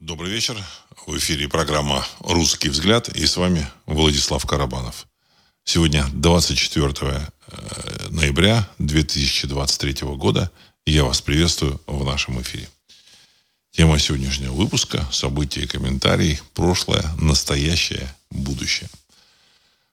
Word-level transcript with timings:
Добрый 0.00 0.32
вечер. 0.32 0.56
В 1.06 1.14
эфире 1.18 1.46
программа 1.46 2.06
«Русский 2.20 2.70
взгляд» 2.70 3.10
и 3.10 3.26
с 3.26 3.36
вами 3.36 3.68
Владислав 3.84 4.46
Карабанов. 4.46 5.06
Сегодня 5.64 6.06
24 6.14 6.94
э, 6.96 8.08
ноября 8.08 8.66
2023 8.78 10.08
года. 10.16 10.50
И 10.86 10.92
я 10.92 11.04
вас 11.04 11.20
приветствую 11.20 11.82
в 11.86 12.02
нашем 12.06 12.40
эфире. 12.40 12.66
Тема 13.72 13.98
сегодняшнего 13.98 14.54
выпуска– 14.54 15.06
события 15.12 15.64
и 15.64 15.66
комментарии, 15.66 16.40
прошлое, 16.54 17.04
настоящее, 17.20 18.10
будущее. 18.30 18.88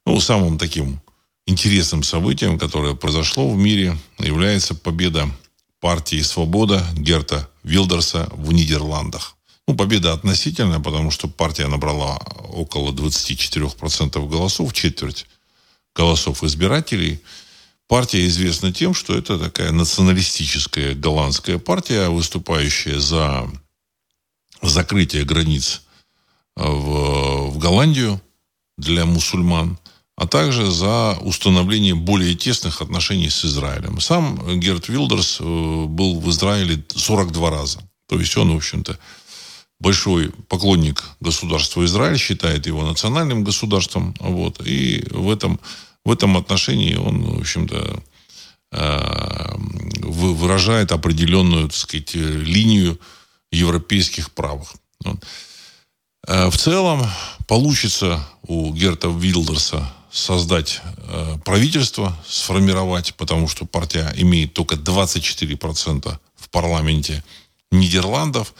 Ну, 0.05 0.21
самым 0.21 0.57
таким 0.57 1.01
интересным 1.45 2.03
событием, 2.03 2.57
которое 2.57 2.95
произошло 2.95 3.49
в 3.49 3.57
мире, 3.57 3.97
является 4.19 4.73
победа 4.73 5.29
партии 5.81 6.21
«Свобода» 6.21 6.81
Герта 6.93 7.49
Вилдерса 7.63 8.29
в 8.31 8.53
Нидерландах. 8.53 9.36
Ну, 9.67 9.75
победа 9.75 10.13
относительная, 10.13 10.79
потому 10.79 11.11
что 11.11 11.27
партия 11.27 11.67
набрала 11.67 12.17
около 12.49 12.91
24% 12.91 14.27
голосов, 14.29 14.73
четверть 14.73 15.25
голосов 15.95 16.43
избирателей. 16.43 17.19
Партия 17.87 18.25
известна 18.27 18.71
тем, 18.71 18.93
что 18.93 19.15
это 19.15 19.37
такая 19.37 19.71
националистическая 19.71 20.93
голландская 20.93 21.57
партия, 21.57 22.09
выступающая 22.09 22.99
за 22.99 23.49
закрытие 24.61 25.25
границ 25.25 25.81
в, 26.55 27.51
в 27.51 27.57
Голландию 27.57 28.21
для 28.77 29.05
мусульман– 29.05 29.77
а 30.17 30.25
также 30.25 30.71
за 30.71 31.15
установление 31.21 31.93
более 31.93 32.35
тесных 32.35 32.81
отношений 32.81 33.29
с 33.29 33.45
Израилем. 33.45 34.01
Сам 34.01 34.59
Герт 34.59 34.89
Вилдерс 34.89 35.37
э, 35.39 35.43
был 35.43 36.19
в 36.19 36.29
Израиле 36.31 36.83
42 36.95 37.49
раза. 37.51 37.79
То 38.07 38.19
есть 38.19 38.35
он, 38.35 38.51
в 38.51 38.55
общем-то, 38.55 38.97
большой 39.79 40.31
поклонник 40.47 41.03
государства 41.19 41.85
Израиль, 41.85 42.17
считает 42.17 42.65
его 42.67 42.83
национальным 42.83 43.43
государством. 43.43 44.15
Вот, 44.19 44.65
и 44.65 45.05
в 45.11 45.29
этом, 45.29 45.59
в 46.03 46.11
этом 46.11 46.37
отношении 46.37 46.95
он, 46.95 47.23
в 47.23 47.39
общем-то, 47.39 48.03
э, 48.71 49.55
выражает 50.01 50.91
определенную, 50.91 51.67
так 51.67 51.75
сказать, 51.75 52.15
линию 52.15 52.99
европейских 53.51 54.31
правых. 54.31 54.73
Э, 56.27 56.49
в 56.49 56.57
целом 56.57 57.05
получится 57.47 58.27
у 58.43 58.73
Герта 58.73 59.07
Вилдерса 59.09 59.93
создать 60.11 60.81
э, 60.83 61.37
правительство, 61.45 62.17
сформировать, 62.27 63.13
потому 63.15 63.47
что 63.47 63.65
партия 63.65 64.11
имеет 64.17 64.53
только 64.53 64.75
24% 64.75 66.17
в 66.35 66.49
парламенте 66.49 67.23
Нидерландов. 67.71 68.53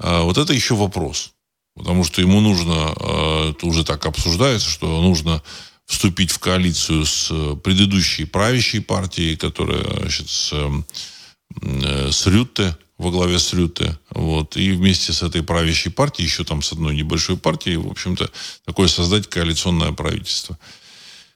Э, 0.00 0.22
вот 0.22 0.38
это 0.38 0.52
еще 0.52 0.74
вопрос. 0.74 1.32
Потому 1.74 2.04
что 2.04 2.20
ему 2.20 2.40
нужно, 2.40 2.94
э, 2.96 3.50
это 3.50 3.66
уже 3.66 3.84
так 3.84 4.06
обсуждается, 4.06 4.68
что 4.68 5.02
нужно 5.02 5.42
вступить 5.86 6.30
в 6.30 6.38
коалицию 6.38 7.04
с 7.04 7.56
предыдущей 7.62 8.24
правящей 8.24 8.80
партией, 8.80 9.36
которая 9.36 9.82
значит, 9.82 10.28
с, 10.30 10.52
э, 10.52 12.10
с 12.10 12.26
Рютте, 12.26 12.76
во 12.98 13.10
главе 13.10 13.38
с 13.38 13.52
Рюте. 13.52 13.98
Вот. 14.10 14.56
И 14.56 14.70
вместе 14.72 15.12
с 15.12 15.22
этой 15.22 15.42
правящей 15.42 15.92
партией, 15.92 16.26
еще 16.26 16.44
там 16.44 16.62
с 16.62 16.72
одной 16.72 16.94
небольшой 16.94 17.36
партией, 17.36 17.76
в 17.76 17.88
общем-то, 17.88 18.30
такое 18.64 18.88
создать 18.88 19.28
коалиционное 19.28 19.92
правительство. 19.92 20.58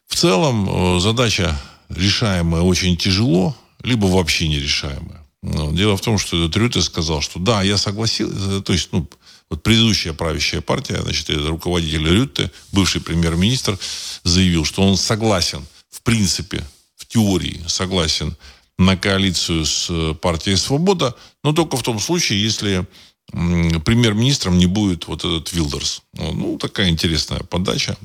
В 0.07 0.15
целом 0.15 0.69
э, 0.69 1.01
задача 1.01 1.61
решаемая 1.89 2.63
очень 2.63 2.97
тяжело, 2.97 3.57
либо 3.83 4.07
вообще 4.07 4.49
нерешаемая. 4.49 5.18
Но 5.43 5.73
дело 5.73 5.97
в 5.97 6.01
том, 6.01 6.19
что 6.19 6.37
этот 6.37 6.57
Рюте 6.57 6.83
сказал, 6.83 7.21
что 7.21 7.39
да, 7.39 7.63
я 7.63 7.77
согласился, 7.79 8.61
то 8.61 8.73
есть, 8.73 8.89
ну, 8.93 9.09
вот 9.51 9.63
предыдущая 9.63 10.13
правящая 10.13 10.61
партия, 10.61 11.01
значит, 11.03 11.31
руководитель 11.31 12.07
Рюте, 12.07 12.51
бывший 12.73 13.01
премьер-министр, 13.01 13.79
заявил, 14.25 14.65
что 14.65 14.83
он 14.83 14.97
согласен, 14.97 15.65
в 15.91 16.03
принципе, 16.03 16.65
в 16.97 17.07
теории 17.07 17.63
согласен 17.67 18.37
на 18.79 18.97
коалицию 18.97 19.65
с 19.65 19.87
э, 19.91 20.15
партией 20.15 20.57
«Свобода», 20.57 21.15
но 21.43 21.53
только 21.53 21.77
в 21.77 21.83
том 21.83 21.99
случае, 21.99 22.43
если 22.43 22.87
премьер-министром 23.31 24.57
не 24.57 24.67
будет 24.67 25.07
вот 25.07 25.25
этот 25.25 25.53
Вилдерс. 25.53 26.03
Ну, 26.15 26.57
такая 26.59 26.89
интересная 26.89 27.41
подача. 27.41 27.97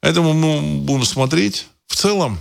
Поэтому 0.00 0.34
мы 0.34 0.80
будем 0.82 1.04
смотреть. 1.04 1.66
В 1.86 1.96
целом, 1.96 2.38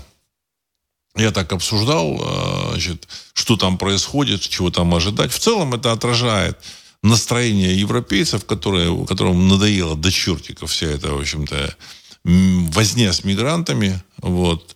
я 1.16 1.32
так 1.32 1.54
обсуждал, 1.54 2.20
э, 2.20 2.70
значит, 2.72 3.08
что 3.34 3.56
там 3.58 3.78
происходит, 3.78 4.42
чего 4.42 4.70
там 4.70 4.94
ожидать. 4.94 5.32
В 5.32 5.40
целом 5.40 5.74
это 5.74 5.92
отражает 5.92 6.60
настроение 7.02 7.80
европейцев, 7.80 8.46
которые, 8.46 9.06
которым 9.06 9.48
надоело 9.48 9.96
до 9.96 10.12
чертиков 10.12 10.72
вся 10.72 10.88
эта, 10.88 11.14
в 11.14 11.20
общем-то, 11.20 11.76
возня 12.24 13.14
с 13.14 13.24
мигрантами. 13.24 14.02
Вот. 14.18 14.76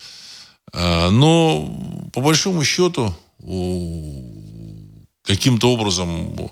А, 0.72 1.10
но, 1.10 2.10
по 2.14 2.22
большому 2.22 2.64
счету, 2.64 3.16
каким-то 5.24 5.72
образом 5.74 6.52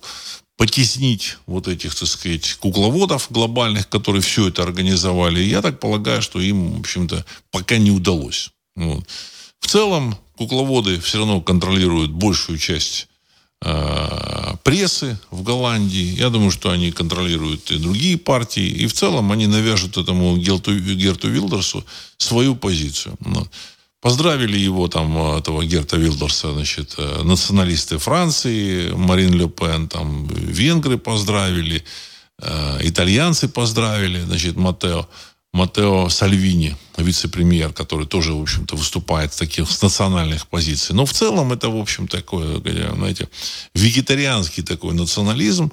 потеснить 0.58 1.38
вот 1.46 1.68
этих, 1.68 1.94
так 1.94 2.08
сказать, 2.08 2.54
кукловодов 2.54 3.28
глобальных, 3.30 3.88
которые 3.88 4.24
все 4.24 4.48
это 4.48 4.64
организовали, 4.64 5.40
я 5.44 5.62
так 5.62 5.80
полагаю, 5.80 6.22
что 6.24 6.42
им, 6.42 6.78
в 6.78 6.80
общем-то, 6.80 7.24
пока 7.52 7.78
не 7.78 7.92
удалось. 7.92 8.50
Вот. 8.76 9.08
В 9.60 9.68
целом, 9.68 10.18
кукловоды 10.38 11.00
все 11.00 11.20
равно 11.20 11.42
контролируют 11.42 12.12
большую 12.12 12.58
часть 12.58 13.08
э, 13.62 14.56
прессы 14.64 15.20
в 15.32 15.44
Голландии. 15.44 16.16
Я 16.18 16.30
думаю, 16.30 16.52
что 16.52 16.70
они 16.70 16.92
контролируют 16.92 17.72
и 17.72 17.78
другие 17.78 18.18
партии. 18.18 18.66
И 18.66 18.88
в 18.88 18.94
целом 18.94 19.32
они 19.32 19.48
навяжут 19.48 19.98
этому 19.98 20.38
Герту, 20.38 20.78
Герту 20.78 21.30
Вилдерсу 21.30 21.86
свою 22.18 22.56
позицию. 22.56 23.16
Вот. 23.20 23.50
Поздравили 24.00 24.58
его, 24.58 24.88
там, 24.88 25.18
этого 25.18 25.66
Герта 25.66 25.98
Вилдорса, 25.98 26.54
значит, 26.54 26.96
э, 26.98 27.24
националисты 27.24 27.98
Франции, 27.98 28.92
Марин 28.92 29.34
Ле 29.34 29.50
Пен, 29.50 29.88
там, 29.90 30.28
венгры 30.28 31.00
поздравили, 31.00 31.84
э, 32.40 32.80
итальянцы 32.84 33.50
поздравили, 33.50 34.22
значит, 34.22 34.56
Матео, 34.56 35.08
Матео 35.58 36.08
Сальвини, 36.10 36.76
вице-премьер, 36.98 37.74
который 37.74 38.06
тоже, 38.06 38.34
в 38.34 38.42
общем-то, 38.42 38.76
выступает 38.76 39.34
с 39.34 39.38
таких 39.38 39.70
с 39.70 39.82
национальных 39.82 40.48
позиций. 40.48 40.94
Но 40.94 41.06
в 41.06 41.14
целом 41.14 41.52
это, 41.52 41.70
в 41.70 41.78
общем, 41.78 42.08
такой, 42.08 42.62
знаете, 42.96 43.28
вегетарианский 43.74 44.62
такой 44.62 44.94
национализм, 44.94 45.72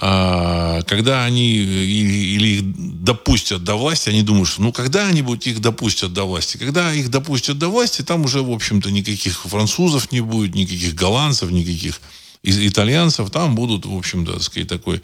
а, 0.00 0.82
когда 0.82 1.24
они 1.24 1.56
или 1.56 2.48
их 2.58 3.02
допустят 3.02 3.64
до 3.64 3.74
власти, 3.74 4.10
они 4.10 4.22
думают, 4.22 4.48
что 4.48 4.62
ну 4.62 4.72
когда 4.72 5.08
они 5.08 5.22
будут 5.22 5.44
их 5.46 5.60
допустят 5.60 6.12
до 6.12 6.24
власти? 6.24 6.56
Когда 6.56 6.92
их 6.94 7.10
допустят 7.10 7.58
до 7.58 7.68
власти, 7.68 8.02
там 8.02 8.24
уже, 8.24 8.42
в 8.42 8.52
общем-то, 8.52 8.92
никаких 8.92 9.42
французов 9.42 10.12
не 10.12 10.20
будет, 10.20 10.54
никаких 10.54 10.94
голландцев, 10.94 11.50
никаких 11.50 12.00
итальянцев, 12.44 13.28
там 13.30 13.56
будут, 13.56 13.86
в 13.86 13.94
общем-то, 13.94 14.34
так 14.34 14.42
сказать, 14.42 14.68
такой 14.68 15.02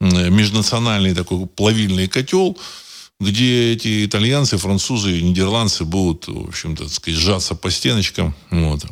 межнациональный 0.00 1.14
такой 1.14 1.46
плавильный 1.46 2.08
котел, 2.08 2.56
где 3.22 3.72
эти 3.72 4.04
итальянцы, 4.04 4.58
французы, 4.58 5.20
нидерландцы 5.20 5.84
будут, 5.84 6.28
в 6.28 6.48
общем-то, 6.48 6.84
так 6.84 6.92
сказать, 6.92 7.20
сжаться 7.20 7.54
по 7.54 7.70
стеночкам, 7.70 8.34
вот. 8.50 8.84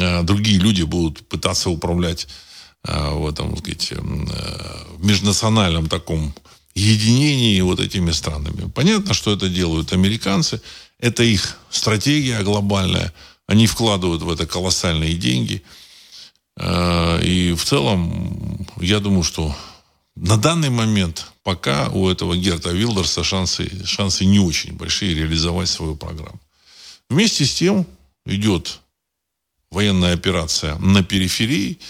а 0.00 0.22
другие 0.22 0.58
люди 0.58 0.82
будут 0.82 1.26
пытаться 1.28 1.70
управлять 1.70 2.26
Э, 2.86 3.14
в 3.14 3.26
этом, 3.26 3.56
сказать, 3.56 3.92
э, 3.92 3.96
в 3.96 5.04
межнациональном 5.04 5.88
таком 5.88 6.34
единении 6.74 7.60
вот 7.62 7.80
этими 7.80 8.10
странами. 8.10 8.70
Понятно, 8.74 9.14
что 9.14 9.32
это 9.32 9.48
делают 9.48 9.92
американцы. 9.92 10.60
Это 10.98 11.22
их 11.22 11.58
стратегия 11.70 12.42
глобальная. 12.42 13.12
Они 13.46 13.66
вкладывают 13.66 14.22
в 14.22 14.30
это 14.30 14.46
колоссальные 14.46 15.14
деньги. 15.14 15.62
Э, 16.58 17.22
и 17.22 17.54
в 17.54 17.64
целом, 17.64 18.66
я 18.80 19.00
думаю, 19.00 19.22
что 19.22 19.56
на 20.14 20.36
данный 20.36 20.70
момент 20.70 21.32
пока 21.44 21.88
у 21.90 22.08
этого 22.08 22.36
Герта 22.36 22.70
Вилдерса 22.70 23.22
шансы, 23.22 23.70
шансы 23.86 24.24
не 24.24 24.40
очень 24.40 24.72
большие 24.72 25.14
реализовать 25.14 25.68
свою 25.68 25.94
программу. 25.94 26.40
Вместе 27.08 27.44
с 27.44 27.54
тем 27.54 27.86
идет 28.26 28.80
военная 29.70 30.14
операция 30.14 30.76
на 30.78 31.04
периферии– 31.04 31.78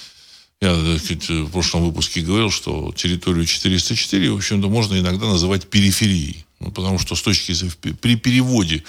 я 0.64 0.98
сказать, 0.98 1.28
в 1.28 1.50
прошлом 1.50 1.84
выпуске 1.84 2.22
говорил, 2.22 2.50
что 2.50 2.92
территорию 2.96 3.44
404, 3.44 4.30
в 4.30 4.36
общем-то, 4.36 4.68
можно 4.68 4.98
иногда 4.98 5.26
называть 5.26 5.66
периферией. 5.66 6.46
Ну, 6.60 6.70
потому 6.70 6.98
что 6.98 7.16
с 7.16 7.22
точки 7.22 7.52
при 8.00 8.16
переводе 8.16 8.82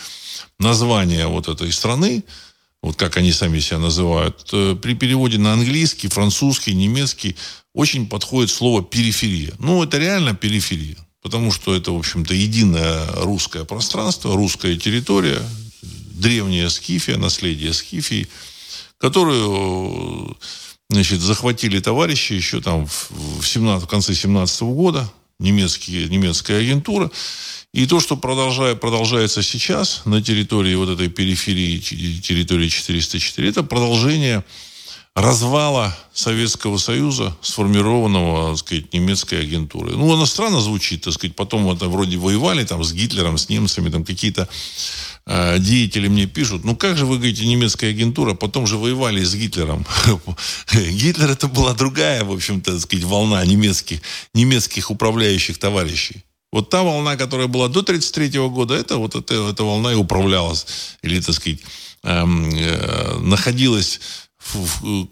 названия 0.59 1.27
вот 1.27 1.49
этой 1.49 1.73
страны, 1.73 2.23
вот 2.85 2.97
как 2.97 3.17
они 3.17 3.31
сами 3.31 3.59
себя 3.59 3.79
называют, 3.79 4.45
при 4.81 4.93
переводе 4.93 5.39
на 5.39 5.53
английский, 5.53 6.07
французский, 6.07 6.75
немецкий 6.75 7.35
очень 7.73 8.07
подходит 8.07 8.51
слово 8.51 8.83
периферия. 8.83 9.53
Ну, 9.57 9.83
это 9.83 9.97
реально 9.97 10.35
периферия. 10.35 10.97
Потому 11.23 11.51
что 11.51 11.75
это, 11.75 11.91
в 11.91 11.97
общем-то, 11.97 12.35
единое 12.35 13.07
русское 13.15 13.63
пространство, 13.63 14.35
русская 14.35 14.77
территория, 14.77 15.41
древняя 15.81 16.69
Скифия, 16.69 17.17
наследие 17.17 17.73
Скифии, 17.73 18.27
которую 18.99 20.37
значит, 20.91 21.21
захватили 21.21 21.79
товарищи 21.79 22.33
еще 22.33 22.61
там 22.61 22.85
в, 22.85 23.43
17, 23.43 23.83
в 23.83 23.87
конце 23.87 24.13
17 24.13 24.61
года, 24.61 25.11
немецкие, 25.39 26.07
немецкая 26.07 26.59
агентура. 26.59 27.09
И 27.75 27.87
то, 27.87 27.99
что 27.99 28.15
продолжает, 28.15 28.79
продолжается 28.79 29.43
сейчас 29.43 30.03
на 30.05 30.21
территории 30.21 30.75
вот 30.75 30.87
этой 30.87 31.09
периферии, 31.09 31.77
территории 31.79 32.69
404, 32.69 33.49
это 33.49 33.63
продолжение 33.63 34.45
развала 35.13 35.93
Советского 36.13 36.77
Союза, 36.77 37.35
сформированного, 37.41 38.51
так 38.51 38.59
сказать, 38.59 38.93
немецкой 38.93 39.41
агентурой. 39.41 39.97
Ну, 39.97 40.13
она 40.13 40.25
странно 40.25 40.61
звучит, 40.61 41.01
так 41.01 41.15
сказать, 41.15 41.35
потом 41.35 41.69
это 41.69 41.89
вроде 41.89 42.15
воевали 42.15 42.63
там 42.63 42.81
с 42.81 42.93
Гитлером, 42.93 43.37
с 43.37 43.49
немцами, 43.49 43.89
там 43.89 44.05
какие-то 44.05 44.47
э, 45.25 45.59
деятели 45.59 46.07
мне 46.07 46.27
пишут, 46.27 46.63
ну 46.63 46.77
как 46.77 46.95
же 46.95 47.05
вы 47.05 47.17
говорите 47.17 47.45
немецкая 47.45 47.89
агентура, 47.89 48.35
потом 48.35 48.67
же 48.67 48.77
воевали 48.77 49.21
с 49.21 49.35
Гитлером. 49.35 49.85
Гитлер 50.71 51.29
это 51.29 51.49
была 51.49 51.73
другая, 51.73 52.23
в 52.23 52.31
общем-то, 52.31 52.71
так 52.71 52.79
сказать, 52.79 53.03
волна 53.03 53.45
немецких, 53.45 53.99
немецких 54.33 54.91
управляющих 54.91 55.57
товарищей. 55.57 56.23
Вот 56.51 56.69
та 56.69 56.83
волна, 56.83 57.17
которая 57.17 57.47
была 57.47 57.67
до 57.67 57.81
1933 57.81 58.39
года, 58.49 58.75
это 58.75 58.97
вот 58.97 59.15
эта, 59.15 59.33
эта 59.49 59.63
волна 59.63 59.91
и 59.91 59.95
управлялась, 59.95 60.65
или, 61.01 61.19
так 61.19 61.35
сказать, 61.35 61.59
эм, 62.03 62.49
э, 62.49 63.19
находилась 63.19 63.99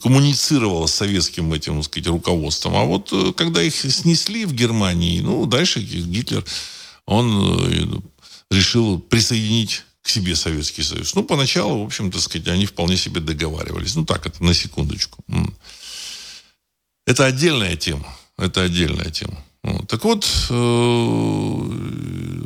коммуницировала 0.01 0.85
с 0.85 0.93
советским 0.93 1.53
этим, 1.53 1.77
так 1.77 1.85
сказать, 1.85 2.07
руководством. 2.07 2.75
А 2.75 2.83
вот 2.83 3.11
э, 3.11 3.33
когда 3.35 3.63
их 3.63 3.75
снесли 3.75 4.45
в 4.45 4.53
Германии, 4.53 5.21
ну, 5.21 5.45
дальше 5.45 5.79
Гитлер, 5.79 6.45
он 7.05 7.59
э, 7.59 7.87
решил 8.51 8.99
присоединить 8.99 9.83
к 10.01 10.09
себе 10.09 10.35
Советский 10.35 10.83
Союз. 10.83 11.15
Ну, 11.15 11.23
поначалу, 11.23 11.81
в 11.81 11.85
общем, 11.85 12.11
так 12.11 12.21
сказать, 12.21 12.47
они 12.47 12.65
вполне 12.65 12.97
себе 12.97 13.21
договаривались. 13.21 13.95
Ну, 13.95 14.05
так, 14.05 14.27
это 14.27 14.43
на 14.43 14.53
секундочку. 14.53 15.23
Это 17.07 17.25
отдельная 17.25 17.75
тема. 17.75 18.15
Это 18.37 18.61
отдельная 18.61 19.09
тема. 19.09 19.43
Так 19.87 20.03
вот, 20.03 20.25
э, 20.49 20.53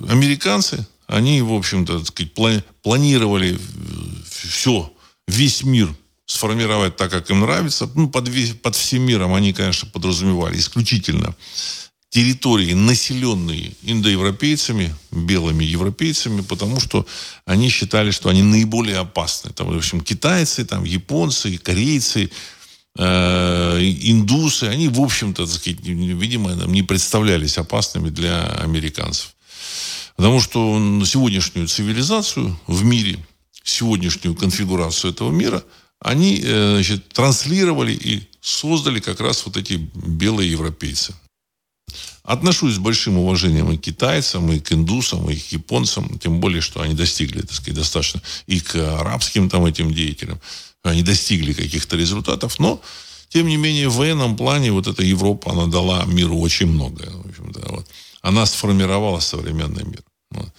американцы, 0.10 0.86
они, 1.08 1.42
в 1.42 1.52
общем-то, 1.54 2.06
сказать, 2.06 2.34
планировали 2.84 3.58
все, 4.30 4.94
весь 5.28 5.64
мир 5.64 5.96
сформировать 6.28 6.96
так, 6.96 7.10
как 7.10 7.30
им 7.32 7.40
нравится. 7.40 7.90
Ну, 7.96 8.10
под, 8.10 8.30
под 8.62 8.76
всем 8.76 9.02
миром 9.04 9.34
они, 9.34 9.54
конечно, 9.54 9.90
подразумевали 9.90 10.58
исключительно 10.58 11.36
территории, 12.10 12.74
населенные 12.74 13.74
индоевропейцами, 13.82 14.96
белыми 15.12 15.66
европейцами, 15.66 16.42
потому 16.42 16.80
что 16.80 17.06
они 17.46 17.70
считали, 17.70 18.12
что 18.12 18.30
они 18.30 18.44
наиболее 18.44 18.98
опасны. 18.98 19.52
Там, 19.52 19.68
в 19.68 19.78
общем, 19.78 20.02
китайцы, 20.02 20.66
там, 20.66 20.84
японцы, 20.84 21.58
корейцы, 21.58 22.32
э, 22.98 23.80
индусы, 23.82 24.66
они, 24.66 24.88
в 24.90 25.00
общем-то, 25.00 25.46
так 25.46 25.56
сказать, 25.56 25.80
видимо, 25.82 26.54
не 26.66 26.84
представлялись 26.84 27.58
опасными 27.58 28.10
для 28.10 28.46
американцев. 28.46 29.34
Потому 30.16 30.42
что 30.42 30.80
на 30.80 31.06
сегодняшнюю 31.06 31.68
цивилизацию 31.68 32.60
в 32.68 32.84
мире, 32.84 33.20
сегодняшнюю 33.64 34.36
конфигурацию 34.36 35.12
этого 35.12 35.32
мира– 35.32 35.64
они 36.00 36.42
э, 36.44 36.74
значит, 36.74 37.10
транслировали 37.10 37.94
и 37.94 38.28
создали 38.42 39.00
как 39.00 39.20
раз 39.20 39.46
вот 39.46 39.58
эти 39.58 39.74
белые 39.74 40.52
европейцы. 40.52 41.16
Отношусь 42.24 42.76
с 42.76 42.80
большим 42.80 43.18
уважением 43.18 43.72
и 43.72 43.78
к 43.78 43.82
китайцам, 43.82 44.52
и 44.52 44.60
к 44.60 44.74
индусам, 44.74 45.30
и 45.30 45.36
к 45.36 45.52
японцам, 45.54 46.20
тем 46.20 46.40
более, 46.40 46.62
что 46.62 46.82
они 46.82 46.94
достигли, 46.94 47.42
так 47.42 47.54
сказать, 47.54 47.76
достаточно, 47.76 48.22
и 48.48 48.60
к 48.60 48.76
арабским 48.76 49.50
там 49.50 49.66
этим 49.66 49.94
деятелям. 49.94 50.40
Они 50.90 51.04
достигли 51.04 51.54
каких-то 51.54 51.96
результатов, 51.96 52.60
но, 52.60 52.82
тем 53.30 53.48
не 53.48 53.58
менее, 53.58 53.90
в 53.90 53.96
военном 53.96 54.36
плане 54.38 54.72
вот 54.72 54.88
эта 54.88 55.04
Европа, 55.04 55.52
она 55.52 55.68
дала 55.68 56.06
миру 56.06 56.40
очень 56.40 56.68
многое. 56.68 57.10
В 57.10 57.30
общем-то, 57.30 57.62
вот. 57.70 57.88
Она 58.22 58.46
сформировала 58.46 59.20
современный 59.20 59.84
мир. 59.84 60.04
Вот. 60.32 60.50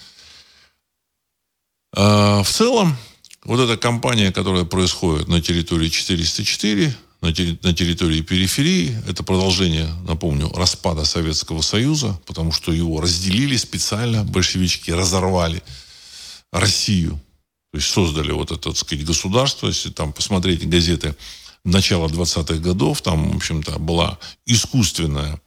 А, 1.95 2.43
в 2.43 2.49
целом, 2.49 2.97
вот 3.45 3.61
эта 3.61 3.77
кампания, 3.77 4.33
которая 4.33 4.65
происходит 4.65 5.29
на 5.29 5.41
территории 5.41 5.89
404, 5.89 6.95
на, 7.21 7.33
территории 7.33 8.21
периферии, 8.21 8.97
это 9.09 9.23
продолжение, 9.25 9.89
напомню, 10.07 10.51
распада 10.51 11.05
Советского 11.05 11.63
Союза, 11.63 12.19
потому 12.27 12.53
что 12.53 12.73
его 12.73 13.01
разделили 13.01 13.57
специально, 13.57 14.23
большевички 14.23 14.93
разорвали 14.93 15.63
Россию. 16.53 17.21
То 17.73 17.79
есть 17.79 17.91
создали 17.91 18.33
вот 18.33 18.51
это, 18.51 18.71
так 18.71 18.77
сказать, 18.77 19.05
государство. 19.05 19.67
Если 19.67 19.91
там 19.91 20.13
посмотреть 20.13 20.69
газеты 20.69 21.15
начала 21.65 22.09
20-х 22.09 22.57
годов, 22.57 23.03
там, 23.03 23.31
в 23.33 23.37
общем-то, 23.37 23.79
была 23.79 24.19
искусственная 24.47 25.41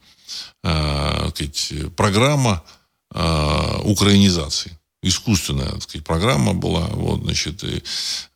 э, 0.62 1.30
сказать, 1.30 1.94
программа 1.96 2.62
э, 3.14 3.80
украинизации 3.84 4.78
искусственная, 5.02 5.68
так 5.68 5.82
сказать, 5.82 6.06
программа 6.06 6.54
была. 6.54 6.86
Вот, 6.92 7.22
значит, 7.22 7.64
и, 7.64 7.82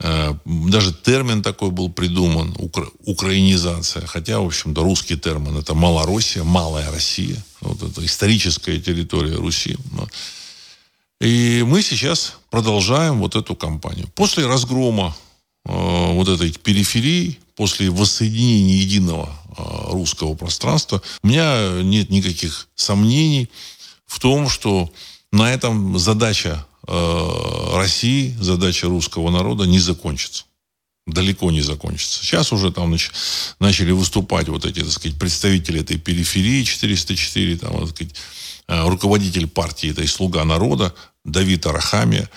э, 0.01 0.35
даже 0.45 0.93
термин 0.93 1.43
такой 1.43 1.71
был 1.71 1.91
придуман, 1.91 2.55
укра, 2.59 2.89
украинизация. 3.05 4.07
Хотя, 4.07 4.41
в 4.41 4.47
общем-то, 4.47 4.83
русский 4.83 5.17
термин 5.17 5.57
это 5.57 5.75
Малороссия, 5.75 6.43
Малая 6.43 6.91
Россия. 6.91 7.43
Вот 7.61 7.83
это 7.83 8.05
историческая 8.05 8.81
территория 8.81 9.37
Руси. 9.37 9.77
И 11.21 11.65
мы 11.67 11.83
сейчас 11.83 12.35
продолжаем 12.51 13.21
вот 13.21 13.37
эту 13.37 13.57
кампанию. 13.57 14.09
После 14.15 14.47
разгрома 14.47 15.17
э, 15.65 16.13
вот 16.13 16.29
этой 16.29 16.53
периферии, 16.53 17.39
после 17.55 17.91
воссоединения 17.91 18.77
единого 18.77 19.31
э, 19.57 19.93
русского 19.93 20.35
пространства, 20.35 21.01
у 21.23 21.29
меня 21.29 21.83
нет 21.83 22.11
никаких 22.11 22.69
сомнений 22.75 23.49
в 24.05 24.21
том, 24.21 24.49
что 24.51 24.93
на 25.33 25.53
этом 25.53 25.99
задача 25.99 26.67
э, 26.87 27.73
России, 27.75 28.37
задача 28.39 28.87
русского 28.87 29.31
народа 29.31 29.65
не 29.65 29.79
закончится. 29.79 30.45
Далеко 31.07 31.51
не 31.51 31.63
закончится. 31.63 32.23
Сейчас 32.25 32.53
уже 32.53 32.73
там 32.73 32.91
нач, 32.91 33.11
начали 33.59 33.93
выступать 33.93 34.49
вот 34.49 34.67
эти, 34.67 34.81
так 34.81 34.91
сказать, 34.91 35.19
представители 35.19 35.81
этой 35.81 35.99
периферии 35.99 36.65
404, 36.65 37.57
там, 37.59 37.79
так 37.79 37.91
сказать, 37.91 38.15
руководитель 38.69 39.47
партии 39.47 39.91
этой 39.91 40.09
«Слуга 40.09 40.45
народа» 40.45 40.95
Давид 41.25 41.67
Арахамия, 41.67 42.31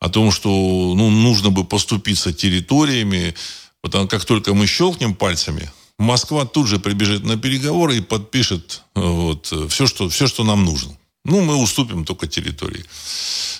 о 0.00 0.08
том, 0.08 0.30
что 0.30 0.48
ну, 0.48 1.10
нужно 1.10 1.50
бы 1.50 1.64
поступиться 1.64 2.32
территориями, 2.32 3.34
потому 3.80 4.06
как 4.08 4.24
только 4.24 4.54
мы 4.54 4.66
щелкнем 4.66 5.14
пальцами, 5.14 5.70
Москва 5.98 6.44
тут 6.46 6.68
же 6.68 6.78
прибежит 6.78 7.24
на 7.24 7.36
переговоры 7.36 7.96
и 7.96 8.00
подпишет 8.00 8.82
э, 8.94 9.00
вот, 9.00 9.52
все, 9.68 9.86
что, 9.86 10.08
все, 10.08 10.28
что 10.28 10.44
нам 10.44 10.64
нужно. 10.64 10.96
Ну, 11.24 11.40
мы 11.40 11.56
уступим 11.56 12.04
только 12.04 12.28
территории. 12.28 12.84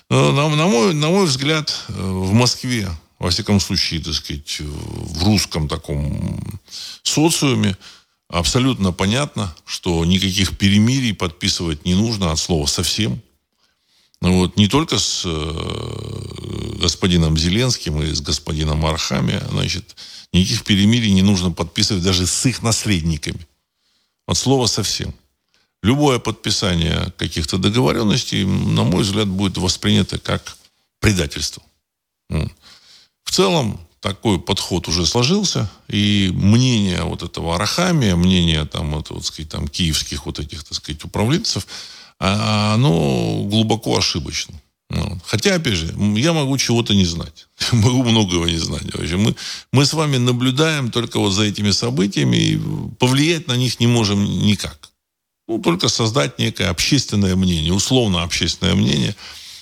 На, 0.09 0.49
на, 0.49 0.67
мой, 0.67 0.95
на 0.95 1.09
мой 1.09 1.26
взгляд, 1.26 1.75
э, 1.88 1.93
в 1.93 2.33
Москве, 2.33 2.88
во 3.19 3.31
всяком 3.31 3.59
случае, 3.59 4.00
так 4.00 4.14
сказать, 4.14 4.61
в 4.61 5.25
русском 5.25 5.69
таком 5.69 6.61
социуме, 7.02 7.76
абсолютно 8.28 8.92
понятно, 8.92 9.54
что 9.64 10.04
никаких 10.04 10.56
перемирий 10.56 11.14
подписывать 11.14 11.85
не 11.85 11.94
нужно 11.94 12.32
от 12.32 12.38
слова 12.38 12.66
совсем. 12.66 13.20
Ну 14.20 14.38
вот, 14.38 14.56
не 14.56 14.68
только 14.68 14.99
с 14.99 15.23
э, 15.25 16.78
господином 16.80 17.38
Зеленским 17.38 18.02
и 18.02 18.12
с 18.12 18.20
господином 18.20 18.85
Архами, 18.85 19.40
значит, 19.50 19.97
никаких 20.32 20.64
перемирий 20.64 21.12
не 21.12 21.23
нужно 21.23 21.52
подписывать 21.52 22.02
даже 22.02 22.26
с 22.26 22.47
их 22.47 22.62
наследниками. 22.62 23.47
От 24.26 24.37
слова 24.37 24.66
совсем 24.66 25.14
любое 25.82 26.18
подписание 26.18 27.12
каких-то 27.16 27.58
договоренностей, 27.58 28.44
на 28.44 28.85
мой 28.85 29.02
взгляд, 29.02 29.28
будет 29.28 29.56
воспринято 29.58 30.18
как 30.18 30.56
предательство. 31.00 31.62
В 32.28 33.30
целом, 33.30 33.80
такой 34.00 34.38
подход 34.40 34.88
уже 34.88 35.07
сложился, 35.07 35.71
и 35.88 36.31
мнение 36.35 37.02
вот 37.02 37.23
этого 37.23 37.55
Арахамия, 37.55 38.17
мнение 38.17 38.64
там, 38.64 38.93
вот, 38.93 39.11
вот, 39.11 39.25
сказать, 39.25 39.50
там, 39.50 39.69
киевских 39.69 40.26
вот 40.26 40.38
этих, 40.38 40.64
так 40.64 40.75
сказать, 40.75 41.05
управленцев, 41.05 41.67
а, 42.21 42.75
оно 42.75 43.45
глубоко 43.45 43.99
ошибочно. 43.99 44.61
Хотя, 45.26 45.57
опять 45.57 45.75
же, 45.75 45.95
я 46.17 46.33
могу 46.33 46.57
чего-то 46.57 46.95
не 46.95 47.05
знать. 47.05 47.47
могу 47.73 48.02
многого 48.02 48.47
не 48.47 48.57
знать. 48.57 48.85
Мы, 49.12 49.35
мы 49.73 49.85
с 49.85 49.93
вами 49.93 50.17
наблюдаем 50.17 50.90
только 50.90 51.21
вот 51.21 51.31
за 51.31 51.45
этими 51.45 51.73
событиями, 51.73 52.37
и 52.37 52.61
повлиять 52.99 53.49
на 53.49 53.57
них 53.57 53.81
не 53.81 53.87
можем 53.87 54.25
никак. 54.25 54.90
Ну, 55.47 55.59
только 55.59 55.88
создать 55.88 56.38
некое 56.38 56.71
общественное 56.71 57.37
мнение, 57.37 57.73
условно 57.73 58.23
общественное 58.23 58.75
мнение. 58.75 59.14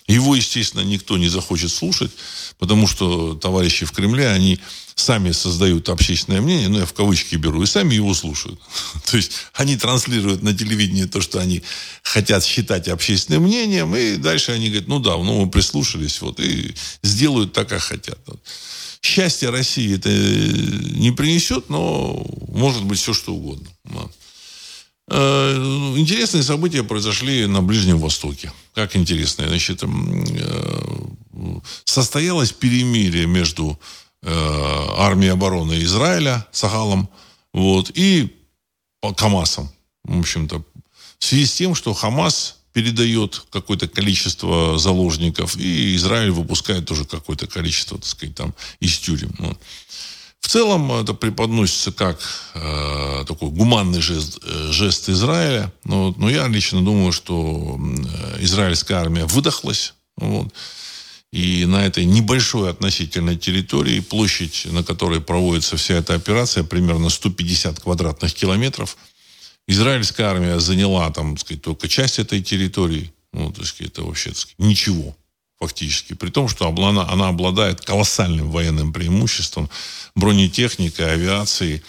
Его, 0.06 0.36
естественно, 0.36 0.82
никто 0.82 1.18
не 1.18 1.28
захочет 1.28 1.72
слушать, 1.72 2.12
потому 2.58 2.86
что 2.86 3.34
товарищи 3.34 3.84
в 3.84 3.92
Кремле, 3.92 4.28
они 4.28 4.58
сами 4.94 5.30
создают 5.32 5.88
общественное 5.90 6.40
мнение, 6.40 6.68
ну, 6.68 6.78
я 6.78 6.86
в 6.86 6.94
кавычки 6.94 7.36
беру, 7.36 7.62
и 7.62 7.66
сами 7.66 7.94
его 7.94 8.14
слушают. 8.14 8.58
То 9.10 9.16
есть 9.16 9.32
они 9.52 9.76
транслируют 9.76 10.42
на 10.42 10.56
телевидении 10.56 11.04
то, 11.04 11.20
что 11.20 11.38
они 11.38 11.62
хотят 12.02 12.44
считать 12.44 12.88
общественным 12.88 13.42
мнением, 13.42 13.94
и 13.94 14.16
дальше 14.16 14.52
они 14.52 14.68
говорят, 14.68 14.88
ну 14.88 14.98
да, 14.98 15.16
ну 15.16 15.44
мы 15.44 15.50
прислушались, 15.50 16.20
вот, 16.22 16.40
и 16.40 16.74
сделают 17.02 17.52
так, 17.52 17.68
как 17.68 17.82
хотят. 17.82 18.18
счастья 19.02 19.50
России 19.50 19.96
это 19.96 20.08
не 20.10 21.10
принесет, 21.12 21.68
но 21.68 22.26
может 22.48 22.84
быть 22.84 22.98
все 22.98 23.12
что 23.12 23.34
угодно. 23.34 23.68
Э, 25.08 25.94
интересные 25.96 26.42
события 26.42 26.82
произошли 26.82 27.46
на 27.46 27.62
Ближнем 27.62 27.98
Востоке. 27.98 28.52
Как 28.74 28.96
интересные. 28.96 29.48
Значит, 29.48 29.82
э, 29.82 29.86
состоялось 31.84 32.52
перемирие 32.52 33.26
между 33.26 33.78
э, 34.22 34.86
армией 34.96 35.32
обороны 35.32 35.82
Израиля, 35.82 36.46
Сахалом, 36.52 37.08
вот, 37.52 37.90
и 37.94 38.36
Хамасом. 39.16 39.70
В 40.04 40.18
общем-то, 40.20 40.62
в 41.18 41.24
связи 41.24 41.46
с 41.46 41.54
тем, 41.54 41.74
что 41.74 41.94
Хамас 41.94 42.58
передает 42.72 43.46
какое-то 43.50 43.88
количество 43.88 44.78
заложников, 44.78 45.56
и 45.56 45.96
Израиль 45.96 46.30
выпускает 46.30 46.84
тоже 46.84 47.06
какое-то 47.06 47.46
количество, 47.46 47.96
так 47.98 48.06
сказать, 48.06 48.34
там 48.34 48.54
из 48.80 48.98
тюрем. 48.98 49.34
Ну, 49.38 49.56
в 50.40 50.48
целом 50.48 50.92
это 50.92 51.14
преподносится 51.14 51.90
как 51.90 52.20
э, 52.54 53.24
такой 53.26 53.50
гуманный 53.50 54.00
жест, 54.00 54.38
э, 54.44 54.68
жест 54.70 55.08
Израиля. 55.08 55.72
Но, 55.84 56.14
но 56.18 56.30
я 56.30 56.46
лично 56.46 56.84
думаю, 56.84 57.12
что 57.12 57.80
э, 57.80 58.44
израильская 58.44 58.94
армия 58.94 59.24
выдохлась. 59.24 59.94
Вот, 60.16 60.52
и 61.36 61.66
на 61.66 61.84
этой 61.84 62.06
небольшой 62.06 62.70
относительной 62.70 63.36
территории, 63.36 64.00
площадь, 64.00 64.66
на 64.70 64.82
которой 64.82 65.20
проводится 65.20 65.76
вся 65.76 65.96
эта 65.96 66.14
операция, 66.14 66.64
примерно 66.64 67.10
150 67.10 67.78
квадратных 67.78 68.32
километров, 68.32 68.96
израильская 69.68 70.24
армия 70.24 70.58
заняла 70.60 71.10
там, 71.10 71.36
так 71.36 71.44
сказать, 71.44 71.62
только 71.62 71.88
часть 71.88 72.18
этой 72.18 72.42
территории. 72.42 73.12
Ну, 73.34 73.52
так 73.52 73.66
сказать, 73.66 73.92
это 73.92 74.04
вообще 74.04 74.30
так 74.30 74.38
сказать, 74.38 74.58
ничего 74.58 75.14
фактически. 75.60 76.14
При 76.14 76.30
том, 76.30 76.48
что 76.48 76.68
она, 76.68 77.06
она 77.06 77.28
обладает 77.28 77.82
колоссальным 77.82 78.50
военным 78.50 78.94
преимуществом 78.94 79.68
бронетехникой, 80.14 81.12
авиацией, 81.12 81.82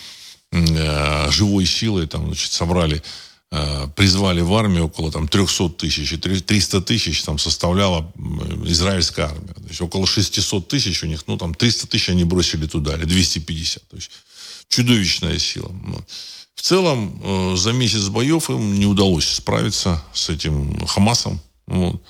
э, 0.52 1.32
живой 1.32 1.66
силой. 1.66 2.06
Там, 2.08 2.26
значит, 2.26 2.52
собрали, 2.52 3.02
призвали 3.96 4.42
в 4.42 4.54
армию 4.54 4.86
около 4.86 5.12
там, 5.12 5.28
300 5.28 5.70
тысяч. 5.70 6.12
И 6.12 6.18
300 6.18 6.82
тысяч 6.82 7.24
там, 7.24 7.40
составляла 7.40 8.12
израильская 8.66 9.28
армия. 9.28 9.54
То 9.54 9.68
есть 9.70 9.82
около 9.82 10.06
600 10.06 10.68
тысяч 10.68 11.04
у 11.04 11.08
них, 11.08 11.24
ну 11.28 11.38
там 11.38 11.54
300 11.54 11.88
тысяч 11.88 12.10
они 12.10 12.26
бросили 12.26 12.68
туда, 12.68 12.96
или 12.96 13.06
250. 13.06 13.88
То 13.88 13.96
есть 13.96 14.12
чудовищная 14.68 15.40
сила. 15.40 15.72
В 16.56 16.62
целом, 16.62 17.22
э, 17.24 17.56
за 17.56 17.72
месяц 17.72 18.10
боев 18.10 18.50
им 18.50 18.80
не 18.80 18.86
удалось 18.86 19.28
справиться 19.28 20.04
с 20.14 20.30
этим 20.30 20.86
Хамасом. 20.88 21.40
Вот. 21.68 22.02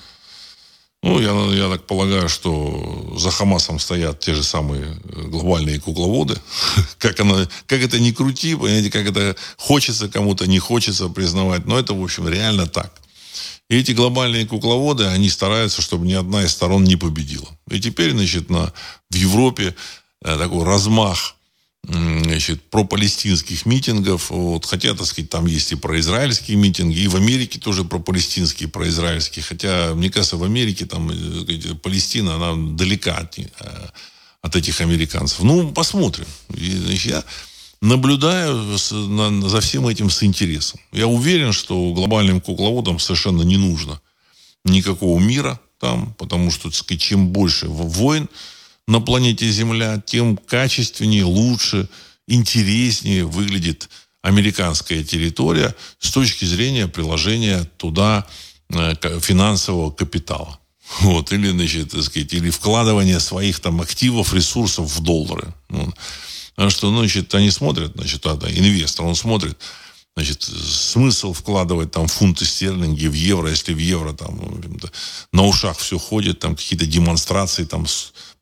Ну, 1.02 1.20
я, 1.20 1.32
я 1.54 1.70
так 1.70 1.86
полагаю, 1.86 2.28
что 2.28 3.14
за 3.16 3.30
Хамасом 3.30 3.78
стоят 3.78 4.18
те 4.18 4.34
же 4.34 4.42
самые 4.42 4.82
э, 4.82 5.22
глобальные 5.22 5.80
кукловоды. 5.80 6.36
как, 6.98 7.20
она, 7.20 7.48
как 7.66 7.80
это 7.80 8.00
ни 8.00 8.10
крути, 8.10 8.56
понимаете, 8.56 8.90
как 8.90 9.06
это 9.06 9.36
хочется 9.56 10.08
кому-то, 10.08 10.46
не 10.46 10.58
хочется 10.58 11.08
признавать, 11.08 11.66
но 11.66 11.78
это, 11.78 11.94
в 11.94 12.02
общем, 12.02 12.28
реально 12.28 12.66
так. 12.66 12.92
И 13.70 13.76
эти 13.76 13.92
глобальные 13.92 14.46
кукловоды, 14.46 15.04
они 15.04 15.28
стараются, 15.28 15.82
чтобы 15.82 16.06
ни 16.06 16.14
одна 16.14 16.42
из 16.42 16.52
сторон 16.52 16.82
не 16.82 16.96
победила. 16.96 17.48
И 17.70 17.80
теперь, 17.80 18.12
значит, 18.12 18.50
на, 18.50 18.72
в 19.10 19.14
Европе 19.14 19.76
э, 20.24 20.36
такой 20.36 20.64
размах 20.64 21.36
значит, 21.84 22.62
про-палестинских 22.70 23.66
митингов. 23.66 24.30
Вот, 24.30 24.66
хотя, 24.66 24.94
так 24.94 25.06
сказать, 25.06 25.30
там 25.30 25.46
есть 25.46 25.72
и 25.72 25.76
произраильские 25.76 26.56
митинги, 26.56 26.98
и 26.98 27.08
в 27.08 27.16
Америке 27.16 27.58
тоже 27.58 27.84
про-палестинские, 27.84 28.68
про-израильские. 28.68 29.42
Хотя, 29.42 29.94
мне 29.94 30.10
кажется, 30.10 30.36
в 30.36 30.44
Америке 30.44 30.86
там 30.86 31.10
э, 31.10 31.74
Палестина, 31.82 32.34
она 32.34 32.76
далека 32.76 33.16
от, 33.16 33.38
э, 33.38 33.44
от 34.42 34.56
этих 34.56 34.80
американцев. 34.80 35.40
Ну, 35.42 35.72
посмотрим. 35.72 36.26
И, 36.54 36.70
значит, 36.70 37.06
я 37.06 37.24
наблюдаю 37.80 38.76
за 38.76 39.60
всем 39.60 39.86
этим 39.86 40.10
с 40.10 40.22
интересом. 40.22 40.80
Я 40.92 41.06
уверен, 41.06 41.52
что 41.52 41.92
глобальным 41.92 42.40
кукловодам 42.40 42.98
совершенно 42.98 43.42
не 43.42 43.56
нужно 43.56 44.00
никакого 44.64 45.18
мира 45.18 45.60
там, 45.78 46.14
потому 46.18 46.50
что, 46.50 46.64
так 46.64 46.74
сказать, 46.74 47.00
чем 47.00 47.28
больше 47.28 47.68
войн, 47.68 48.28
на 48.88 49.00
планете 49.00 49.48
Земля, 49.50 50.02
тем 50.04 50.38
качественнее, 50.38 51.24
лучше, 51.24 51.88
интереснее 52.26 53.26
выглядит 53.26 53.88
американская 54.22 55.04
территория 55.04 55.74
с 55.98 56.10
точки 56.10 56.46
зрения 56.46 56.88
приложения 56.88 57.64
туда 57.76 58.26
э, 58.70 58.94
финансового 59.20 59.90
капитала. 59.90 60.58
Вот, 61.00 61.32
или, 61.32 61.50
значит, 61.50 61.90
так 61.90 62.02
сказать, 62.02 62.32
или 62.32 62.48
вкладывание 62.48 63.20
своих 63.20 63.60
там 63.60 63.82
активов, 63.82 64.32
ресурсов 64.32 64.86
в 64.86 65.00
доллары. 65.00 65.52
Потому 66.54 66.70
что, 66.70 66.90
ну, 66.90 67.00
значит, 67.00 67.34
они 67.34 67.50
смотрят, 67.50 67.92
значит, 67.94 68.22
тогда 68.22 68.50
инвестор, 68.50 69.04
он 69.04 69.14
смотрит, 69.14 69.58
значит, 70.16 70.42
смысл 70.42 71.34
вкладывать 71.34 71.92
там 71.92 72.08
фунты 72.08 72.46
стерлинги 72.46 73.06
в 73.06 73.12
евро, 73.12 73.50
если 73.50 73.74
в 73.74 73.78
евро 73.78 74.14
там 74.14 74.62
на 75.30 75.44
ушах 75.44 75.76
все 75.76 75.98
ходит, 75.98 76.38
там 76.38 76.56
какие-то 76.56 76.86
демонстрации 76.86 77.64
там 77.64 77.86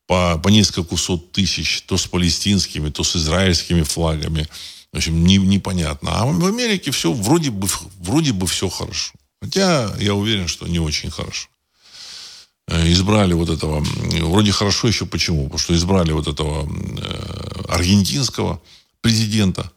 по, 0.07 0.39
по 0.39 0.49
несколько 0.49 0.97
сот 0.97 1.33
тысяч, 1.33 1.83
то 1.83 1.97
с 1.97 2.07
палестинскими, 2.07 2.91
то 2.91 3.05
с 3.05 3.17
израильскими 3.17 3.83
флагами. 3.83 4.49
В 4.93 4.97
общем, 4.97 5.27
не, 5.27 5.37
непонятно. 5.37 6.11
А 6.21 6.27
в 6.27 6.47
Америке 6.47 6.91
все 6.91 7.13
вроде 7.13 7.51
бы, 7.51 7.69
вроде 8.01 8.33
бы 8.33 8.47
все 8.47 8.69
хорошо. 8.69 9.13
Хотя 9.43 9.95
я 10.01 10.15
уверен, 10.15 10.49
что 10.49 10.67
не 10.67 10.79
очень 10.79 11.11
хорошо. 11.11 11.49
Э, 12.69 12.91
избрали 12.91 13.33
вот 13.33 13.51
этого, 13.51 13.85
вроде 14.23 14.53
хорошо 14.53 14.89
еще 14.89 15.07
почему? 15.07 15.45
Потому 15.45 15.59
что 15.59 15.75
избрали 15.75 16.13
вот 16.13 16.27
этого 16.29 16.69
э, 16.69 17.63
аргентинского 17.69 18.61
президента. 19.01 19.71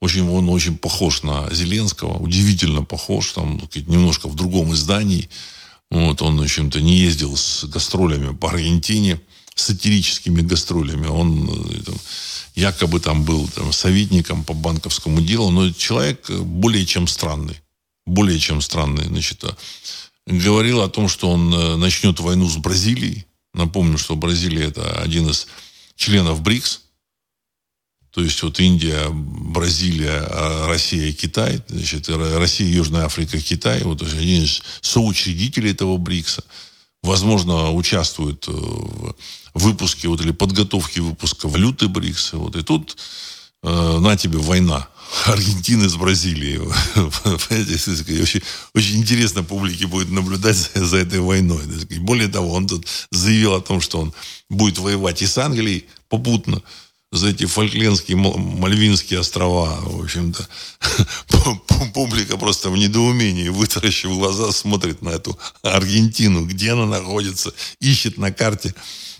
Очень, 0.00 0.28
он 0.28 0.48
очень 0.48 0.76
похож 0.76 1.22
на 1.22 1.48
Зеленского, 1.52 2.18
удивительно 2.18 2.84
похож, 2.84 3.32
там 3.32 3.60
немножко 3.86 4.28
в 4.28 4.34
другом 4.34 4.74
издании. 4.74 5.28
Вот, 5.90 6.22
он, 6.22 6.38
в 6.38 6.42
общем-то, 6.42 6.80
не 6.80 6.96
ездил 6.96 7.36
с 7.36 7.64
гастролями 7.64 8.34
по 8.34 8.50
Аргентине, 8.50 9.20
сатирическими 9.54 10.40
гастролями. 10.42 11.06
Он 11.06 11.48
э, 11.48 11.82
там, 11.82 11.94
якобы 12.54 13.00
там 13.00 13.24
был 13.24 13.48
там, 13.48 13.72
советником 13.72 14.44
по 14.44 14.52
банковскому 14.54 15.20
делу, 15.20 15.50
но 15.50 15.70
человек 15.70 16.28
более 16.30 16.84
чем 16.84 17.06
странный. 17.06 17.60
Более 18.06 18.38
чем 18.38 18.60
странный. 18.60 19.06
Значит, 19.06 19.44
а, 19.44 19.56
говорил 20.26 20.82
о 20.82 20.88
том, 20.88 21.08
что 21.08 21.30
он 21.30 21.54
э, 21.54 21.76
начнет 21.76 22.18
войну 22.20 22.48
с 22.48 22.56
Бразилией. 22.56 23.26
Напомню, 23.54 23.98
что 23.98 24.16
Бразилия 24.16 24.64
это 24.64 25.00
один 25.00 25.28
из 25.28 25.46
членов 25.96 26.42
БРИКС. 26.42 26.80
То 28.14 28.22
есть 28.22 28.40
вот 28.44 28.60
Индия, 28.60 29.08
Бразилия, 29.10 30.24
а 30.30 30.68
Россия, 30.68 31.12
Китай, 31.12 31.60
значит, 31.68 32.08
Россия, 32.08 32.68
Южная 32.68 33.06
Африка, 33.06 33.40
Китай, 33.40 33.82
вот 33.82 34.02
один 34.02 34.44
из 34.44 34.62
соучредителей 34.82 35.72
этого 35.72 35.96
БРИКСа, 35.96 36.44
возможно, 37.02 37.72
участвует 37.72 38.46
э, 38.46 38.52
в 38.52 39.64
выпуске 39.64 40.06
вот, 40.06 40.20
или 40.20 40.30
подготовке 40.30 41.00
выпуска 41.00 41.48
валюты 41.48 41.88
БРИКСа. 41.88 42.36
Вот, 42.36 42.54
и 42.54 42.62
тут 42.62 42.96
э, 43.64 43.98
на 43.98 44.16
тебе 44.16 44.38
война. 44.38 44.88
Аргентины 45.26 45.88
с 45.88 45.96
Бразилией. 45.96 46.58
очень, 48.22 48.42
очень 48.74 48.96
интересно 48.96 49.42
публике 49.42 49.88
будет 49.88 50.10
наблюдать 50.10 50.56
за, 50.56 50.84
за 50.84 50.98
этой 50.98 51.18
войной. 51.18 51.62
Более 51.98 52.28
того, 52.28 52.52
он 52.52 52.68
тут 52.68 52.86
заявил 53.10 53.54
о 53.54 53.60
том, 53.60 53.80
что 53.80 53.98
он 53.98 54.12
будет 54.48 54.78
воевать 54.78 55.20
и 55.20 55.26
с 55.26 55.36
Англией 55.36 55.86
попутно 56.08 56.62
за 57.14 57.28
эти 57.28 57.46
Фольклендские, 57.46 58.16
Мальвинские 58.16 59.20
острова, 59.20 59.80
в 59.82 60.02
общем-то, 60.02 60.48
публика 61.94 62.36
просто 62.36 62.70
в 62.70 62.76
недоумении, 62.76 63.48
вытаращив 63.48 64.10
глаза, 64.10 64.50
смотрит 64.50 65.00
на 65.00 65.10
эту 65.10 65.38
Аргентину, 65.62 66.44
где 66.44 66.72
она 66.72 66.86
находится, 66.86 67.52
ищет 67.80 68.18
на 68.18 68.32
карте. 68.32 68.74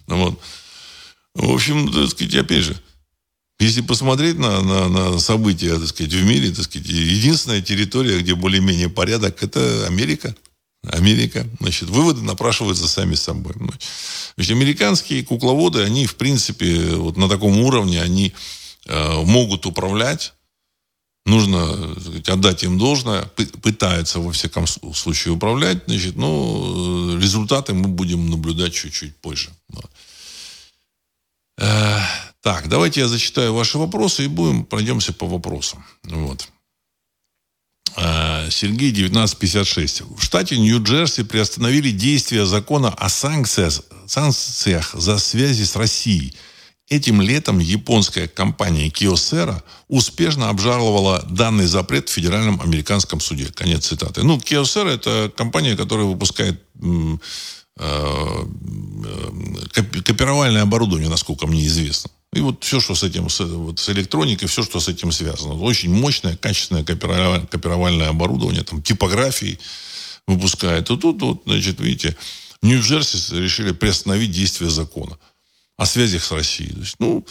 Ну 0.08 0.18
вот. 0.18 0.40
В 1.34 1.50
общем, 1.52 1.92
так 1.92 2.10
сказать, 2.10 2.34
опять 2.34 2.64
же, 2.64 2.80
если 3.60 3.80
посмотреть 3.80 4.38
на, 4.38 4.60
на, 4.60 4.88
на 4.88 5.18
события, 5.20 5.78
так 5.78 5.88
сказать, 5.88 6.12
в 6.12 6.24
мире, 6.24 6.50
так 6.50 6.64
сказать, 6.64 6.88
единственная 6.88 7.62
территория, 7.62 8.18
где 8.18 8.34
более-менее 8.34 8.88
порядок, 8.88 9.42
это 9.42 9.86
Америка. 9.86 10.34
Америка. 10.92 11.46
Значит, 11.60 11.88
выводы 11.88 12.22
напрашиваются 12.22 12.88
сами 12.88 13.14
собой. 13.14 13.54
Значит, 14.34 14.52
американские 14.52 15.24
кукловоды, 15.24 15.82
они, 15.82 16.06
в 16.06 16.16
принципе, 16.16 16.94
вот 16.94 17.16
на 17.16 17.28
таком 17.28 17.58
уровне, 17.58 18.02
они 18.02 18.32
э, 18.86 19.22
могут 19.24 19.66
управлять. 19.66 20.34
Нужно 21.26 21.98
сказать, 22.00 22.28
отдать 22.28 22.64
им 22.64 22.78
должное. 22.78 23.22
Пытаются, 23.62 24.20
во 24.20 24.32
всяком 24.32 24.66
случае, 24.66 25.32
управлять. 25.32 25.84
Значит, 25.86 26.16
но 26.16 27.14
э, 27.16 27.20
результаты 27.20 27.72
мы 27.72 27.88
будем 27.88 28.30
наблюдать 28.30 28.74
чуть-чуть 28.74 29.16
позже. 29.16 29.50
Э, 31.56 32.00
так, 32.42 32.68
давайте 32.68 33.00
я 33.00 33.08
зачитаю 33.08 33.54
ваши 33.54 33.78
вопросы 33.78 34.24
и 34.24 34.28
будем 34.28 34.64
пройдемся 34.64 35.12
по 35.12 35.26
вопросам. 35.26 35.84
Вот. 36.02 36.48
Э, 37.96 38.23
Сергей 38.50 38.90
1956. 38.90 40.02
В 40.16 40.22
штате 40.22 40.58
Нью-Джерси 40.58 41.24
приостановили 41.24 41.90
действие 41.90 42.46
закона 42.46 42.88
о 42.90 43.08
санкциях, 43.08 43.80
санкциях 44.06 44.94
за 44.94 45.18
связи 45.18 45.64
с 45.64 45.76
Россией. 45.76 46.34
Этим 46.88 47.22
летом 47.22 47.60
японская 47.60 48.28
компания 48.28 48.88
Kyocera 48.88 49.62
успешно 49.88 50.50
обжаловала 50.50 51.24
данный 51.30 51.66
запрет 51.66 52.08
в 52.08 52.12
федеральном 52.12 52.60
американском 52.60 53.20
суде. 53.20 53.46
Конец 53.46 53.86
цитаты. 53.86 54.22
Ну, 54.22 54.36
Kyocera– 54.36 54.88
это 54.94 55.32
компания, 55.34 55.76
которая 55.76 56.06
выпускает 56.06 56.62
э, 56.82 57.16
э, 57.78 58.44
копировальное 60.04 60.62
оборудование, 60.62 61.08
насколько 61.08 61.46
мне 61.46 61.66
известно. 61.66 62.10
И 62.34 62.40
вот 62.40 62.64
все, 62.64 62.80
что 62.80 62.94
с 62.94 63.02
этим, 63.02 63.28
с, 63.28 63.40
вот, 63.40 63.78
с 63.78 63.88
электроникой, 63.90 64.48
все, 64.48 64.62
что 64.62 64.80
с 64.80 64.88
этим 64.88 65.12
связано. 65.12 65.54
Очень 65.54 65.94
мощное, 65.94 66.36
качественное 66.36 66.84
копировальное 66.84 68.08
оборудование, 68.08 68.64
там, 68.64 68.82
типографии 68.82 69.58
выпускает. 70.26 70.90
И 70.90 70.96
тут, 70.96 71.22
вот, 71.22 71.42
значит, 71.46 71.80
видите, 71.80 72.16
Нью-Джерси 72.62 73.36
решили 73.40 73.72
приостановить 73.72 74.32
действие 74.32 74.70
закона 74.70 75.18
о 75.76 75.86
связях 75.86 76.24
с 76.24 76.32
Россией. 76.32 76.72
То 76.72 76.80
есть, 76.80 76.96
ну, 76.98 77.26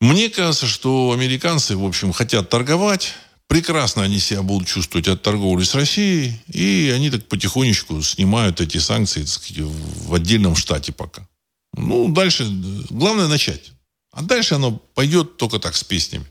мне 0.00 0.30
кажется, 0.30 0.66
что 0.66 1.12
американцы, 1.12 1.76
в 1.76 1.84
общем, 1.84 2.12
хотят 2.12 2.48
торговать. 2.48 3.14
Прекрасно 3.46 4.02
они 4.02 4.20
себя 4.20 4.42
будут 4.42 4.68
чувствовать 4.68 5.08
от 5.08 5.22
торговли 5.22 5.64
с 5.64 5.74
Россией. 5.74 6.40
И 6.46 6.92
они 6.94 7.10
так 7.10 7.26
потихонечку 7.28 8.00
снимают 8.02 8.60
эти 8.60 8.78
санкции 8.78 9.24
сказать, 9.24 9.64
в 9.64 10.14
отдельном 10.14 10.54
штате 10.54 10.92
пока. 10.92 11.26
Ну, 11.74 12.08
дальше, 12.08 12.46
главное 12.90 13.26
начать. 13.26 13.72
А 14.12 14.22
дальше 14.22 14.54
оно 14.54 14.72
пойдет 14.72 15.36
только 15.36 15.58
так, 15.58 15.76
с 15.76 15.84
песнями. 15.84 16.26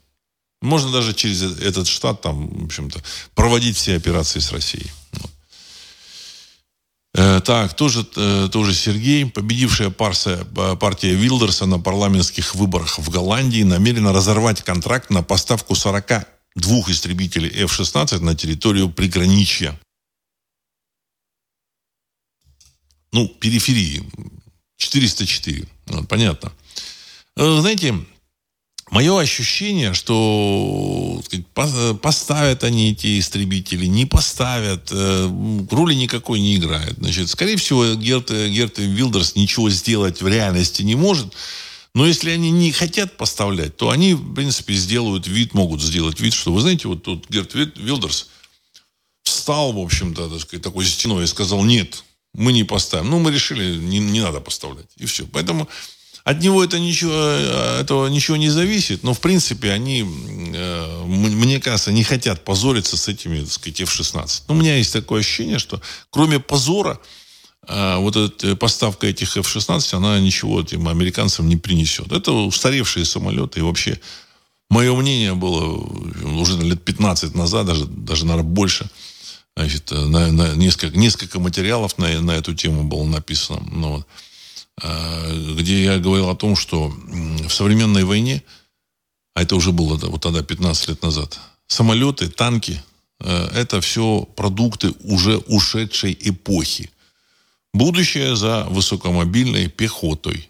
Можно 0.62 0.92
даже 0.92 1.14
через 1.14 1.42
этот 1.42 1.88
штат 1.88 2.22
там, 2.22 2.48
в 2.48 2.66
общем-то, 2.66 3.02
проводить 3.36 3.78
все 3.78 3.96
операции 3.96 4.40
с 4.40 4.52
Россией. 4.52 4.92
Э, 7.14 7.42
так, 7.42 7.76
тоже, 7.76 8.08
э, 8.16 8.50
тоже 8.52 8.74
Сергей. 8.74 9.26
Победившая 9.26 9.90
партия, 9.90 10.46
партия 10.76 11.14
Вилдерса 11.14 11.66
на 11.66 11.80
парламентских 11.80 12.56
выборах 12.56 13.00
в 13.00 13.10
Голландии 13.10 13.64
намерена 13.64 14.14
разорвать 14.14 14.64
контракт 14.64 15.10
на 15.10 15.24
поставку 15.24 15.76
42 15.76 16.92
истребителей 16.92 17.50
F-16 17.66 18.20
на 18.20 18.36
территорию 18.36 18.90
приграничья. 18.90 19.80
Ну, 23.12 23.28
периферии. 23.28 24.04
404. 24.78 25.68
Вот, 25.88 26.08
понятно. 26.08 26.50
Э, 26.50 26.67
знаете, 27.38 27.96
Мое 28.90 29.20
ощущение, 29.20 29.94
что 29.94 31.22
сказать, 31.26 31.46
поставят 32.00 32.64
они 32.64 32.92
эти 32.92 33.20
истребители, 33.20 33.86
не 33.86 34.06
поставят, 34.06 34.90
э, 34.92 35.66
роли 35.70 35.94
никакой 35.94 36.40
не 36.40 36.56
играет. 36.56 36.96
Значит, 36.98 37.30
скорее 37.30 37.58
всего, 37.58 37.96
Герт, 37.96 38.32
Герт 38.32 38.78
Вилдерс 38.78 39.36
ничего 39.36 39.70
сделать 39.70 40.22
в 40.22 40.28
реальности 40.28 40.84
не 40.84 40.96
может. 40.96 41.34
Но 41.94 42.06
если 42.06 42.30
они 42.30 42.50
не 42.50 42.72
хотят 42.72 43.18
поставлять, 43.18 43.76
то 43.76 43.90
они, 43.90 44.14
в 44.14 44.34
принципе, 44.34 44.74
сделают 44.74 45.28
вид, 45.28 45.54
могут 45.54 45.82
сделать 45.82 46.22
вид, 46.22 46.34
что, 46.34 46.54
вы 46.54 46.62
знаете, 46.62 46.88
вот 46.88 47.04
тут 47.04 47.30
Герт 47.30 47.56
Вилдерс 47.56 48.30
встал, 49.24 49.74
в 49.74 49.80
общем-то, 49.80 50.30
так 50.30 50.40
сказать, 50.40 50.64
такой 50.64 50.86
стеной 50.86 51.26
и 51.26 51.28
сказал, 51.28 51.62
нет, 51.66 52.06
мы 52.34 52.54
не 52.54 52.64
поставим. 52.64 53.10
Ну, 53.10 53.20
мы 53.20 53.32
решили, 53.32 53.76
не, 53.76 54.00
не 54.00 54.22
надо 54.22 54.40
поставлять. 54.40 54.88
И 54.96 55.06
все. 55.06 55.28
Поэтому 55.28 55.68
от 56.28 56.42
него 56.42 56.62
это 56.62 56.78
ничего, 56.78 57.14
э, 57.14 57.80
этого 57.80 58.08
ничего 58.08 58.36
не 58.36 58.50
зависит, 58.50 59.02
но 59.02 59.14
в 59.14 59.22
принципе 59.22 59.72
они, 59.72 60.02
э, 60.02 61.04
мне 61.06 61.62
кажется, 61.62 61.94
не 61.94 62.04
хотят 62.04 62.44
позориться 62.44 62.98
с 62.98 63.08
этими, 63.08 63.40
так 63.40 63.54
сказать, 63.54 63.80
F-16. 63.80 64.42
Но 64.50 64.54
у 64.54 64.58
меня 64.58 64.76
есть 64.76 64.92
такое 64.92 65.22
ощущение, 65.22 65.58
что 65.58 65.82
кроме 66.10 66.42
позора, 66.42 67.00
э, 67.66 67.96
вот 68.00 68.18
эта 68.18 68.58
поставка 68.58 69.08
этих 69.08 69.38
F-16, 69.38 69.96
она 69.96 70.20
ничего 70.20 70.60
этим 70.60 70.90
американцам 70.90 71.48
не 71.48 71.56
принесет. 71.56 72.12
Это 72.12 72.34
устаревшие 72.34 73.06
самолеты. 73.06 73.62
И 73.62 73.64
вообще, 73.64 73.98
мое 74.70 74.94
мнение 74.96 75.34
было 75.34 75.78
уже 76.42 76.58
лет 76.60 76.84
15 76.84 77.36
назад, 77.36 77.68
даже, 77.68 77.86
даже 77.86 78.26
наверное, 78.26 78.52
больше, 78.52 78.90
значит, 79.56 79.92
на, 79.92 80.30
на 80.34 80.56
несколько, 80.56 80.98
несколько 80.98 81.40
материалов 81.40 81.98
на, 81.98 82.20
на 82.20 82.32
эту 82.32 82.54
тему 82.54 82.84
было 82.84 83.06
написано. 83.06 83.62
Ну, 83.72 83.90
вот. 83.94 84.08
Э, 84.82 85.56
где 85.58 85.84
я 85.84 85.98
говорил 85.98 86.30
о 86.30 86.36
том, 86.36 86.56
что 86.56 86.90
в 86.90 87.50
современной 87.50 88.04
войне, 88.04 88.44
а 89.34 89.42
это 89.42 89.56
уже 89.56 89.72
было 89.72 89.98
вот 89.98 90.22
тогда 90.22 90.44
15 90.44 90.90
лет 90.90 91.02
назад, 91.02 91.40
самолеты, 91.68 92.30
танки, 92.30 92.82
э, 93.20 93.50
это 93.56 93.82
все 93.82 94.28
продукты 94.36 94.94
уже 95.04 95.38
ушедшей 95.38 96.16
эпохи. 96.20 96.92
Будущее 97.74 98.36
за 98.36 98.66
высокомобильной 98.70 99.68
пехотой. 99.68 100.48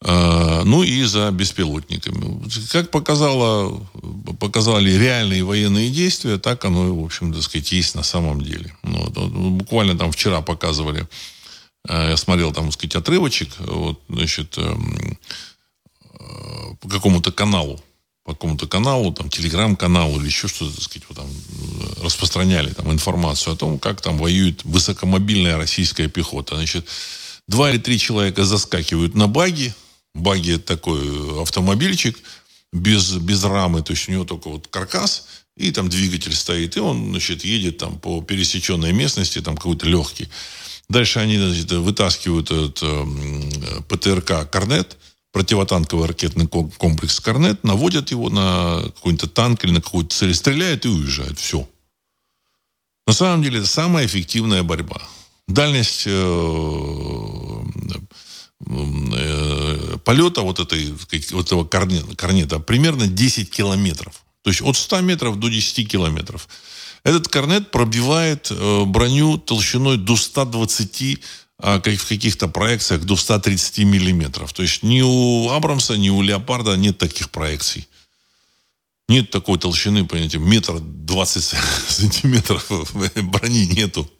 Э, 0.00 0.62
ну 0.64 0.82
и 0.82 1.02
за 1.02 1.30
беспилотниками. 1.30 2.48
Как 2.72 2.90
показало, 2.90 3.86
показали 4.40 4.90
реальные 4.90 5.44
военные 5.44 5.90
действия, 5.90 6.38
так 6.38 6.64
оно, 6.64 6.94
в 6.94 7.04
общем, 7.04 7.34
так 7.34 7.42
сказать, 7.42 7.70
есть 7.72 7.94
на 7.94 8.02
самом 8.02 8.40
деле. 8.40 8.74
Ну, 8.82 8.98
вот, 8.98 9.28
буквально 9.30 9.98
там 9.98 10.10
вчера 10.10 10.40
показывали 10.40 11.06
я 11.88 12.16
смотрел 12.16 12.52
там, 12.52 12.66
так 12.66 12.74
сказать, 12.74 12.96
отрывочек, 12.96 13.50
вот, 13.58 14.00
значит, 14.08 14.56
эм, 14.56 15.18
э, 16.02 16.74
по 16.80 16.88
какому-то 16.88 17.30
каналу, 17.30 17.82
по 18.24 18.32
какому-то 18.32 18.66
каналу, 18.66 19.12
там, 19.12 19.28
телеграм-каналу 19.28 20.18
или 20.18 20.26
еще 20.26 20.48
что-то, 20.48 20.74
так 20.74 20.82
сказать, 20.82 21.06
вот 21.08 21.18
там 21.18 21.26
э, 21.26 22.04
распространяли 22.04 22.70
там 22.70 22.90
информацию 22.90 23.52
о 23.52 23.56
том, 23.56 23.78
как 23.78 24.00
там 24.00 24.16
воюет 24.16 24.64
высокомобильная 24.64 25.58
российская 25.58 26.08
пехота. 26.08 26.56
Значит, 26.56 26.86
два 27.48 27.70
или 27.70 27.78
три 27.78 27.98
человека 27.98 28.44
заскакивают 28.44 29.14
на 29.14 29.28
баги. 29.28 29.74
Баги 30.14 30.54
это 30.54 30.64
такой 30.64 31.42
автомобильчик 31.42 32.18
без, 32.72 33.12
без 33.12 33.44
рамы, 33.44 33.82
то 33.82 33.92
есть 33.92 34.08
у 34.08 34.12
него 34.12 34.24
только 34.24 34.48
вот 34.48 34.68
каркас, 34.68 35.26
и 35.56 35.70
там 35.70 35.88
двигатель 35.88 36.34
стоит, 36.34 36.76
и 36.76 36.80
он, 36.80 37.10
значит, 37.10 37.44
едет 37.44 37.78
там 37.78 37.98
по 37.98 38.22
пересеченной 38.22 38.92
местности, 38.92 39.40
там 39.40 39.56
какой-то 39.56 39.86
легкий. 39.86 40.28
Дальше 40.88 41.18
они 41.18 41.38
значит, 41.38 41.70
вытаскивают 41.72 42.50
этот 42.50 42.80
э, 42.82 43.82
ПТРК 43.88 44.50
«Корнет», 44.50 44.96
противотанковый 45.32 46.08
ракетный 46.08 46.46
комплекс 46.46 47.20
«Корнет», 47.20 47.64
наводят 47.64 48.10
его 48.10 48.28
на 48.30 48.82
какой-то 48.94 49.26
танк 49.28 49.64
или 49.64 49.72
на 49.72 49.80
какую-то 49.80 50.14
цель, 50.14 50.34
стреляют 50.34 50.84
и 50.84 50.88
уезжают. 50.88 51.38
Все. 51.38 51.66
На 53.06 53.12
самом 53.12 53.42
деле 53.42 53.58
это 53.58 53.66
самая 53.66 54.06
эффективная 54.06 54.62
борьба. 54.62 55.02
Дальность 55.48 56.04
э, 56.06 56.10
э, 58.66 59.96
полета 60.04 60.42
вот, 60.42 60.58
этой, 60.60 60.92
вот 61.32 61.46
этого 61.46 61.64
корнета, 61.64 62.14
корнета 62.16 62.58
примерно 62.60 63.06
10 63.06 63.50
километров. 63.50 64.22
То 64.42 64.50
есть 64.50 64.62
от 64.62 64.76
100 64.76 65.00
метров 65.00 65.38
до 65.38 65.48
10 65.48 65.90
километров. 65.90 66.48
Этот 67.04 67.28
корнет 67.28 67.70
пробивает 67.70 68.50
э, 68.50 68.84
броню 68.86 69.38
толщиной 69.38 69.98
до 69.98 70.16
120 70.16 71.20
а 71.58 71.78
в 71.78 71.82
каких-то 71.82 72.48
проекциях 72.48 73.04
до 73.04 73.16
130 73.16 73.78
миллиметров. 73.84 74.52
То 74.52 74.62
есть 74.62 74.82
ни 74.82 75.02
у 75.02 75.50
Абрамса, 75.50 75.96
ни 75.96 76.10
у 76.10 76.20
Леопарда 76.20 76.76
нет 76.76 76.98
таких 76.98 77.30
проекций. 77.30 77.88
Нет 79.08 79.30
такой 79.30 79.58
толщины, 79.58 80.04
понимаете, 80.04 80.38
метр 80.38 80.80
двадцать 80.80 81.44
сантиметров 81.88 82.66
брони 83.22 83.66
нету. 83.66 84.10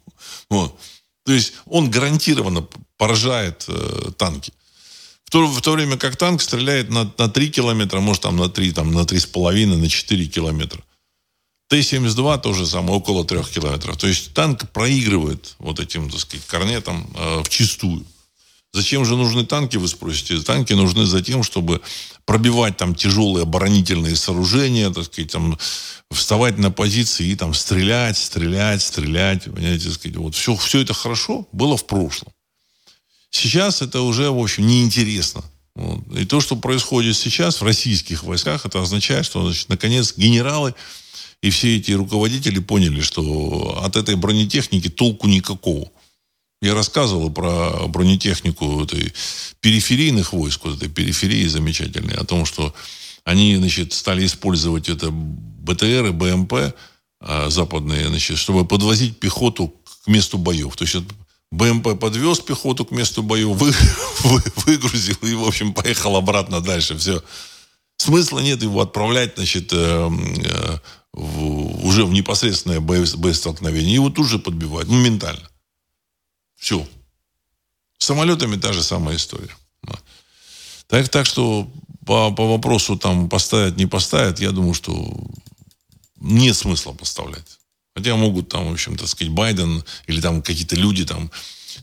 Вот. 0.48 0.78
То 1.24 1.32
есть 1.32 1.54
он 1.66 1.90
гарантированно 1.90 2.68
поражает 2.98 3.64
э, 3.66 4.10
танки. 4.16 4.52
В 5.24 5.30
то, 5.30 5.46
в 5.46 5.60
то 5.62 5.72
время 5.72 5.96
как 5.96 6.16
танк 6.16 6.42
стреляет 6.42 6.90
на, 6.90 7.12
на 7.18 7.28
3 7.28 7.50
километра, 7.50 8.00
может 8.00 8.22
там 8.22 8.36
на 8.36 8.48
3, 8.48 8.72
там, 8.72 8.92
на 8.92 9.00
3,5, 9.00 9.76
на 9.76 9.88
4 9.88 10.26
километра. 10.26 10.84
Т-72 11.74 12.40
тоже 12.40 12.66
самое, 12.66 12.96
около 12.96 13.24
трех 13.24 13.50
километров. 13.50 13.96
То 13.96 14.06
есть 14.06 14.32
танк 14.32 14.70
проигрывает 14.70 15.56
вот 15.58 15.80
этим, 15.80 16.08
так 16.08 16.20
сказать, 16.20 16.46
корнетом 16.46 17.10
э, 17.16 17.42
в 17.42 17.48
чистую. 17.48 18.04
Зачем 18.72 19.04
же 19.04 19.16
нужны 19.16 19.44
танки, 19.44 19.76
вы 19.76 19.88
спросите? 19.88 20.38
Танки 20.40 20.72
нужны 20.72 21.04
за 21.04 21.20
тем, 21.20 21.42
чтобы 21.42 21.80
пробивать 22.26 22.76
там 22.76 22.94
тяжелые 22.94 23.42
оборонительные 23.42 24.14
сооружения, 24.14 24.88
так 24.90 25.04
сказать, 25.04 25.32
там, 25.32 25.58
вставать 26.12 26.58
на 26.58 26.70
позиции 26.70 27.26
и 27.26 27.34
там 27.34 27.54
стрелять, 27.54 28.18
стрелять, 28.18 28.80
стрелять. 28.80 29.44
Понимаете, 29.44 29.86
так 29.86 29.94
сказать, 29.94 30.16
вот 30.16 30.36
все, 30.36 30.54
все 30.54 30.80
это 30.80 30.94
хорошо 30.94 31.48
было 31.50 31.76
в 31.76 31.86
прошлом. 31.86 32.32
Сейчас 33.30 33.82
это 33.82 34.02
уже, 34.02 34.30
в 34.30 34.38
общем, 34.38 34.64
неинтересно. 34.68 35.42
Вот. 35.74 36.16
И 36.16 36.24
то, 36.24 36.40
что 36.40 36.54
происходит 36.54 37.16
сейчас 37.16 37.60
в 37.60 37.64
российских 37.64 38.22
войсках, 38.22 38.64
это 38.64 38.80
означает, 38.80 39.26
что, 39.26 39.42
значит, 39.42 39.68
наконец, 39.68 40.14
генералы 40.16 40.74
и 41.44 41.50
все 41.50 41.76
эти 41.76 41.92
руководители 41.92 42.58
поняли, 42.58 43.02
что 43.02 43.78
от 43.84 43.96
этой 43.96 44.14
бронетехники 44.14 44.88
толку 44.88 45.26
никакого. 45.26 45.90
Я 46.62 46.72
рассказывал 46.74 47.30
про 47.30 47.86
бронетехнику 47.86 48.82
этой 48.82 49.12
периферийных 49.60 50.32
войск, 50.32 50.64
вот 50.64 50.76
этой 50.76 50.88
периферии 50.88 51.46
замечательной, 51.46 52.14
о 52.14 52.24
том, 52.24 52.46
что 52.46 52.74
они, 53.24 53.56
значит, 53.56 53.92
стали 53.92 54.24
использовать 54.24 54.88
это 54.88 55.10
БТР 55.10 56.06
и 56.06 56.10
БМП 56.12 56.74
а, 57.20 57.50
западные, 57.50 58.08
значит, 58.08 58.38
чтобы 58.38 58.64
подвозить 58.64 59.20
пехоту 59.20 59.68
к 59.68 60.06
месту 60.06 60.38
боев. 60.38 60.74
То 60.76 60.84
есть 60.84 60.96
БМП 61.50 62.00
подвез 62.00 62.40
пехоту 62.40 62.86
к 62.86 62.90
месту 62.90 63.22
боя, 63.22 63.44
вы, 63.44 63.70
вы, 64.20 64.42
выгрузил 64.64 65.18
и, 65.20 65.34
в 65.34 65.46
общем, 65.46 65.74
поехал 65.74 66.16
обратно 66.16 66.62
дальше. 66.62 66.96
Все. 66.96 67.22
Смысла 67.96 68.40
нет 68.40 68.62
его 68.62 68.80
отправлять, 68.80 69.36
значит, 69.36 69.72
э, 69.72 69.76
э, 69.76 70.78
в, 71.12 71.86
уже 71.86 72.04
в 72.04 72.12
непосредственное 72.12 72.80
боестолкновение. 72.80 73.94
Его 73.94 74.10
тут 74.10 74.28
же 74.28 74.38
подбивают, 74.38 74.88
моментально. 74.88 75.48
Все. 76.56 76.86
С 77.98 78.06
самолетами 78.06 78.56
та 78.56 78.72
же 78.72 78.82
самая 78.82 79.16
история. 79.16 79.54
Так, 80.86 81.08
так 81.08 81.26
что 81.26 81.70
по, 82.04 82.30
по 82.30 82.46
вопросу 82.46 82.96
там 82.96 83.28
поставят, 83.28 83.76
не 83.76 83.86
поставят, 83.86 84.40
я 84.40 84.50
думаю, 84.50 84.74
что 84.74 84.92
нет 86.20 86.56
смысла 86.56 86.92
поставлять. 86.92 87.58
Хотя 87.94 88.16
могут 88.16 88.48
там, 88.48 88.68
в 88.68 88.72
общем, 88.72 88.96
так 88.96 89.08
сказать, 89.08 89.32
Байден 89.32 89.84
или 90.06 90.20
там 90.20 90.42
какие-то 90.42 90.76
люди 90.76 91.04
там, 91.04 91.30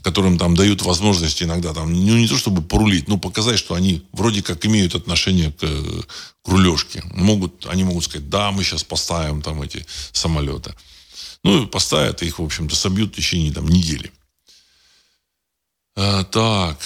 которым 0.04 0.38
там 0.38 0.56
дают 0.56 0.82
возможность 0.82 1.42
иногда 1.44 1.74
там, 1.74 1.94
ну 1.94 2.18
не 2.18 2.28
то 2.28 2.38
чтобы 2.38 2.62
порулить, 2.62 3.08
но 3.08 3.18
показать, 3.18 3.60
что 3.60 3.76
они 3.76 4.06
вроде 4.12 4.42
как 4.42 4.66
имеют 4.66 4.96
отношение 4.96 5.52
к, 5.52 5.60
к 5.62 6.48
рулежке. 6.48 7.04
Могут, 7.14 7.66
они 7.68 7.84
могут 7.84 8.04
сказать, 8.04 8.30
да, 8.30 8.52
мы 8.52 8.64
сейчас 8.64 8.84
поставим 8.84 9.42
там 9.42 9.62
эти 9.62 9.86
самолеты. 10.12 10.74
Ну, 11.44 11.68
поставят, 11.68 12.22
их, 12.22 12.40
в 12.40 12.44
общем-то, 12.44 12.76
собьют 12.76 13.14
в 13.14 13.16
течение 13.16 13.52
там 13.52 13.68
недели. 13.68 14.12
А, 15.96 16.24
так, 16.24 16.78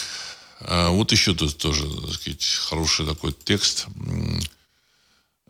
а, 0.61 0.89
вот 0.89 1.11
еще 1.11 1.33
тут 1.35 1.57
тоже, 1.57 1.83
так 1.87 2.13
сказать, 2.13 2.43
хороший 2.43 3.05
такой 3.05 3.33
текст. 3.33 3.87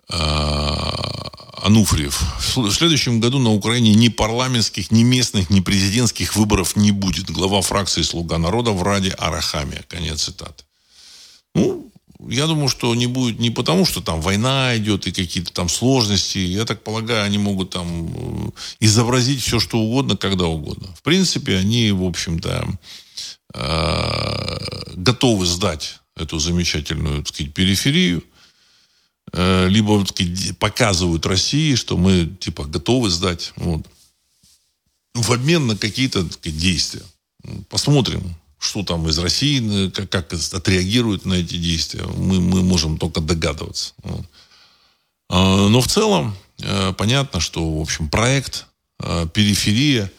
А, 0.10 1.32
Ануфриев. 1.64 2.22
В 2.56 2.72
следующем 2.72 3.20
году 3.20 3.40
на 3.40 3.52
Украине 3.52 3.96
ни 3.96 4.10
парламентских, 4.10 4.92
ни 4.92 5.04
местных, 5.04 5.50
ни 5.50 5.62
президентских 5.62 6.36
выборов 6.36 6.76
не 6.76 6.92
будет. 6.92 7.32
Глава 7.32 7.62
фракции 7.62 8.04
«Слуга 8.04 8.38
народа» 8.38 8.72
в 8.72 8.84
Раде 8.84 9.10
Арахамия. 9.10 9.84
Конец 9.88 10.24
цитаты. 10.24 10.64
Ну, 11.56 11.92
я 12.28 12.46
думаю, 12.46 12.68
что 12.68 12.94
не 12.94 13.08
будет 13.08 13.40
не 13.40 13.50
потому, 13.50 13.86
что 13.86 14.00
там 14.02 14.22
война 14.22 14.78
идет 14.78 15.08
и 15.08 15.12
какие-то 15.12 15.52
там 15.52 15.68
сложности. 15.68 16.38
Я 16.38 16.66
так 16.66 16.84
полагаю, 16.84 17.24
они 17.24 17.40
могут 17.40 17.72
там 17.72 18.14
э, 18.14 18.50
изобразить 18.80 19.42
все, 19.42 19.60
что 19.60 19.80
угодно, 19.80 20.16
когда 20.18 20.46
угодно. 20.46 20.88
В 20.96 21.02
принципе, 21.02 21.58
они, 21.58 21.92
в 21.92 22.04
общем-то, 22.04 22.68
э, 23.56 24.94
готовы 24.96 25.48
сдать 25.48 26.00
эту 26.16 26.38
замечательную, 26.38 27.24
так 27.24 27.34
сказать, 27.34 27.54
периферию– 27.56 28.24
Э, 28.34 28.35
либо 29.34 30.06
показывают 30.60 31.26
России, 31.26 31.76
что 31.76 31.98
мы 31.98 32.28
типа 32.40 32.66
готовы 32.66 33.10
сдать 33.10 33.54
вот, 33.58 33.86
в 35.14 35.32
обмен 35.32 35.68
на 35.68 35.78
какие-то 35.78 36.26
действия. 36.44 37.04
Посмотрим, 37.70 38.36
что 38.60 38.84
там 38.84 39.08
из 39.08 39.18
России, 39.20 39.90
как, 39.90 40.10
как 40.10 40.34
отреагируют 40.34 41.26
на 41.26 41.36
эти 41.36 41.56
действия. 41.58 42.06
Мы, 42.06 42.40
мы 42.40 42.64
можем 42.64 42.98
только 42.98 43.22
догадываться. 43.22 43.94
Вот. 44.04 44.26
А, 45.30 45.68
но 45.68 45.82
в 45.82 45.88
целом 45.88 46.36
э, 46.60 46.94
понятно, 46.98 47.40
что 47.40 47.78
в 47.78 47.82
общем 47.82 48.10
проект 48.10 48.66
э, 49.00 49.28
периферия 49.34 50.12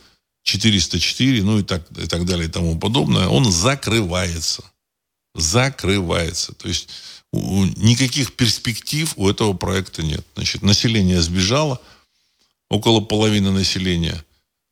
404, 0.45 1.43
ну 1.43 1.59
и 1.59 1.63
так, 1.63 1.85
и 1.99 2.07
так 2.07 2.25
далее 2.25 2.49
и 2.49 2.51
тому 2.51 2.79
подобное, 2.79 3.27
он 3.29 3.51
закрывается. 3.51 4.65
Закрывается. 5.35 6.55
То 6.55 6.69
есть 6.69 6.89
никаких 7.37 8.35
перспектив 8.35 9.13
у 9.17 9.29
этого 9.29 9.53
проекта 9.53 10.03
нет. 10.03 10.25
Значит, 10.35 10.63
население 10.63 11.21
сбежало, 11.23 11.81
около 12.69 13.01
половины 13.01 13.51
населения. 13.51 14.25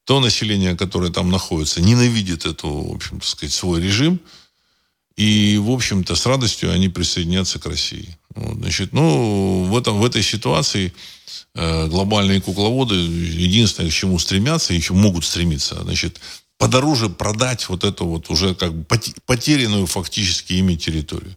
То 0.04 0.20
население, 0.20 0.76
которое 0.76 1.10
там 1.10 1.30
находится, 1.30 1.80
ненавидит 1.80 2.44
эту, 2.44 2.68
в 2.68 2.94
общем 2.94 3.22
сказать, 3.22 3.54
свой 3.54 3.80
режим. 3.80 4.20
И, 5.16 5.58
в 5.58 5.70
общем-то, 5.70 6.16
с 6.16 6.26
радостью 6.26 6.72
они 6.72 6.88
присоединятся 6.88 7.58
к 7.58 7.66
России. 7.66 8.18
Вот, 8.34 8.56
значит, 8.56 8.92
ну, 8.92 9.64
в, 9.64 9.78
этом, 9.78 10.00
в 10.00 10.04
этой 10.04 10.22
ситуации 10.22 10.92
э, 11.54 11.86
глобальные 11.86 12.40
кукловоды 12.40 12.96
единственное, 12.96 13.90
к 13.90 13.94
чему 13.94 14.18
стремятся, 14.18 14.74
еще 14.74 14.92
могут 14.92 15.24
стремиться, 15.24 15.80
значит, 15.82 16.20
подороже 16.58 17.08
продать 17.08 17.68
вот 17.68 17.84
эту 17.84 18.06
вот 18.06 18.28
уже 18.30 18.54
как 18.54 18.74
бы 18.74 18.84
потерянную 19.26 19.86
фактически 19.86 20.54
ими 20.54 20.74
территорию. 20.74 21.36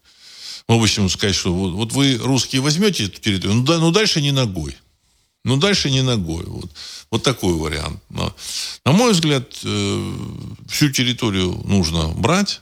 Ну, 0.69 0.79
в 0.79 0.83
общем, 0.83 1.09
сказать, 1.09 1.35
что 1.35 1.53
вот, 1.53 1.73
вот 1.73 1.93
вы, 1.93 2.17
русские, 2.17 2.61
возьмете 2.61 3.05
эту 3.05 3.21
территорию, 3.21 3.57
ну, 3.57 3.63
да, 3.63 3.77
ну 3.77 3.91
дальше 3.91 4.21
не 4.21 4.31
ногой. 4.31 4.75
Ну, 5.45 5.55
дальше 5.57 5.89
не 5.89 6.01
ногой. 6.01 6.43
Вот, 6.45 6.69
вот 7.09 7.23
такой 7.23 7.53
вариант. 7.53 8.01
Но, 8.09 8.35
на 8.83 8.91
мой 8.91 9.13
взгляд, 9.13 9.49
э, 9.63 10.13
всю 10.67 10.89
территорию 10.91 11.61
нужно 11.63 12.09
брать 12.09 12.61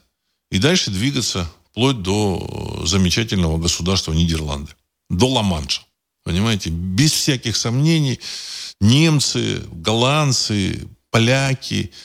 и 0.51 0.59
дальше 0.59 0.91
двигаться 0.91 1.49
вплоть 1.71 2.03
до 2.03 2.83
замечательного 2.85 3.57
государства 3.57 4.13
Нидерланды. 4.13 4.71
До 5.09 5.27
Ла-Манша. 5.27 5.81
Понимаете? 6.23 6.69
Без 6.69 7.11
всяких 7.11 7.57
сомнений 7.57 8.19
немцы, 8.79 9.63
голландцы, 9.71 10.87
поляки– 11.09 11.91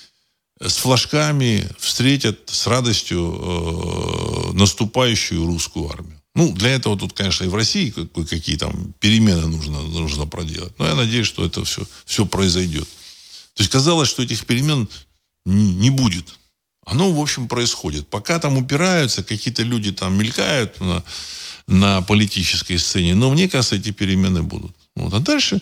с 0.62 0.76
флажками 0.76 1.66
встретят 1.78 2.38
с 2.46 2.66
радостью 2.66 3.38
э, 3.40 4.52
наступающую 4.52 5.46
русскую 5.46 5.90
армию. 5.90 6.20
Ну, 6.34 6.52
для 6.52 6.70
этого 6.70 6.98
тут, 6.98 7.12
конечно, 7.12 7.44
и 7.44 7.48
в 7.48 7.54
России 7.54 7.90
какие 7.90 8.56
там 8.56 8.92
перемены 9.00 9.46
нужно, 9.46 9.80
нужно 9.80 10.26
проделать. 10.26 10.78
Но 10.78 10.86
я 10.86 10.94
надеюсь, 10.94 11.26
что 11.26 11.44
это 11.44 11.64
все, 11.64 11.86
все 12.04 12.26
произойдет. 12.26 12.86
То 13.54 13.62
есть 13.62 13.70
казалось, 13.70 14.08
что 14.08 14.22
этих 14.22 14.44
перемен 14.46 14.88
не 15.44 15.90
будет. 15.90 16.26
Оно, 16.86 17.10
в 17.10 17.20
общем, 17.20 17.48
происходит. 17.48 18.08
Пока 18.08 18.38
там 18.38 18.58
упираются, 18.58 19.24
какие-то 19.24 19.62
люди 19.62 19.92
там 19.92 20.16
мелькают 20.16 20.78
на, 20.80 21.02
на 21.66 22.02
политической 22.02 22.78
сцене. 22.78 23.14
Но 23.14 23.30
мне 23.30 23.48
кажется, 23.48 23.76
эти 23.76 23.90
перемены 23.90 24.42
будут. 24.42 24.76
Вот. 24.94 25.12
А 25.14 25.20
дальше, 25.20 25.60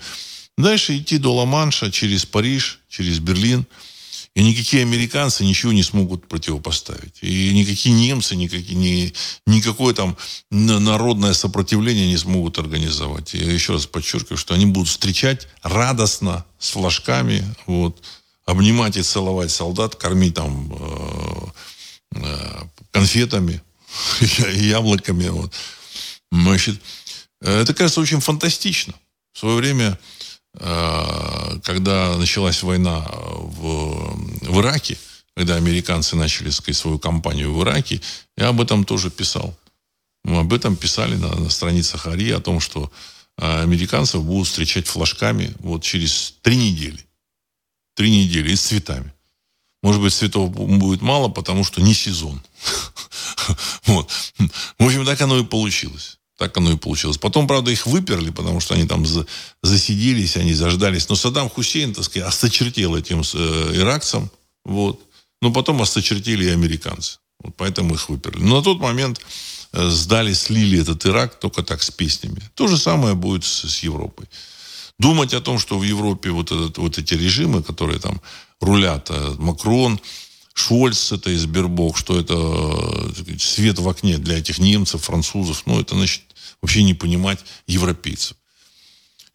дальше 0.59 0.99
идти 0.99 1.19
до 1.19 1.35
Ла-Манша 1.35 1.91
через 1.91 2.27
Париж, 2.27 2.81
через 2.89 3.21
Берлин– 3.21 3.65
и 4.35 4.43
никакие 4.43 4.83
американцы 4.83 5.45
ничего 5.45 5.73
не 5.73 5.83
смогут 5.83 6.29
противопоставить. 6.29 7.19
И 7.23 7.53
никакие 7.53 7.95
немцы, 7.95 8.37
никакие, 8.37 8.77
ни, 8.77 9.13
никакое 9.47 9.95
там 9.95 10.17
народное 10.51 11.33
сопротивление 11.33 12.09
не 12.09 12.17
смогут 12.17 12.59
организовать. 12.59 13.35
Я 13.35 13.53
еще 13.53 13.73
раз 13.73 13.87
подчеркиваю, 13.87 14.39
что 14.39 14.55
они 14.55 14.67
будут 14.67 14.89
встречать 14.89 15.49
радостно, 15.63 16.45
с 16.59 16.71
флажками, 16.71 17.45
вот, 17.67 18.03
обнимать 18.45 18.97
и 18.97 19.03
целовать 19.03 19.51
солдат, 19.51 19.95
кормить 19.97 20.35
там 20.35 20.73
э, 20.73 22.17
э, 22.17 22.63
конфетами, 22.91 23.63
яблоками. 24.55 25.29
Вот. 25.29 25.53
Значит, 26.31 26.81
это 27.41 27.75
кажется 27.75 28.01
очень 28.01 28.21
фантастично. 28.21 28.95
В 29.33 29.39
свое 29.39 29.57
время 29.57 29.93
Э, 29.93 30.18
когда 30.59 32.17
началась 32.17 32.63
война 32.63 33.07
в, 33.09 34.17
в 34.43 34.61
Ираке, 34.61 34.99
когда 35.37 35.55
американцы 35.55 36.17
начали 36.17 36.51
сказать, 36.51 36.77
свою 36.77 36.99
кампанию 36.99 37.55
в 37.55 37.63
Ираке, 37.63 38.01
я 38.37 38.49
об 38.49 38.61
этом 38.61 38.85
тоже 38.85 39.09
писал. 39.09 39.57
Мы 40.25 40.41
об 40.41 40.53
этом 40.53 40.77
писали 40.77 41.15
на, 41.15 41.35
на 41.35 41.49
страницах 41.49 42.07
АРИ, 42.07 42.33
о 42.33 42.41
том, 42.41 42.59
что 42.59 42.91
э, 43.39 43.63
американцев 43.63 44.25
будут 44.25 44.49
встречать 44.49 44.89
флажками 44.89 45.55
вот 45.61 45.85
через 45.85 46.35
три 46.43 46.57
недели. 46.57 47.07
Три 47.95 48.11
недели 48.11 48.51
и 48.53 48.57
с 48.57 48.63
цветами. 48.63 49.13
Может 49.83 50.03
быть, 50.03 50.13
цветов 50.13 50.51
будет 50.51 51.03
мало, 51.03 51.29
потому 51.29 51.63
что 51.63 51.81
не 51.81 51.95
сезон. 51.95 52.43
В 53.87 54.85
общем, 54.85 55.07
так 55.07 55.21
оно 55.21 55.39
и 55.39 55.45
получилось. 55.45 56.18
Так 56.39 56.57
оно 56.57 56.71
и 56.71 56.77
получилось. 56.77 57.19
Потом, 57.19 57.49
правда, 57.49 57.73
их 57.73 57.85
выперли, 57.87 58.31
потому 58.31 58.61
что 58.61 58.75
они 58.75 58.87
там 58.87 59.05
за, 59.05 59.27
засиделись, 59.63 60.37
они 60.37 60.55
заждались. 60.55 61.09
Но 61.09 61.17
Саддам 61.17 61.51
Хусейн, 61.51 61.93
так 61.93 62.05
сказать, 62.05 62.29
осточертел 62.29 62.95
этим 62.95 63.23
э, 63.35 63.73
иракцам. 63.75 64.31
Вот. 64.65 65.01
Но 65.43 65.53
потом 65.53 65.83
осточертели 65.83 66.45
и 66.45 66.51
американцы. 66.51 67.19
Вот 67.41 67.57
поэтому 67.57 67.95
их 67.95 68.09
выперли. 68.09 68.41
Но 68.41 68.59
на 68.59 68.63
тот 68.63 68.79
момент 68.79 69.21
э, 69.73 69.89
сдали, 69.89 70.33
слили 70.33 70.81
этот 70.81 71.05
Ирак 71.07 71.41
только 71.41 71.65
так 71.65 71.83
с 71.83 71.91
песнями. 71.91 72.41
То 72.55 72.69
же 72.69 72.79
самое 72.79 73.17
будет 73.17 73.45
с, 73.45 73.69
с 73.69 73.83
Европой. 73.83 74.27
Думать 75.01 75.35
о 75.35 75.41
том, 75.41 75.59
что 75.59 75.77
в 75.77 75.83
Европе 75.83 76.31
вот, 76.31 76.53
этот, 76.53 76.79
вот 76.79 76.99
эти 76.99 77.15
режимы, 77.15 77.65
которые 77.65 77.99
там 77.99 78.21
рулят, 78.61 79.11
э, 79.11 79.35
Макрон, 79.39 80.01
Шольц 80.55 81.13
это 81.13 81.31
из 81.31 81.47
Бербок, 81.47 81.97
что 81.97 82.19
это 82.19 83.13
сказать, 83.15 83.41
свет 83.41 83.79
в 83.79 83.89
окне 83.89 84.19
для 84.19 84.39
этих 84.39 84.59
немцев, 84.59 85.03
французов. 85.03 85.63
Ну, 85.67 85.81
это 85.81 85.95
значит 85.95 86.23
вообще 86.63 86.83
не 86.83 86.95
понимать 86.95 87.41
европейцев. 87.67 88.37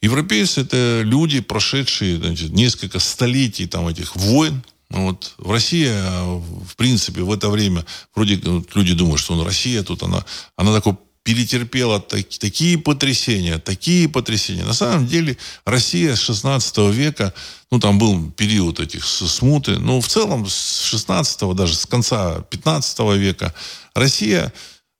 Европейцы 0.02 0.62
это 0.62 1.02
люди, 1.04 1.40
прошедшие 1.40 2.18
значит, 2.18 2.52
несколько 2.52 3.00
столетий 3.00 3.68
там 3.68 3.88
этих 3.88 4.16
войн. 4.16 4.62
Вот. 4.90 5.34
В 5.38 5.50
России, 5.50 5.88
в 5.88 6.76
принципе, 6.76 7.22
в 7.22 7.32
это 7.32 7.50
время, 7.50 7.86
вроде 8.14 8.38
вот, 8.38 8.76
люди 8.76 8.94
думают, 8.94 9.22
что 9.22 9.36
ну, 9.36 9.46
Россия 9.46 9.82
тут, 9.82 10.04
она, 10.04 10.26
она 10.58 10.74
такой 10.74 10.98
перетерпела 11.24 12.02
так, 12.02 12.28
такие 12.38 12.78
потрясения, 12.78 13.58
такие 13.58 14.10
потрясения. 14.10 14.66
На 14.66 14.74
самом 14.74 15.08
деле 15.08 15.38
Россия 15.66 16.16
с 16.16 16.20
16 16.20 16.78
века, 16.94 17.34
ну 17.72 17.80
там 17.80 17.98
был 17.98 18.30
период 18.32 18.80
этих 18.80 19.06
смуты, 19.06 19.80
но 19.80 20.02
в 20.02 20.08
целом 20.08 20.48
с 20.48 20.82
16 20.82 21.56
даже 21.56 21.76
с 21.76 21.86
конца 21.86 22.42
15 22.42 23.00
века 23.18 23.54
Россия 23.96 24.52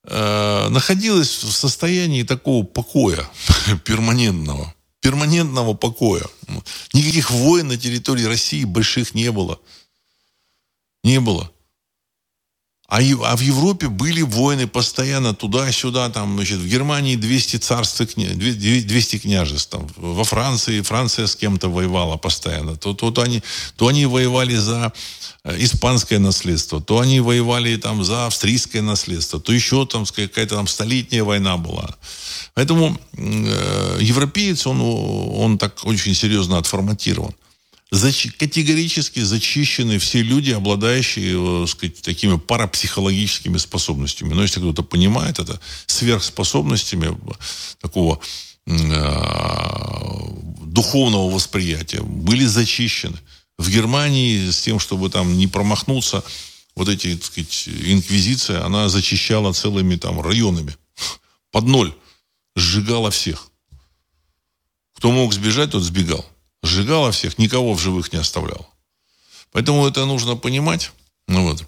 э, 0.04 0.68
находилась 0.68 1.42
в 1.42 1.52
состоянии 1.52 2.22
такого 2.22 2.64
покоя 2.64 3.28
перманентного. 3.84 4.74
Перманентного 5.00 5.74
покоя. 5.74 6.24
Никаких 6.92 7.30
войн 7.30 7.68
на 7.68 7.76
территории 7.76 8.24
России 8.24 8.64
больших 8.64 9.14
не 9.14 9.30
было. 9.30 9.60
Не 11.02 11.20
было. 11.20 11.50
А, 12.94 12.98
а 12.98 13.36
в 13.36 13.40
Европе 13.40 13.88
были 13.88 14.22
войны 14.22 14.68
постоянно 14.68 15.34
туда-сюда, 15.34 16.10
там, 16.10 16.36
значит, 16.36 16.58
в 16.58 16.68
Германии 16.68 17.16
200 17.16 17.56
царств, 17.56 18.00
200 18.14 19.18
княжеств, 19.18 19.68
там, 19.68 19.88
во 19.96 20.22
Франции, 20.22 20.80
Франция 20.80 21.26
с 21.26 21.34
кем-то 21.34 21.68
воевала 21.68 22.16
постоянно. 22.16 22.76
То, 22.76 22.94
то, 22.94 23.10
то, 23.10 23.22
они, 23.22 23.42
то 23.76 23.88
они 23.88 24.06
воевали 24.06 24.54
за 24.54 24.92
э, 25.42 25.56
испанское 25.58 26.20
наследство, 26.20 26.80
то 26.80 27.00
они 27.00 27.18
воевали 27.18 27.74
там 27.76 28.04
за 28.04 28.26
австрийское 28.26 28.82
наследство, 28.82 29.40
то 29.40 29.52
еще 29.52 29.86
там 29.86 30.04
какая-то 30.06 30.54
там 30.54 30.68
столетняя 30.68 31.24
война 31.24 31.56
была. 31.56 31.96
Поэтому 32.54 32.96
э, 33.16 33.98
европеец, 34.02 34.68
он, 34.68 34.80
он 34.80 35.58
так 35.58 35.84
очень 35.84 36.14
серьезно 36.14 36.58
отформатирован 36.58 37.34
категорически 37.90 39.20
зачищены 39.20 39.98
все 39.98 40.22
люди, 40.22 40.50
обладающие, 40.50 41.64
э, 41.64 41.66
сказать, 41.66 42.02
такими 42.02 42.38
парапсихологическими 42.38 43.58
способностями. 43.58 44.34
Но 44.34 44.42
если 44.42 44.60
кто-то 44.60 44.82
понимает 44.82 45.38
это, 45.38 45.60
сверхспособностями 45.86 47.14
э, 47.14 47.32
такого 47.80 48.20
э, 48.66 48.72
духовного 50.62 51.30
восприятия 51.30 52.02
были 52.02 52.46
зачищены. 52.46 53.18
В 53.58 53.70
Германии 53.70 54.50
с 54.50 54.62
тем, 54.62 54.80
чтобы 54.80 55.10
там 55.10 55.36
не 55.38 55.46
промахнуться, 55.46 56.24
вот 56.74 56.88
эти, 56.88 57.14
так 57.14 57.24
сказать, 57.24 57.68
инквизиция, 57.68 58.64
она 58.64 58.88
зачищала 58.88 59.52
целыми 59.52 59.94
там 59.94 60.20
районами. 60.20 60.76
Под 61.52 61.64
ноль. 61.64 61.94
Сжигала 62.56 63.10
всех. 63.10 63.50
Кто 64.96 65.10
мог 65.12 65.32
сбежать, 65.32 65.72
тот 65.72 65.82
сбегал 65.82 66.24
сжигала 66.64 67.12
всех, 67.12 67.38
никого 67.38 67.74
в 67.74 67.80
живых 67.80 68.12
не 68.12 68.18
оставляла. 68.18 68.66
Поэтому 69.52 69.86
это 69.86 70.04
нужно 70.06 70.36
понимать. 70.36 70.92
Ну 71.28 71.48
вот. 71.48 71.64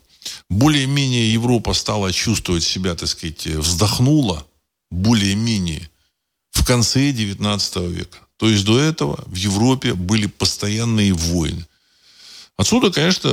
Более-менее 0.50 1.32
Европа 1.32 1.72
стала 1.72 2.12
чувствовать 2.12 2.64
себя, 2.64 2.94
так 2.94 3.08
сказать, 3.08 3.46
вздохнула 3.46 4.46
более-менее 4.90 5.88
в 6.50 6.64
конце 6.64 7.12
19 7.12 7.76
века. 7.76 8.18
То 8.38 8.48
есть 8.48 8.64
до 8.64 8.78
этого 8.78 9.22
в 9.26 9.34
Европе 9.34 9.94
были 9.94 10.26
постоянные 10.26 11.12
войны. 11.12 11.64
Отсюда, 12.56 12.90
конечно, 12.90 13.28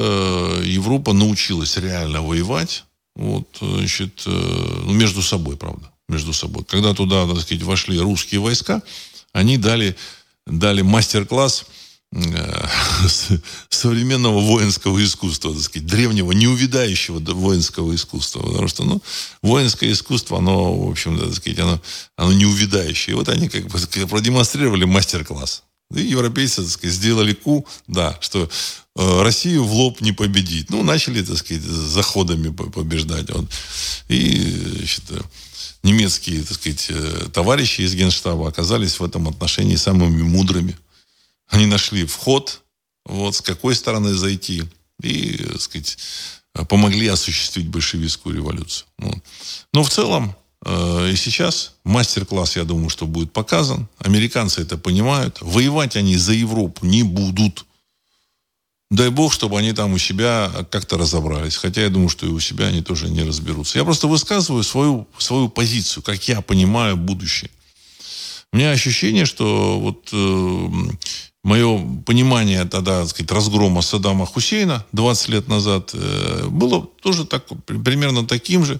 Европа 0.64 1.14
научилась 1.14 1.78
реально 1.78 2.22
воевать. 2.22 2.84
Вот, 3.16 3.48
значит, 3.62 4.24
э, 4.26 4.82
ну, 4.86 4.92
между 4.94 5.22
собой, 5.22 5.56
правда, 5.56 5.92
между 6.10 6.34
собой. 6.34 6.64
Когда 6.66 6.94
туда, 6.94 7.28
так 7.28 7.42
сказать, 7.42 7.64
вошли 7.64 8.00
русские 8.00 8.42
войска, 8.42 8.82
они 9.34 9.58
дали 9.58 9.96
дали 10.46 10.82
мастер-класс 10.82 11.66
э, 12.12 12.68
современного 13.70 14.40
воинского 14.40 15.04
искусства, 15.04 15.54
так 15.54 15.64
сказать, 15.64 15.88
древнего, 15.88 16.32
неувидающего 16.32 17.20
воинского 17.20 17.96
искусства. 17.96 18.42
Потому 18.42 18.68
что, 18.68 18.84
ну, 18.84 19.02
воинское 19.42 19.92
искусство, 19.92 20.38
оно, 20.38 20.74
в 20.74 20.90
общем, 20.90 21.20
так 21.20 21.34
сказать, 21.34 21.60
оно, 21.60 21.82
оно 22.16 22.34
неувидающее. 22.34 23.14
И 23.14 23.18
вот 23.18 23.30
они 23.30 23.50
как 23.50 23.68
бы 23.68 23.80
продемонстрировали 24.08 24.86
мастер-класс. 24.86 25.64
И 25.94 26.02
европейцы, 26.02 26.64
так 26.64 26.72
сказать, 26.72 26.96
сделали 26.96 27.34
ку, 27.34 27.68
да, 27.88 28.18
что 28.20 28.50
э, 28.96 29.22
Россию 29.22 29.64
в 29.64 29.74
лоб 29.74 30.02
не 30.02 30.12
победить. 30.12 30.70
Ну, 30.70 30.84
начали, 30.84 31.24
так 31.24 31.38
сказать, 31.38 31.64
заходами 31.64 32.52
побеждать. 32.52 33.30
Вот. 33.30 33.46
И, 34.08 34.40
значит, 34.78 35.04
немецкие, 35.84 36.42
так 36.44 36.54
сказать, 36.54 36.88
э, 36.90 37.28
товарищи 37.34 37.82
из 37.82 37.94
Генштаба 37.94 38.48
оказались 38.48 39.00
в 39.00 39.04
этом 39.04 39.28
отношении 39.28 39.76
самыми 39.76 40.24
мудрыми. 40.24 40.78
Они 41.48 41.66
нашли 41.66 42.06
вход, 42.06 42.62
вот, 43.06 43.36
с 43.36 43.42
какой 43.42 43.76
стороны 43.76 44.14
зайти, 44.14 44.64
и, 45.02 45.38
так 45.38 45.62
сказать, 45.62 45.98
помогли 46.70 47.08
осуществить 47.08 47.68
большевистскую 47.68 48.36
революцию. 48.36 48.88
Вот. 48.98 49.18
Но 49.74 49.84
в 49.84 49.90
целом, 49.90 50.36
э, 50.66 51.12
и 51.12 51.16
сейчас 51.16 51.74
мастер-класс, 51.84 52.56
я 52.56 52.64
думаю, 52.64 52.90
что 52.90 53.06
будет 53.06 53.34
показан. 53.34 53.88
Американцы 53.98 54.62
это 54.62 54.78
понимают. 54.78 55.40
Воевать 55.42 55.96
они 55.96 56.16
за 56.16 56.34
Европу 56.34 56.86
не 56.86 57.04
будут. 57.04 57.66
Дай 58.94 59.10
бог, 59.10 59.34
чтобы 59.34 59.58
они 59.58 59.74
там 59.74 59.94
у 59.94 59.98
себя 59.98 60.52
как-то 60.70 61.00
разобрались. 61.00 61.56
Хотя 61.56 61.82
я 61.82 61.90
думаю, 61.90 62.10
что 62.10 62.28
и 62.28 62.30
у 62.30 62.40
себя 62.40 62.68
они 62.68 62.84
тоже 62.84 63.10
не 63.10 63.24
разберутся. 63.24 63.80
Я 63.80 63.86
просто 63.86 64.08
высказываю 64.08 64.62
свою, 64.62 65.08
свою 65.18 65.50
позицию, 65.50 66.04
как 66.04 66.28
я 66.28 66.42
понимаю 66.42 66.96
будущее. 66.96 67.50
У 68.52 68.58
меня 68.58 68.70
ощущение, 68.70 69.26
что 69.26 69.80
вот 69.80 70.10
э, 70.14 70.70
мое 71.44 71.78
понимание 72.06 72.64
тогда, 72.66 73.02
так 73.02 73.10
сказать, 73.10 73.32
разгрома 73.32 73.82
Саддама 73.82 74.26
Хусейна 74.26 74.86
20 74.94 75.28
лет 75.28 75.48
назад 75.50 75.92
э, 75.94 76.48
было 76.50 76.88
тоже 77.02 77.26
так, 77.26 77.44
примерно 77.66 78.26
таким 78.26 78.64
же. 78.64 78.80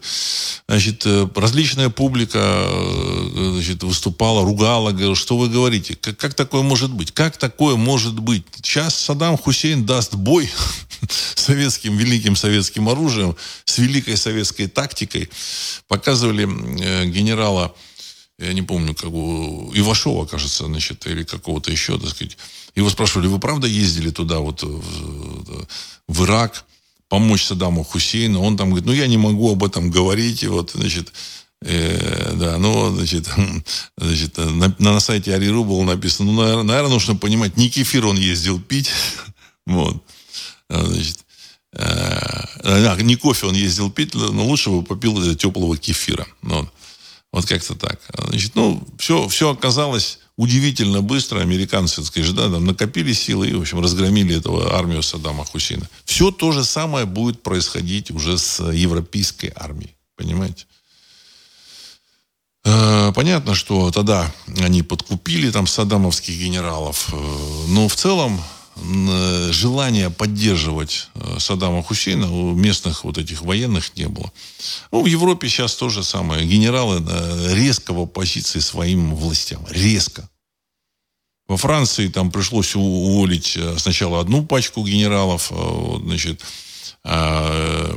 Значит, 0.68 1.04
э, 1.06 1.28
различная 1.36 1.90
публика 1.90 2.40
э, 2.40 3.52
значит, 3.56 3.84
выступала, 3.84 4.46
ругала, 4.46 4.92
говорила, 4.92 5.16
что 5.16 5.38
вы 5.38 5.50
говорите, 5.50 5.96
как, 5.96 6.16
как 6.18 6.34
такое 6.36 6.62
может 6.62 6.92
быть? 6.92 7.12
Как 7.12 7.36
такое 7.36 7.76
может 7.76 8.18
быть? 8.18 8.46
Сейчас 8.56 8.96
Саддам 8.96 9.38
Хусейн 9.38 9.86
даст 9.86 10.16
бой 10.16 10.50
советским, 11.36 11.98
великим 11.98 12.38
советским 12.38 12.88
оружием, 12.88 13.36
с 13.66 13.78
великой 13.78 14.16
советской 14.16 14.68
тактикой. 14.68 15.30
Показывали 15.90 16.46
генерала 17.10 17.76
я 18.40 18.54
не 18.54 18.62
помню, 18.62 18.96
как 18.96 19.12
у 19.12 19.72
Ивашова, 19.74 20.26
кажется, 20.26 20.66
значит, 20.66 21.06
или 21.08 21.24
какого-то 21.24 21.72
еще, 21.72 21.98
так 22.00 22.10
сказать. 22.10 22.38
Его 22.76 22.90
спрашивали, 22.90 23.28
вы 23.28 23.40
правда 23.40 23.68
ездили 23.68 24.10
туда, 24.10 24.40
вот, 24.40 24.64
в, 24.64 25.66
в 26.08 26.24
Ирак, 26.24 26.66
помочь 27.10 27.46
Саддаму 27.46 27.84
Хусейну? 27.84 28.42
Он 28.42 28.58
там 28.58 28.70
говорит, 28.70 28.86
ну, 28.86 28.94
я 28.94 29.08
не 29.08 29.18
могу 29.18 29.52
об 29.52 29.64
этом 29.64 29.92
говорить, 29.92 30.44
и 30.44 30.48
вот, 30.48 30.72
значит, 30.72 31.14
Э, 31.66 32.34
да, 32.36 32.58
ну, 32.58 32.94
значит, 32.94 33.28
значит 33.98 34.38
на, 34.38 34.76
на 34.80 35.00
сайте 35.00 35.34
Ариру 35.34 35.64
было 35.64 35.84
написано, 35.84 36.32
ну, 36.32 36.42
наверное, 36.42 36.64
наверное, 36.64 36.92
нужно 36.92 37.16
понимать, 37.16 37.56
не 37.56 37.70
кефир 37.70 38.06
он 38.06 38.18
ездил 38.18 38.60
пить, 38.60 38.92
вот, 39.66 40.04
а, 40.70 40.84
значит, 40.86 41.20
э, 41.74 41.80
а, 41.84 42.98
не 43.02 43.16
кофе 43.16 43.48
он 43.48 43.56
ездил 43.56 43.90
пить, 43.90 44.14
но 44.14 44.46
лучше 44.46 44.72
бы 44.72 44.84
попил 44.84 45.36
теплого 45.36 45.78
кефира, 45.78 46.28
вот. 46.42 46.70
Вот 47.34 47.48
как-то 47.48 47.74
так. 47.74 48.00
Значит, 48.28 48.52
ну, 48.54 48.88
все, 49.00 49.28
все 49.28 49.50
оказалось 49.50 50.20
удивительно 50.38 51.02
быстро. 51.02 51.40
Американцы, 51.40 52.04
сказать, 52.04 52.34
да, 52.36 52.44
там 52.44 52.64
накопили 52.64 53.12
силы 53.12 53.50
и, 53.50 53.54
в 53.54 53.62
общем, 53.62 53.80
разгромили 53.80 54.38
эту 54.38 54.72
армию 54.72 55.02
Саддама 55.02 55.44
Хусейна. 55.44 55.90
Все 56.06 56.30
то 56.30 56.52
же 56.52 56.64
самое 56.64 57.08
будет 57.08 57.42
происходить 57.42 58.12
уже 58.12 58.38
с 58.38 58.64
европейской 58.72 59.52
армией. 59.56 59.96
Понимаете? 60.16 60.68
Э, 62.66 63.12
понятно, 63.16 63.56
что 63.56 63.90
тогда 63.90 64.32
они 64.60 64.84
подкупили 64.84 65.50
там 65.50 65.66
саддамовских 65.66 66.38
генералов. 66.38 67.10
Э, 67.12 67.66
но 67.70 67.88
в 67.88 67.96
целом 67.96 68.40
желания 68.76 70.10
поддерживать 70.10 71.10
э, 71.16 71.38
Саддама 71.40 71.84
Хусейна 71.84 72.32
у 72.32 72.54
местных 72.54 73.04
вот 73.04 73.18
этих 73.18 73.42
военных 73.42 73.96
не 73.96 74.08
было. 74.08 74.32
Ну, 74.92 75.04
в 75.04 75.06
Европе 75.06 75.48
сейчас 75.48 75.76
то 75.76 75.90
же 75.90 76.04
самое. 76.04 76.46
Генералы 76.46 77.04
э, 77.08 77.54
резко 77.56 77.94
в 77.94 78.00
оппозиции 78.02 78.60
своим 78.60 79.16
властям. 79.16 79.66
Резко. 79.70 80.30
Во 81.48 81.58
Франции 81.58 82.08
там 82.08 82.32
пришлось 82.32 82.76
уволить 82.76 83.58
сначала 83.78 84.22
одну 84.22 84.46
пачку 84.46 84.86
генералов, 84.86 85.52
значит, 86.02 86.42
а, 87.04 87.94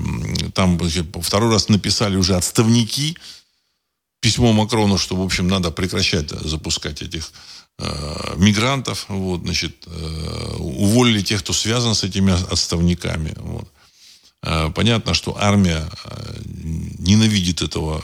там 0.53 0.81
второй 1.23 1.53
раз 1.53 1.69
написали 1.69 2.17
уже 2.17 2.35
отставники 2.35 3.17
письмо 4.21 4.53
Макрону, 4.53 4.99
что, 4.99 5.15
в 5.15 5.23
общем, 5.23 5.47
надо 5.47 5.71
прекращать 5.71 6.31
запускать 6.31 7.03
этих 7.03 7.31
Э, 7.31 7.56
мигрантов, 8.37 9.07
вот, 9.09 9.43
значит, 9.43 9.85
э, 9.87 10.57
уволили 10.59 11.23
тех, 11.23 11.43
кто 11.43 11.53
связан 11.53 11.95
с 11.95 12.05
этими 12.05 12.33
отставниками. 12.51 13.35
Вот. 13.37 13.69
Э, 14.43 14.71
понятно, 14.75 15.12
что 15.12 15.37
армия 15.39 15.87
ненавидит 16.99 17.62
этого 17.62 18.03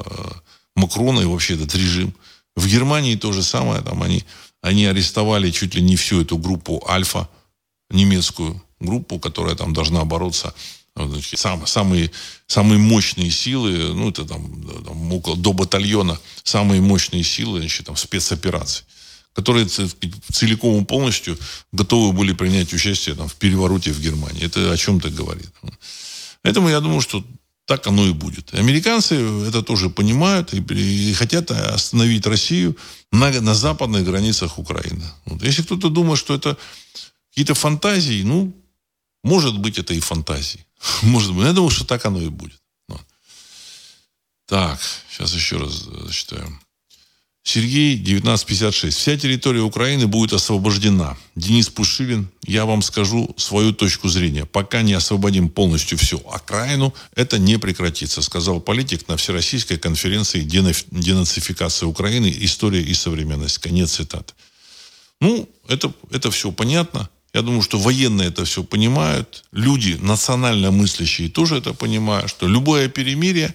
Макрона 0.77 1.21
и 1.21 1.25
вообще 1.25 1.55
этот 1.55 1.75
режим. 1.75 2.15
В 2.55 2.67
Германии 2.67 3.17
то 3.17 3.33
же 3.33 3.43
самое. 3.43 3.81
Там 3.83 4.03
они, 4.03 4.25
они 4.61 4.85
арестовали 4.85 5.51
чуть 5.51 5.75
ли 5.75 5.83
не 5.83 5.97
всю 5.97 6.21
эту 6.21 6.37
группу 6.37 6.85
Альфа, 6.89 7.29
немецкую 7.91 8.63
группу, 8.79 9.19
которая 9.19 9.55
там 9.55 9.73
должна 9.73 10.05
бороться 10.05 10.55
Значит, 10.95 11.39
сам, 11.39 11.67
самые, 11.67 12.11
самые 12.47 12.79
мощные 12.79 13.31
силы, 13.31 13.95
ну, 13.95 14.11
это 14.11 14.27
там, 14.27 14.63
там 14.85 15.13
около, 15.13 15.37
до 15.37 15.55
батальона, 15.55 16.19
самые 16.43 16.83
мощные 16.83 17.25
силы, 17.25 17.61
значит, 17.61 17.87
там, 17.87 17.97
спецопераций, 17.97 18.85
которые 19.35 19.67
целиком 19.67 20.83
и 20.83 20.85
полностью 20.85 21.39
готовы 21.73 22.13
были 22.13 22.33
принять 22.33 22.73
участие 22.73 23.15
там, 23.15 23.29
в 23.29 23.35
перевороте 23.35 23.93
в 23.93 24.01
Германии. 24.01 24.45
Это 24.45 24.73
о 24.73 24.77
чем-то 24.77 25.11
говорит. 25.11 25.51
Поэтому 26.43 26.69
я 26.69 26.81
думаю, 26.81 27.01
что 27.01 27.25
так 27.67 27.87
оно 27.87 28.07
и 28.07 28.13
будет. 28.13 28.55
Американцы 28.55 29.15
это 29.49 29.63
тоже 29.63 29.89
понимают 29.89 30.53
и, 30.53 30.59
и 30.59 31.13
хотят 31.15 31.51
остановить 31.51 32.27
Россию 32.27 32.77
на, 33.13 33.31
на 33.41 33.55
западных 33.55 34.05
границах 34.05 34.59
Украины. 34.59 35.05
Вот. 35.25 35.43
Если 35.43 35.63
кто-то 35.63 35.89
думает, 35.89 36.19
что 36.19 36.35
это 36.35 36.57
какие-то 37.31 37.55
фантазии, 37.55 38.23
ну, 38.25 38.53
может 39.25 39.59
быть, 39.59 39.79
это 39.79 39.95
и 39.95 40.01
фантазии. 40.01 40.67
Может 41.03 41.33
быть. 41.33 41.47
Я 41.47 41.53
думаю, 41.53 41.71
что 41.71 41.85
так 41.85 42.05
оно 42.05 42.21
и 42.21 42.29
будет. 42.29 42.61
Так, 44.47 44.81
сейчас 45.09 45.33
еще 45.33 45.57
раз 45.57 45.73
зачитаю. 46.07 46.61
Сергей, 47.45 47.95
1956. 47.97 48.97
Вся 48.97 49.17
территория 49.17 49.63
Украины 49.63 50.07
будет 50.07 50.33
освобождена. 50.33 51.17
Денис 51.35 51.69
Пушилин, 51.69 52.29
я 52.47 52.65
вам 52.67 52.83
скажу 52.83 53.35
свою 53.37 53.73
точку 53.73 54.09
зрения. 54.09 54.47
Пока 54.47 54.83
не 54.83 54.93
освободим 54.93 55.49
полностью 55.49 55.99
всю 55.99 56.19
окраину, 56.31 56.95
это 57.17 57.39
не 57.39 57.59
прекратится, 57.59 58.23
сказал 58.23 58.61
политик 58.61 59.09
на 59.09 59.17
Всероссийской 59.17 59.77
конференции 59.77 60.41
денацификации 60.41 61.87
Украины 61.87 62.33
«История 62.41 62.83
и 62.83 62.95
современность». 62.95 63.59
Конец 63.59 63.95
цитаты. 63.95 64.35
Ну, 65.21 65.49
это, 65.67 65.93
это 66.11 66.31
все 66.31 66.53
понятно. 66.53 67.09
Я 67.35 67.43
думаю, 67.43 67.63
что 67.63 67.79
военные 67.79 68.29
это 68.29 68.45
все 68.45 68.63
понимают. 68.63 69.45
Люди, 69.53 69.99
национально 70.01 70.71
мыслящие, 70.71 71.29
тоже 71.29 71.57
это 71.57 71.73
понимают, 71.75 72.31
что 72.31 72.47
любое 72.47 72.89
перемирие 72.89 73.53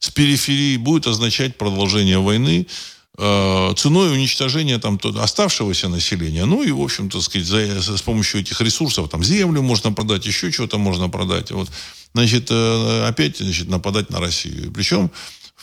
с 0.00 0.10
периферии 0.10 0.76
будет 0.76 1.06
означать 1.06 1.56
продолжение 1.56 2.18
войны, 2.18 2.66
ценой 3.16 4.12
уничтожения 4.12 4.78
там 4.78 4.98
оставшегося 5.18 5.88
населения. 5.88 6.46
Ну 6.46 6.62
и, 6.62 6.70
в 6.70 6.80
общем-то, 6.80 7.20
сказать, 7.20 7.46
за, 7.46 7.96
с 7.96 8.02
помощью 8.02 8.40
этих 8.40 8.60
ресурсов, 8.60 9.10
там, 9.10 9.22
землю 9.22 9.60
можно 9.60 9.92
продать, 9.92 10.26
еще 10.26 10.50
что-то 10.50 10.78
можно 10.78 11.10
продать. 11.10 11.50
Вот, 11.50 11.70
значит, 12.14 12.48
э, 12.50 13.06
опять, 13.06 13.36
значит, 13.36 13.68
нападать 13.68 14.08
на 14.08 14.18
Россию. 14.18 14.72
Причем, 14.72 15.10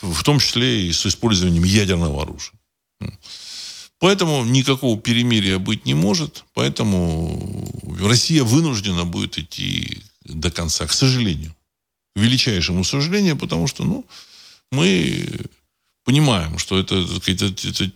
в 0.01 0.23
том 0.23 0.39
числе 0.39 0.87
и 0.87 0.93
с 0.93 1.05
использованием 1.07 1.63
ядерного 1.63 2.21
оружия. 2.21 2.53
Поэтому 3.99 4.45
никакого 4.45 4.99
перемирия 4.99 5.57
быть 5.57 5.85
не 5.85 5.93
может. 5.93 6.45
Поэтому 6.53 7.67
Россия 7.99 8.43
вынуждена 8.43 9.05
будет 9.05 9.37
идти 9.37 10.03
до 10.23 10.51
конца, 10.51 10.87
к 10.87 10.93
сожалению. 10.93 11.55
К 12.15 12.19
величайшему 12.19 12.83
сожалению, 12.83 13.37
потому 13.37 13.67
что, 13.67 13.83
ну, 13.83 14.05
мы 14.71 15.27
понимаем, 16.09 16.57
что 16.57 16.79
это, 16.79 16.95
это, 16.95 17.45
это 17.45 17.91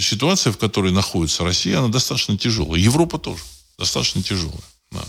ситуация, 0.00 0.52
в 0.52 0.58
которой 0.58 0.92
находится 0.92 1.42
Россия, 1.42 1.80
она 1.80 1.88
достаточно 1.88 2.38
тяжелая. 2.38 2.80
Европа 2.80 3.18
тоже 3.18 3.42
достаточно 3.76 4.22
тяжелая. 4.22 4.60
Да. 4.92 5.04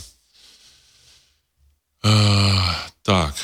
А, 2.01 2.89
так. 3.03 3.35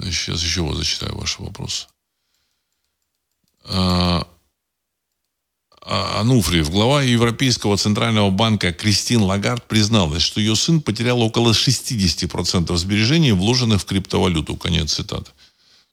Сейчас 0.00 0.42
еще 0.42 0.62
вот 0.62 0.78
зачитаю 0.78 1.14
ваши 1.18 1.42
вопросы. 1.42 1.88
А, 3.64 4.26
Ануфриев, 5.82 6.70
глава 6.70 7.02
Европейского 7.02 7.76
центрального 7.76 8.30
банка 8.30 8.72
Кристин 8.72 9.20
Лагард 9.20 9.68
призналась, 9.68 10.22
что 10.22 10.40
ее 10.40 10.56
сын 10.56 10.80
потерял 10.80 11.20
около 11.20 11.52
60% 11.52 12.74
сбережений, 12.78 13.32
вложенных 13.32 13.82
в 13.82 13.84
криптовалюту. 13.84 14.56
Конец 14.56 14.94
цитаты. 14.94 15.30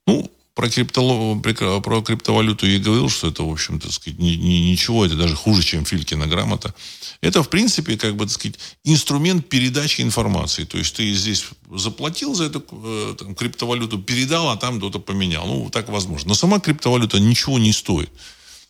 Ну, 0.06 0.30
про, 0.54 0.70
крипто, 0.70 1.40
про 1.82 2.02
криптовалюту 2.02 2.66
я 2.66 2.78
говорил, 2.78 3.08
что 3.08 3.28
это, 3.28 3.42
в 3.42 3.50
общем-то, 3.50 3.90
сказать, 3.90 4.20
ни, 4.20 4.30
ни, 4.30 4.70
ничего, 4.70 5.04
это 5.04 5.16
даже 5.16 5.34
хуже, 5.34 5.64
чем 5.64 5.84
Филькина 5.84 6.28
грамота. 6.28 6.72
Это, 7.20 7.42
в 7.42 7.48
принципе, 7.48 7.96
как 7.96 8.14
бы, 8.14 8.24
так 8.26 8.34
сказать, 8.34 8.58
инструмент 8.84 9.48
передачи 9.48 10.00
информации. 10.00 10.64
То 10.64 10.78
есть 10.78 10.94
ты 10.94 11.12
здесь 11.12 11.46
заплатил 11.72 12.34
за 12.34 12.44
эту 12.44 12.64
э, 12.70 13.16
там, 13.18 13.34
криптовалюту, 13.34 13.98
передал, 13.98 14.48
а 14.48 14.56
там 14.56 14.78
кто-то 14.78 15.00
поменял. 15.00 15.44
Ну, 15.46 15.70
так 15.70 15.88
возможно. 15.88 16.28
Но 16.28 16.34
сама 16.34 16.60
криптовалюта 16.60 17.18
ничего 17.18 17.58
не 17.58 17.72
стоит. 17.72 18.10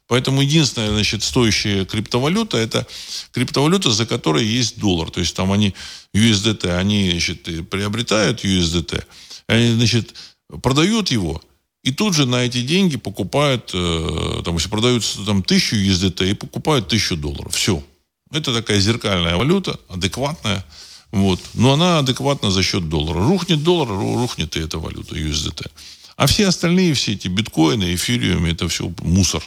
Поэтому 0.07 0.41
единственная, 0.41 0.91
значит, 0.91 1.23
стоящая 1.23 1.85
криптовалюта, 1.85 2.57
это 2.57 2.87
криптовалюта, 3.33 3.91
за 3.91 4.07
которой 4.07 4.47
есть 4.47 4.79
доллар. 4.79 5.11
То 5.11 5.21
есть 5.21 5.37
там 5.37 5.53
они 5.53 5.75
USDT, 6.15 6.75
они, 6.79 7.11
значит, 7.11 7.69
приобретают 7.69 8.43
USDT, 8.43 9.05
они, 9.49 9.75
значит, 9.75 10.15
продают 10.63 11.11
его– 11.11 11.43
и 11.85 11.93
тут 11.93 12.15
же 12.15 12.25
на 12.25 12.37
эти 12.37 12.63
деньги 12.63 12.97
покупают, 12.97 13.71
э, 13.75 14.41
там, 14.43 14.55
если 14.55 14.71
продаются 14.71 15.23
там, 15.25 15.43
тысячу 15.43 15.77
USDT, 15.77 16.31
и 16.31 16.35
покупают 16.35 16.89
тысячу 16.89 17.15
долларов. 17.15 17.55
Все. 17.55 17.85
Это 18.33 18.55
такая 18.55 18.81
зеркальная 18.81 19.37
валюта, 19.37 19.79
адекватная. 19.89 20.65
Вот. 21.13 21.41
Но 21.53 21.75
она 21.75 21.99
адекватна 21.99 22.51
за 22.51 22.63
счет 22.63 22.89
доллара. 22.89 23.23
Рухнет 23.23 23.63
доллар, 23.63 23.89
рухнет 23.89 24.57
и 24.57 24.61
эта 24.61 24.79
валюта, 24.79 25.15
USDT. 25.15 25.71
А 26.17 26.27
все 26.27 26.47
остальные, 26.47 26.95
все 26.95 27.13
эти 27.13 27.29
биткоины, 27.29 27.95
эфириумы, 27.95 28.49
это 28.49 28.67
все 28.69 28.91
мусор. 29.03 29.43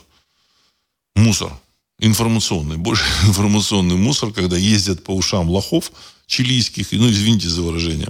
Мусор. 1.16 1.52
Информационный. 2.00 2.78
Больше 2.78 3.04
информационный 3.28 3.96
мусор, 3.96 4.32
когда 4.32 4.58
ездят 4.58 5.04
по 5.04 5.12
ушам 5.12 5.50
лохов 5.50 5.92
чилийских, 6.28 6.92
ну, 6.92 7.10
извините 7.10 7.50
за 7.50 7.64
выражение. 7.64 8.10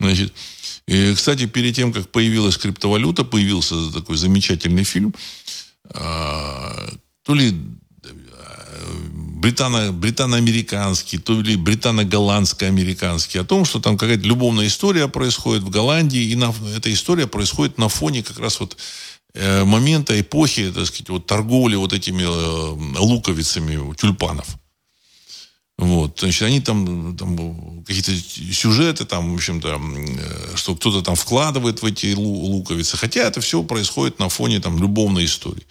Значит, 0.00 0.32
и, 0.86 1.14
кстати, 1.14 1.46
перед 1.46 1.76
тем, 1.76 1.92
как 1.92 2.08
появилась 2.08 2.56
криптовалюта, 2.56 3.22
появился 3.22 3.92
такой 3.92 4.16
замечательный 4.16 4.84
фильм, 4.84 5.14
а, 5.92 6.90
то 7.22 7.34
ли 7.34 7.54
а, 8.32 8.96
британо, 9.12 9.92
британо-американский, 9.92 11.18
то 11.18 11.38
ли 11.38 11.56
британо-голландско-американский, 11.56 13.38
о 13.38 13.44
том, 13.44 13.66
что 13.66 13.78
там 13.78 13.98
какая-то 13.98 14.26
любовная 14.26 14.66
история 14.66 15.06
происходит 15.06 15.62
в 15.64 15.70
Голландии, 15.70 16.22
и 16.22 16.34
на, 16.34 16.54
эта 16.74 16.90
история 16.90 17.26
происходит 17.26 17.76
на 17.76 17.90
фоне 17.90 18.22
как 18.22 18.38
раз 18.38 18.58
вот 18.58 18.78
э, 19.34 19.64
момента, 19.64 20.18
эпохи, 20.18 20.72
так 20.74 20.86
сказать, 20.86 21.10
вот 21.10 21.26
торговли 21.26 21.76
вот 21.76 21.92
этими 21.92 22.22
э, 22.22 22.98
луковицами 22.98 23.94
тюльпанов. 23.96 24.56
Вот, 25.80 26.20
значит, 26.20 26.42
они 26.42 26.60
там, 26.60 27.16
там 27.16 27.82
какие-то 27.86 28.12
сюжеты, 28.52 29.06
там, 29.06 29.32
в 29.32 29.34
общем-то, 29.34 29.80
э, 29.80 30.56
что 30.56 30.76
кто-то 30.76 31.00
там 31.00 31.14
вкладывает 31.14 31.80
в 31.80 31.86
эти 31.86 32.12
луковицы. 32.14 32.98
Хотя 32.98 33.22
это 33.22 33.40
все 33.40 33.62
происходит 33.62 34.18
на 34.18 34.28
фоне 34.28 34.60
там 34.60 34.78
любовной 34.78 35.24
истории. 35.24 35.66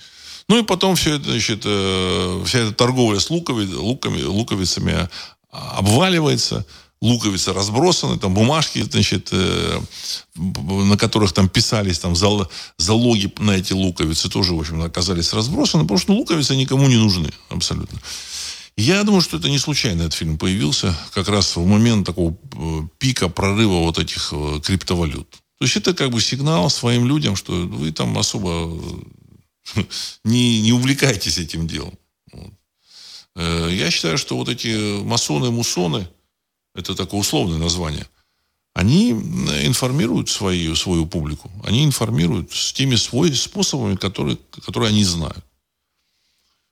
Ну 0.47 0.57
и 0.57 0.63
потом 0.63 0.95
все 0.95 1.17
это, 1.17 1.25
значит, 1.25 1.61
э, 1.63 2.43
вся 2.43 2.59
эта 2.59 2.73
торговля 2.73 3.19
с 3.19 3.29
лукови, 3.29 3.71
луками, 3.71 4.23
луковицами 4.23 5.07
обваливается, 5.51 6.65
луковицы 7.01 7.53
разбросаны, 7.53 8.17
там 8.17 8.33
бумажки, 8.33 8.81
значит, 8.81 9.29
э, 9.31 9.79
на 10.35 10.97
которых 10.97 11.33
там 11.33 11.49
писались 11.49 11.99
там 11.99 12.15
залоги 12.15 13.31
на 13.37 13.51
эти 13.51 13.73
луковицы 13.73 14.27
тоже, 14.27 14.55
в 14.55 14.59
общем, 14.59 14.81
оказались 14.81 15.33
разбросаны, 15.33 15.83
потому 15.83 15.99
что 15.99 16.13
луковицы 16.13 16.55
никому 16.55 16.87
не 16.87 16.97
нужны 16.97 17.29
абсолютно. 17.49 17.99
Я 18.79 19.03
думаю, 19.03 19.19
что 19.19 19.35
это 19.35 19.49
не 19.49 19.59
случайно 19.59 20.03
этот 20.03 20.13
фильм 20.13 20.37
появился 20.37 20.97
как 21.11 21.27
раз 21.27 21.57
в 21.57 21.65
момент 21.65 22.05
такого 22.05 22.33
э, 22.53 22.81
пика 22.97 23.27
прорыва 23.27 23.79
вот 23.79 23.99
этих 23.99 24.31
э, 24.31 24.61
криптовалют. 24.63 25.29
То 25.31 25.65
есть 25.65 25.75
это 25.75 25.93
как 25.93 26.11
бы 26.11 26.21
сигнал 26.21 26.69
своим 26.69 27.05
людям, 27.05 27.35
что 27.35 27.51
вы 27.51 27.91
там 27.91 28.17
особо 28.17 28.79
э, 29.75 29.83
не, 30.23 30.61
не 30.61 30.71
увлекайтесь 30.71 31.37
этим 31.37 31.67
делом. 31.67 31.93
Я 33.35 33.91
считаю, 33.91 34.17
что 34.17 34.37
вот 34.37 34.47
эти 34.47 35.01
масоны-мусоны, 35.03 36.07
это 36.73 36.95
такое 36.95 37.19
условное 37.19 37.57
название, 37.57 38.07
они 38.73 39.11
информируют 39.11 40.29
свою, 40.29 40.75
свою 40.75 41.05
публику. 41.05 41.51
Они 41.63 41.83
информируют 41.83 42.53
с 42.53 42.73
теми 42.73 42.95
свой, 42.95 43.33
способами, 43.35 43.95
которые, 43.95 44.37
которые 44.65 44.89
они 44.89 45.03
знают. 45.03 45.45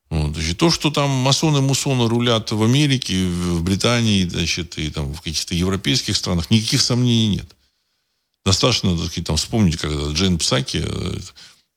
Вот, 0.10 0.34
значит, 0.34 0.58
то, 0.58 0.72
что 0.72 0.90
там 0.90 1.10
масоны-мусоны 1.10 2.08
рулят 2.08 2.52
в 2.52 2.64
Америке, 2.64 3.26
в 3.26 3.62
Британии, 3.62 4.28
значит, 4.28 4.78
и 4.78 4.90
там 4.90 5.14
в 5.14 5.22
каких-то 5.22 5.54
европейских 5.54 6.16
странах, 6.16 6.50
никаких 6.50 6.82
сомнений 6.82 7.38
нет. 7.38 7.56
Достаточно 8.46 8.98
так 8.98 9.08
сказать, 9.08 9.28
там, 9.28 9.36
вспомнить, 9.36 9.76
когда 9.76 10.12
Джейн 10.12 10.38
Псаки, 10.38 10.86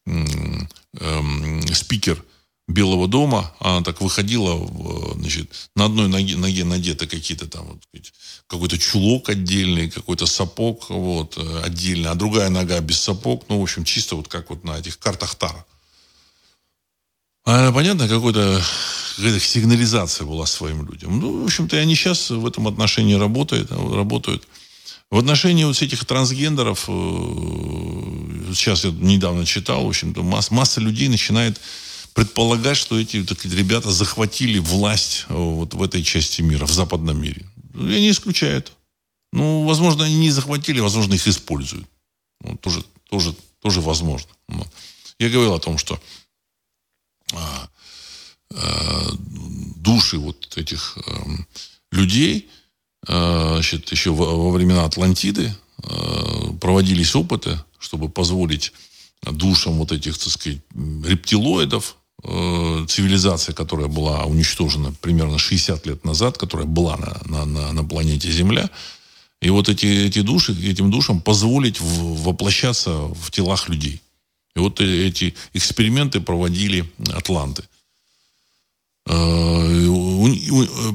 э, 0.06 0.62
э, 0.94 1.74
спикер 1.74 2.24
Белого 2.68 3.08
дома, 3.08 3.52
она 3.58 3.83
так 3.83 4.00
выходила, 4.00 4.64
значит, 5.16 5.70
на 5.74 5.87
одной 5.87 6.06
ноге, 6.06 6.37
ноге 6.37 6.62
надеты 6.62 7.08
какие-то 7.08 7.48
там, 7.48 7.66
вот, 7.66 7.83
какой-то 8.46 8.78
чулок 8.78 9.28
отдельный, 9.28 9.90
какой-то 9.90 10.26
сапог 10.26 10.88
вот, 10.90 11.37
э, 11.37 11.62
отдельный, 11.64 12.10
а 12.10 12.14
другая 12.14 12.48
нога 12.48 12.78
без 12.81 13.00
сапог, 13.00 13.44
ну, 13.48 13.58
в 13.58 13.62
общем, 13.64 13.83
чисто 13.83 14.14
вот 14.14 14.28
как 14.28 14.50
вот 14.50 14.62
на 14.62 14.78
этих 14.78 15.00
картах 15.00 15.35
Тара. 15.35 15.66
А, 17.44 17.72
понятно, 17.72 18.08
какой-то 18.08 18.62
какая-то 19.16 19.40
сигнализация 19.40 20.26
была 20.26 20.46
своим 20.46 20.86
людям. 20.86 21.18
Ну, 21.20 21.42
в 21.42 21.44
общем-то, 21.44 21.76
они 21.76 21.94
сейчас 21.94 22.30
в 22.30 22.46
этом 22.46 22.68
отношении 22.68 23.14
работают. 23.14 23.70
работают. 23.70 24.46
В 25.10 25.18
отношении 25.18 25.64
вот 25.64 25.80
этих 25.82 26.04
трансгендеров, 26.04 26.84
э, 26.88 28.52
сейчас 28.54 28.84
я 28.84 28.92
недавно 28.92 29.44
читал, 29.44 29.84
в 29.84 29.88
общем-то, 29.88 30.22
масс, 30.22 30.50
масса 30.52 30.80
людей 30.80 31.08
начинает 31.08 31.60
предполагать, 32.14 32.76
что 32.76 32.98
эти 32.98 33.24
так, 33.24 33.44
ребята 33.44 33.90
захватили 33.90 34.58
власть 34.58 35.26
э, 35.28 35.34
вот 35.34 35.74
в 35.74 35.82
этой 35.82 36.04
части 36.04 36.42
мира, 36.42 36.64
в 36.64 36.72
западном 36.72 37.20
мире. 37.20 37.44
Я 37.74 37.98
не 37.98 38.10
исключаю 38.10 38.58
это. 38.58 38.70
Ну, 39.32 39.64
возможно, 39.64 40.04
они 40.04 40.16
не 40.16 40.30
захватили, 40.30 40.80
возможно, 40.80 41.14
их 41.14 41.26
используют. 41.26 41.86
Ну, 42.40 42.56
тоже, 42.56 42.84
тоже, 43.08 43.34
тоже 43.60 43.80
возможно. 43.80 44.30
Но 44.48 44.64
я 45.18 45.28
говорил 45.28 45.54
о 45.54 45.60
том, 45.60 45.76
что 45.76 46.00
души 49.76 50.18
вот 50.18 50.56
этих 50.56 50.98
а, 51.06 51.26
людей, 51.92 52.48
а, 53.06 53.54
значит, 53.54 53.90
еще 53.90 54.10
во, 54.10 54.50
времена 54.50 54.85
Атлантиды 54.85 55.54
а, 55.83 56.52
проводились 56.60 57.14
опыты, 57.14 57.58
чтобы 57.78 58.08
позволить 58.08 58.72
душам 59.22 59.74
вот 59.74 59.92
этих, 59.92 60.18
так 60.18 60.28
сказать, 60.28 60.60
рептилоидов, 61.04 61.96
э, 62.24 62.87
цивилизация, 62.88 63.54
которая 63.54 63.87
была 63.87 64.24
уничтожена 64.24 64.94
примерно 65.00 65.38
60 65.38 65.87
лет 65.87 66.04
назад, 66.06 66.38
которая 66.38 66.66
была 66.66 66.96
на, 66.96 67.44
на, 67.44 67.72
на, 67.72 67.85
планете 67.85 68.31
Земля, 68.31 68.70
и 69.42 69.50
вот 69.50 69.68
эти, 69.68 69.85
эти 69.85 70.22
души, 70.22 70.52
этим 70.52 70.90
душам 70.90 71.20
позволить 71.20 71.81
воплощаться 71.81 72.92
в 72.92 73.31
телах 73.31 73.68
людей. 73.68 74.00
И 74.57 74.59
вот 74.59 74.81
э, 74.81 75.07
эти 75.07 75.35
эксперименты 75.53 76.21
проводили 76.21 76.85
атланты. 77.15 77.65
Э, 79.07 79.15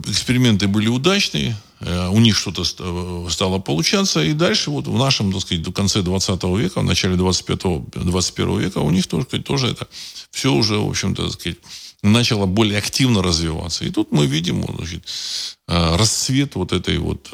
эксперименты 0.07 0.67
были 0.67 0.87
удачные, 0.87 1.55
э, 1.79 2.07
у 2.09 2.19
них 2.19 2.37
что-то 2.37 2.63
стало 3.29 3.59
получаться, 3.59 4.23
и 4.23 4.33
дальше 4.33 4.71
вот 4.71 4.87
в 4.87 4.97
нашем, 4.97 5.31
так 5.31 5.41
сказать, 5.41 5.65
в 5.65 5.71
конце 5.71 6.01
20 6.01 6.43
века, 6.43 6.81
в 6.81 6.83
начале 6.83 7.15
25 7.15 7.91
21 7.91 8.59
века 8.59 8.79
у 8.79 8.91
них 8.91 9.07
тоже, 9.07 9.25
тоже 9.25 9.67
это 9.67 9.87
все 10.31 10.53
уже, 10.53 10.77
в 10.77 10.89
общем-то, 10.89 11.23
так 11.23 11.33
сказать, 11.33 11.57
начало 12.03 12.45
более 12.45 12.77
активно 12.77 13.23
развиваться. 13.23 13.85
И 13.85 13.89
тут 13.89 14.11
мы 14.11 14.27
видим 14.27 14.63
значит, 14.77 15.07
расцвет 15.67 16.55
вот 16.55 16.71
этой 16.71 16.97
вот 16.99 17.31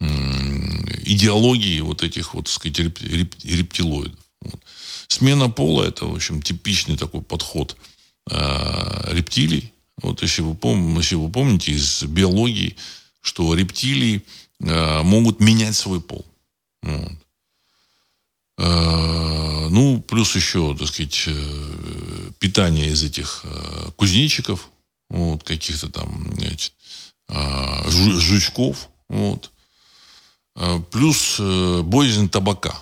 идеологии 0.00 1.80
вот 1.80 2.02
этих 2.02 2.32
вот, 2.32 2.44
так 2.46 2.54
сказать, 2.54 2.78
рептилоидов. 2.78 4.18
Смена 5.10 5.50
пола– 5.50 5.82
это, 5.88 6.06
в 6.06 6.14
общем, 6.14 6.40
типичный 6.40 6.96
такой 6.96 7.20
подход 7.20 7.76
э, 8.30 9.12
рептилий. 9.12 9.72
Вот 10.00 10.22
если 10.22 10.40
вы, 10.40 10.52
пом- 10.52 10.96
если 10.98 11.16
вы 11.16 11.28
помните 11.28 11.72
из 11.72 12.04
биологии, 12.04 12.76
что 13.20 13.52
рептилии 13.54 14.24
э, 14.60 15.02
могут 15.02 15.40
менять 15.40 15.74
свой 15.74 16.00
пол. 16.00 16.24
Вот. 16.82 17.12
Э, 18.58 19.68
ну, 19.68 20.00
плюс 20.00 20.36
еще, 20.36 20.76
так 20.78 20.86
сказать, 20.86 21.24
э, 21.26 22.30
питание 22.38 22.90
из 22.90 23.02
этих 23.02 23.40
э, 23.42 23.90
кузнечиков, 23.96 24.68
вот, 25.08 25.42
каких-то 25.42 25.88
там, 25.90 26.32
значит, 26.38 26.72
э, 27.28 27.90
жучков, 27.90 28.88
вот. 29.08 29.50
Э, 30.54 30.80
плюс 30.92 31.36
э, 31.40 31.82
боязнь 31.82 32.28
табака. 32.28 32.80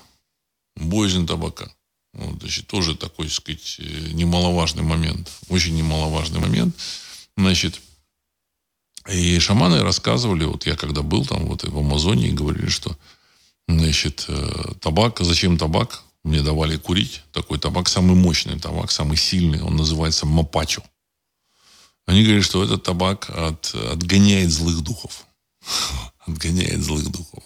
Боязнь 0.76 1.26
табака. 1.26 1.72
Вот, 2.14 2.40
значит, 2.40 2.66
тоже 2.66 2.96
такой, 2.96 3.26
так 3.26 3.34
сказать, 3.34 3.76
э, 3.78 4.11
немаловажный 4.12 4.82
момент. 4.82 5.30
Очень 5.48 5.76
немаловажный 5.76 6.40
момент. 6.40 6.74
Значит, 7.36 7.80
и 9.09 9.38
шаманы 9.38 9.82
рассказывали, 9.82 10.44
вот 10.44 10.66
я 10.66 10.76
когда 10.76 11.02
был 11.02 11.24
там 11.24 11.46
вот 11.46 11.64
в 11.64 11.78
Амазонии, 11.78 12.30
говорили, 12.30 12.68
что 12.68 12.96
значит, 13.68 14.28
табак, 14.80 15.18
зачем 15.20 15.56
табак? 15.56 16.02
Мне 16.24 16.42
давали 16.42 16.76
курить. 16.76 17.22
Такой 17.32 17.59
табак 17.59 17.88
самый 17.88 18.14
мощный 18.14 18.59
табак, 18.59 18.90
самый 18.90 19.16
сильный. 19.16 19.62
Он 19.62 19.76
называется 19.76 20.26
мапачо. 20.26 20.82
Они 22.06 22.24
говорят, 22.24 22.44
что 22.44 22.64
этот 22.64 22.82
табак 22.82 23.30
от, 23.30 23.74
отгоняет 23.74 24.50
злых 24.50 24.80
духов. 24.80 25.26
Отгоняет 26.26 26.82
злых 26.82 27.11
духов. 27.11 27.44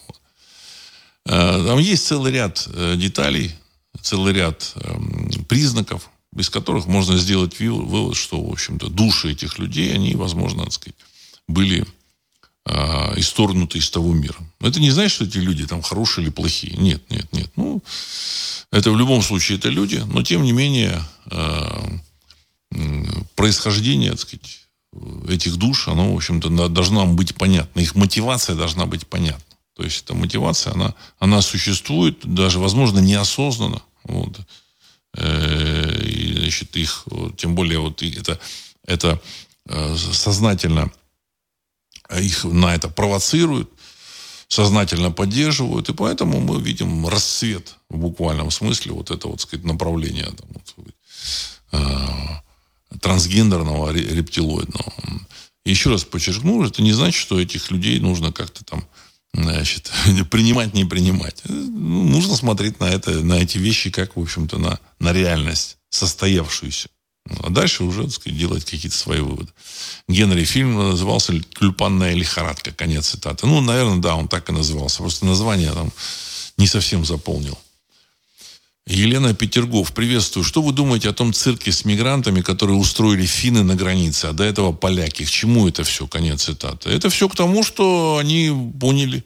Э, 1.25 1.65
там 1.65 1.79
есть 1.79 2.05
целый 2.07 2.31
ряд 2.31 2.67
э, 2.73 2.95
деталей, 2.97 3.53
целый 4.01 4.33
ряд 4.33 4.73
эм, 4.75 5.29
признаков, 5.47 6.09
без 6.31 6.49
которых 6.49 6.87
можно 6.87 7.17
сделать 7.17 7.59
вывод, 7.59 8.15
что, 8.15 8.41
в 8.41 8.51
общем-то, 8.51 8.87
души 8.87 9.31
этих 9.31 9.59
людей, 9.59 9.93
они, 9.93 10.15
возможно, 10.15 10.63
так 10.63 10.73
сказать, 10.73 10.95
были 11.47 11.85
э, 12.65 12.73
исторгнуты 13.19 13.77
из 13.77 13.89
того 13.89 14.13
мира. 14.13 14.37
Это 14.59 14.79
не 14.79 14.91
значит, 14.91 15.11
что 15.11 15.25
эти 15.25 15.37
люди 15.37 15.67
там 15.67 15.81
хорошие 15.81 16.23
или 16.23 16.31
плохие. 16.31 16.75
Нет, 16.77 17.03
нет, 17.09 17.31
нет. 17.33 17.51
Ну, 17.55 17.81
это 18.71 18.91
в 18.91 18.97
любом 18.97 19.21
случае 19.21 19.57
это 19.57 19.69
люди, 19.69 20.03
но 20.07 20.23
тем 20.23 20.43
не 20.43 20.51
менее 20.51 21.03
происхождение, 23.35 24.11
так 24.11 24.19
сказать, 24.21 24.61
этих 25.27 25.55
душ, 25.57 25.87
оно, 25.87 26.13
в 26.13 26.15
общем-то, 26.15 26.69
должно 26.69 27.05
быть 27.07 27.35
понятно. 27.35 27.79
Их 27.79 27.95
мотивация 27.95 28.55
должна 28.55 28.85
быть 28.85 29.07
понятна. 29.07 29.52
То 29.75 29.83
есть 29.83 30.03
эта 30.03 30.13
мотивация, 30.13 30.73
она, 30.73 30.93
она 31.19 31.41
существует, 31.41 32.19
даже, 32.23 32.59
возможно, 32.59 32.99
неосознанно. 32.99 33.81
Вот. 34.03 34.39
Э, 35.15 36.01
и, 36.03 36.37
значит, 36.37 36.75
их, 36.75 37.05
тем 37.37 37.55
более, 37.55 37.79
вот 37.79 38.03
это, 38.03 38.39
это 38.85 39.21
э, 39.67 39.95
сознательно 39.97 40.91
их 42.19 42.43
на 42.43 42.75
это 42.75 42.89
провоцируют, 42.89 43.69
сознательно 44.47 45.11
поддерживают, 45.11 45.89
и 45.89 45.93
поэтому 45.93 46.39
мы 46.39 46.61
видим 46.61 47.07
расцвет 47.07 47.75
в 47.89 47.97
буквальном 47.97 48.51
смысле 48.51 48.91
вот 48.91 49.09
это 49.09 49.27
вот, 49.27 49.41
сказать, 49.41 49.65
направление 49.65 50.25
там, 50.25 50.47
вот, 50.49 50.95
э, 51.71 52.97
трансгендерного 52.99 53.91
рептилоидного. 53.91 54.93
еще 55.65 55.89
раз 55.89 56.03
подчеркну, 56.03 56.63
это 56.63 56.83
не 56.83 56.93
значит, 56.93 57.19
что 57.19 57.39
этих 57.39 57.71
людей 57.71 57.99
нужно 57.99 58.31
как-то 58.31 58.63
там 58.63 58.83
значит, 59.33 59.91
принимать, 60.29 60.73
не 60.73 60.85
принимать. 60.85 61.41
Ну, 61.45 62.03
нужно 62.03 62.35
смотреть 62.35 62.79
на, 62.79 62.85
это, 62.85 63.11
на 63.11 63.33
эти 63.33 63.57
вещи 63.57 63.89
как, 63.89 64.15
в 64.15 64.21
общем-то, 64.21 64.57
на, 64.57 64.79
на 64.99 65.13
реальность 65.13 65.77
состоявшуюся. 65.89 66.89
А 67.39 67.49
дальше 67.49 67.83
уже, 67.83 68.03
так 68.03 68.13
сказать, 68.13 68.37
делать 68.37 68.65
какие-то 68.65 68.97
свои 68.97 69.21
выводы. 69.21 69.49
Генри 70.07 70.43
фильм 70.43 70.75
назывался 70.75 71.33
«Тюльпанная 71.57 72.13
лихорадка», 72.13 72.71
конец 72.71 73.07
цитаты. 73.07 73.47
Ну, 73.47 73.61
наверное, 73.61 74.01
да, 74.01 74.15
он 74.15 74.27
так 74.27 74.49
и 74.49 74.53
назывался. 74.53 74.97
Просто 74.97 75.25
название 75.25 75.71
там 75.71 75.91
не 76.57 76.67
совсем 76.67 77.05
заполнил. 77.05 77.57
Елена 78.85 79.33
Петергов, 79.33 79.93
приветствую. 79.93 80.43
Что 80.43 80.61
вы 80.61 80.73
думаете 80.73 81.09
о 81.09 81.13
том 81.13 81.31
цирке 81.31 81.71
с 81.71 81.85
мигрантами, 81.85 82.41
которые 82.41 82.77
устроили 82.77 83.25
финны 83.25 83.63
на 83.63 83.75
границе, 83.75 84.25
а 84.25 84.33
до 84.33 84.43
этого 84.43 84.73
поляки? 84.73 85.23
К 85.23 85.29
чему 85.29 85.69
это 85.69 85.85
все? 85.85 86.05
Конец 86.05 86.43
цитаты. 86.43 86.89
Это 86.89 87.09
все 87.09 87.29
к 87.29 87.35
тому, 87.35 87.63
что 87.63 88.17
они 88.17 88.51
поняли, 88.79 89.23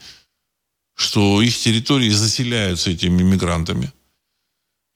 что 0.94 1.42
их 1.42 1.58
территории 1.58 2.10
заселяются 2.10 2.92
этими 2.92 3.24
мигрантами. 3.24 3.92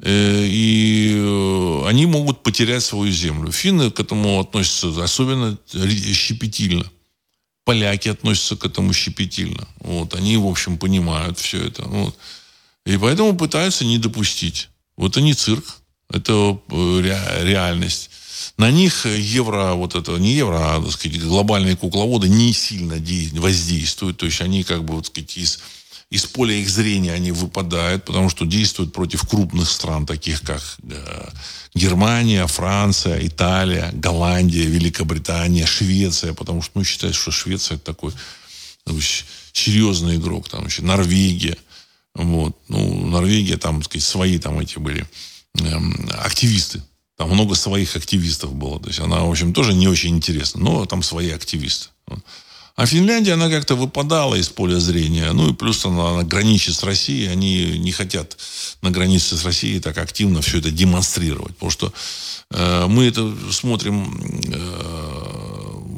Э, 0.04 0.46
и 0.46 1.12
э, 1.16 1.88
они 1.88 2.06
могут 2.06 2.44
потерять 2.44 2.84
свою 2.84 3.12
землю. 3.12 3.52
Финны 3.52 3.90
к 3.90 4.00
этому 4.00 4.40
относятся 4.40 5.04
особенно 5.04 5.58
щепетильно. 6.14 6.86
Поляки 7.66 8.10
относятся 8.10 8.56
к 8.56 8.66
этому 8.66 8.94
щепетильно. 8.94 9.68
Вот. 9.80 10.14
Они, 10.14 10.38
в 10.38 10.46
общем, 10.46 10.78
понимают 10.78 11.40
все 11.40 11.66
это. 11.66 11.82
Вот. 11.84 12.16
И 12.86 12.98
поэтому 12.98 13.36
пытаются 13.36 13.86
не 13.86 13.98
допустить. 13.98 14.70
Вот 14.98 15.18
они 15.18 15.34
цирк, 15.34 15.82
это 16.10 16.60
э, 16.70 17.44
реальность. 17.44 18.10
На 18.58 18.72
них 18.72 19.06
евро, 19.06 19.74
вот 19.74 19.96
это, 19.96 20.18
не 20.18 20.34
евро, 20.34 20.58
а, 20.60 20.82
так 20.82 20.92
сказать, 20.92 21.22
глобальные 21.22 21.78
кукловоды 21.78 22.28
не 22.28 22.54
сильно 22.54 22.96
воздействуют. 23.40 24.18
То 24.18 24.26
есть 24.26 24.42
они 24.42 24.64
как 24.64 24.84
бы, 24.84 24.96
вот 24.96 25.08
сказать, 25.08 25.38
из, 25.38 25.60
из 26.10 26.26
поля 26.26 26.56
их 26.56 26.70
зрения 26.70 27.14
они 27.14 27.32
выпадают, 27.32 28.06
потому 28.06 28.30
что 28.30 28.46
действуют 28.46 28.94
против 28.94 29.28
крупных 29.28 29.70
стран, 29.70 30.08
таких 30.08 30.42
как 30.42 30.62
э, 30.84 31.30
Германия, 31.76 32.46
Франция, 32.48 33.26
Италия, 33.26 33.92
Голландия, 33.94 34.66
Великобритания, 34.66 35.68
Швеция, 35.68 36.34
потому 36.34 36.64
что, 36.64 36.80
ну, 36.80 36.84
считается, 36.84 37.22
что 37.22 37.32
Швеция 37.32 37.76
это 37.76 37.86
такой 37.86 38.12
ну, 38.88 39.00
серьезный 39.54 40.16
игрок, 40.16 40.50
там 40.50 40.66
еще 40.66 40.82
Норвегия– 40.82 41.58
вот. 42.16 42.58
Ну, 42.68 43.06
Норвегия, 43.06 43.58
там, 43.58 43.84
сказать, 43.84 44.04
свои 44.04 44.38
там 44.38 44.60
эти 44.60 44.80
были 44.80 45.08
эм, 45.60 46.10
активисты. 46.20 46.84
Там 47.18 47.30
много 47.30 47.56
своих 47.56 47.96
активистов 47.96 48.54
было. 48.54 48.80
То 48.80 48.88
есть 48.88 49.00
она, 49.00 49.22
в 49.22 49.30
общем, 49.30 49.54
тоже 49.54 49.74
не 49.74 49.88
очень 49.88 50.16
интересна. 50.16 50.62
Но 50.62 50.86
там 50.86 51.04
свои 51.04 51.30
активисты. 51.32 51.90
А 52.76 52.86
Финляндия, 52.86 53.34
она 53.34 53.50
как-то 53.50 53.76
выпадала 53.76 54.36
из 54.36 54.50
поля 54.50 54.80
зрения. 54.80 55.32
Ну 55.34 55.52
и 55.52 55.54
плюс 55.54 55.86
она, 55.86 56.12
она 56.12 56.24
граничит 56.24 56.76
с 56.76 56.84
Россией. 56.84 57.28
Они 57.28 57.78
не 57.78 57.92
хотят 57.92 58.38
на 58.82 58.92
границе 58.92 59.38
с 59.38 59.46
Россией 59.46 59.80
так 59.80 59.98
активно 59.98 60.42
все 60.42 60.60
это 60.60 60.72
демонстрировать. 60.72 61.54
Потому 61.54 61.72
что 61.72 61.94
э, 62.50 62.88
мы 62.88 63.06
это 63.06 63.32
смотрим 63.52 64.20
э, 64.52 65.51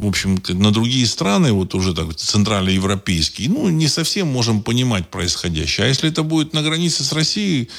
в 0.04 0.08
общем, 0.08 0.42
на 0.50 0.72
другие 0.72 1.08
страны, 1.08 1.54
вот 1.54 1.74
уже 1.76 1.94
так 1.94 2.16
центральноевропейские, 2.16 3.50
ну, 3.50 3.70
не 3.70 3.88
совсем 3.88 4.28
можем 4.28 4.62
понимать 4.62 5.10
происходящее. 5.10 5.86
А 5.86 5.90
если 5.90 6.10
это 6.10 6.24
будет 6.24 6.54
на 6.54 6.62
границе 6.62 7.04
с 7.04 7.14
Россией, 7.14 7.70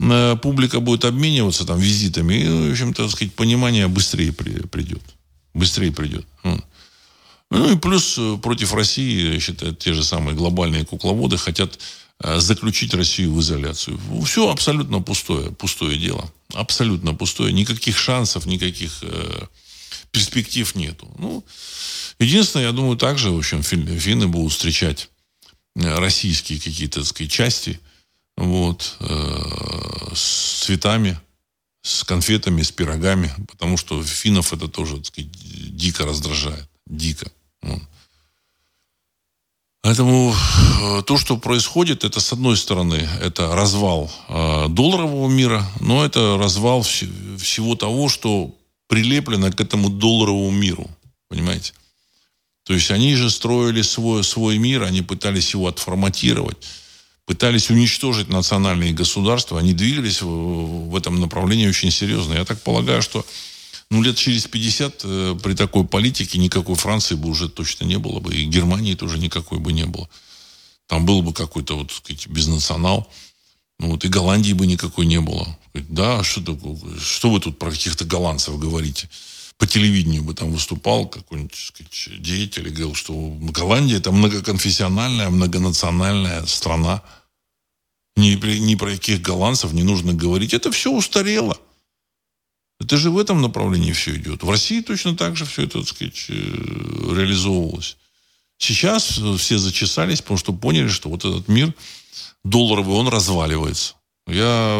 э, 0.00 0.36
публика 0.40 0.80
будет 0.80 1.04
обмениваться 1.04 1.64
там 1.66 1.78
визитами, 1.80 2.34
и, 2.34 2.68
в 2.68 2.70
общем-то, 2.70 3.08
сказать, 3.08 3.34
понимание 3.34 3.88
быстрее 3.88 4.32
придет. 4.32 5.02
Быстрее 5.54 5.92
придет. 5.92 6.24
Ну 7.50 7.72
и 7.72 7.76
плюс 7.76 8.16
э, 8.16 8.38
против 8.40 8.72
России, 8.72 9.34
я 9.34 9.40
считаю, 9.40 9.74
те 9.74 9.92
же 9.92 10.04
самые 10.04 10.34
глобальные 10.36 10.86
кукловоды 10.86 11.36
хотят 11.36 11.78
э, 12.20 12.38
заключить 12.38 12.94
Россию 12.94 13.34
в 13.34 13.40
изоляцию. 13.40 13.98
Все 14.24 14.50
абсолютно 14.50 15.02
пустое, 15.02 15.50
пустое 15.50 15.98
дело. 15.98 16.32
Абсолютно 16.54 17.12
пустое. 17.12 17.52
Никаких 17.52 17.98
шансов, 17.98 18.46
никаких 18.46 19.02
перспектив 20.12 20.74
нету. 20.76 21.10
Ну, 21.18 21.44
единственное, 22.18 22.66
я 22.66 22.72
думаю, 22.72 22.96
также, 22.96 23.30
в 23.30 23.38
общем, 23.38 23.62
финны 23.62 24.28
будут 24.28 24.52
встречать 24.52 25.10
э, 25.74 25.98
российские 25.98 26.60
какие-то, 26.60 27.00
так 27.00 27.08
сказать, 27.08 27.32
части, 27.32 27.80
вот, 28.36 28.96
э, 29.00 30.14
с 30.14 30.64
цветами, 30.64 31.18
с 31.82 32.04
конфетами, 32.04 32.62
с 32.62 32.70
пирогами, 32.70 33.34
потому 33.48 33.76
что 33.76 34.02
финнов 34.04 34.52
это 34.52 34.68
тоже, 34.68 34.98
так 34.98 35.06
сказать, 35.06 35.30
дико 35.76 36.04
раздражает. 36.04 36.68
Дико. 36.86 37.30
Поэтому 39.82 40.32
э, 40.32 41.02
то, 41.04 41.18
что 41.18 41.36
происходит, 41.36 42.04
это 42.04 42.20
с 42.20 42.32
одной 42.32 42.56
стороны, 42.56 43.08
это 43.20 43.52
развал 43.56 44.12
э, 44.28 44.68
долларового 44.68 45.28
мира, 45.28 45.68
но 45.80 46.04
это 46.04 46.38
развал 46.38 46.82
вс- 46.82 47.36
всего 47.36 47.74
того, 47.74 48.08
что 48.08 48.54
прилеплено 48.92 49.50
к 49.50 49.58
этому 49.58 49.88
долларовому 49.88 50.50
миру. 50.50 50.90
Понимаете? 51.28 51.72
То 52.64 52.74
есть 52.74 52.90
они 52.90 53.16
же 53.16 53.30
строили 53.30 53.80
свой, 53.80 54.22
свой 54.22 54.58
мир, 54.58 54.82
они 54.82 55.00
пытались 55.00 55.54
его 55.54 55.66
отформатировать, 55.66 56.58
пытались 57.24 57.70
уничтожить 57.70 58.28
национальные 58.28 58.92
государства, 58.92 59.58
они 59.58 59.72
двигались 59.72 60.20
в, 60.20 60.90
в 60.90 60.94
этом 60.94 61.18
направлении 61.20 61.66
очень 61.66 61.90
серьезно. 61.90 62.34
Я 62.34 62.44
так 62.44 62.60
полагаю, 62.60 63.00
что 63.00 63.24
ну, 63.88 64.02
лет 64.02 64.18
через 64.18 64.46
50 64.46 65.00
э, 65.04 65.38
при 65.42 65.54
такой 65.54 65.84
политике 65.84 66.38
никакой 66.38 66.74
Франции 66.74 67.14
бы 67.14 67.30
уже 67.30 67.48
точно 67.48 67.86
не 67.86 67.96
было 67.96 68.20
бы. 68.20 68.34
И 68.34 68.44
Германии 68.44 68.94
тоже 68.94 69.18
никакой 69.18 69.58
бы 69.58 69.72
не 69.72 69.86
было. 69.86 70.06
Там 70.86 71.06
был 71.06 71.22
бы 71.22 71.32
какой-то, 71.32 71.78
вот, 71.78 71.92
сказать, 71.92 72.26
безнационал. 72.26 73.10
Ну, 73.82 73.90
вот, 73.90 74.04
и 74.04 74.08
Голландии 74.08 74.52
бы 74.52 74.68
никакой 74.68 75.06
не 75.06 75.20
было. 75.20 75.58
Да, 75.74 76.22
что, 76.22 76.40
такое, 76.40 76.78
что 77.00 77.30
вы 77.30 77.40
тут 77.40 77.58
про 77.58 77.72
каких-то 77.72 78.04
голландцев 78.04 78.56
говорите? 78.56 79.10
По 79.58 79.66
телевидению 79.66 80.22
бы 80.22 80.34
там 80.34 80.52
выступал 80.52 81.08
какой-нибудь 81.08 81.54
сказать, 81.54 82.22
деятель 82.22 82.68
и 82.68 82.70
говорил, 82.70 82.94
что 82.94 83.12
Голландия 83.40 83.96
это 83.96 84.12
многоконфессиональная, 84.12 85.30
многонациональная 85.30 86.46
страна. 86.46 87.02
Ни, 88.16 88.34
ни 88.58 88.76
про 88.76 88.92
каких 88.92 89.20
голландцев 89.20 89.72
не 89.72 89.82
нужно 89.82 90.12
говорить. 90.12 90.54
Это 90.54 90.70
все 90.70 90.92
устарело. 90.92 91.58
Это 92.78 92.96
же 92.96 93.10
в 93.10 93.18
этом 93.18 93.42
направлении 93.42 93.92
все 93.92 94.14
идет. 94.16 94.44
В 94.44 94.50
России 94.50 94.80
точно 94.80 95.16
так 95.16 95.36
же 95.36 95.44
все 95.44 95.64
это, 95.64 95.80
так 95.80 95.88
сказать, 95.88 96.26
э, 96.28 96.32
реализовывалось. 97.16 97.96
Сейчас 98.58 99.18
все 99.38 99.58
зачесались, 99.58 100.20
потому 100.20 100.38
что 100.38 100.52
поняли, 100.52 100.88
что 100.88 101.08
вот 101.08 101.24
этот 101.24 101.48
мир 101.48 101.74
долларовый, 102.44 102.96
он 102.96 103.08
разваливается. 103.08 103.94
Я 104.26 104.76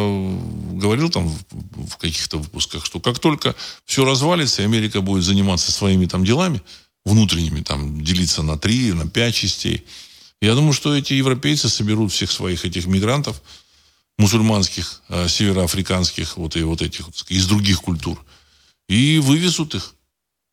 говорил 0.75 1.11
там 1.11 1.29
в 1.29 1.97
каких-то 1.97 2.39
выпусках, 2.39 2.87
что 2.87 3.01
как 3.01 3.19
только 3.19 3.57
все 3.85 4.05
развалится, 4.05 4.63
и 4.63 4.65
Америка 4.65 5.01
будет 5.01 5.25
заниматься 5.25 5.73
своими 5.73 6.07
там 6.07 6.25
делами, 6.25 6.63
внутренними, 7.05 7.63
там, 7.63 8.03
делиться 8.03 8.43
на 8.43 8.57
три, 8.57 8.93
на 8.93 9.09
пять 9.09 9.35
частей, 9.35 9.85
я 10.43 10.57
думаю, 10.57 10.73
что 10.73 10.97
эти 10.97 11.13
европейцы 11.13 11.69
соберут 11.69 12.13
всех 12.13 12.31
своих 12.31 12.65
этих 12.65 12.87
мигрантов, 12.87 13.41
мусульманских, 14.19 15.01
э, 15.09 15.29
североафриканских, 15.29 16.37
вот 16.37 16.57
и 16.57 16.63
вот 16.63 16.83
этих, 16.83 17.09
из 17.29 17.47
других 17.47 17.81
культур. 17.81 18.21
И 18.89 19.19
вывезут 19.19 19.77
их. 19.77 19.95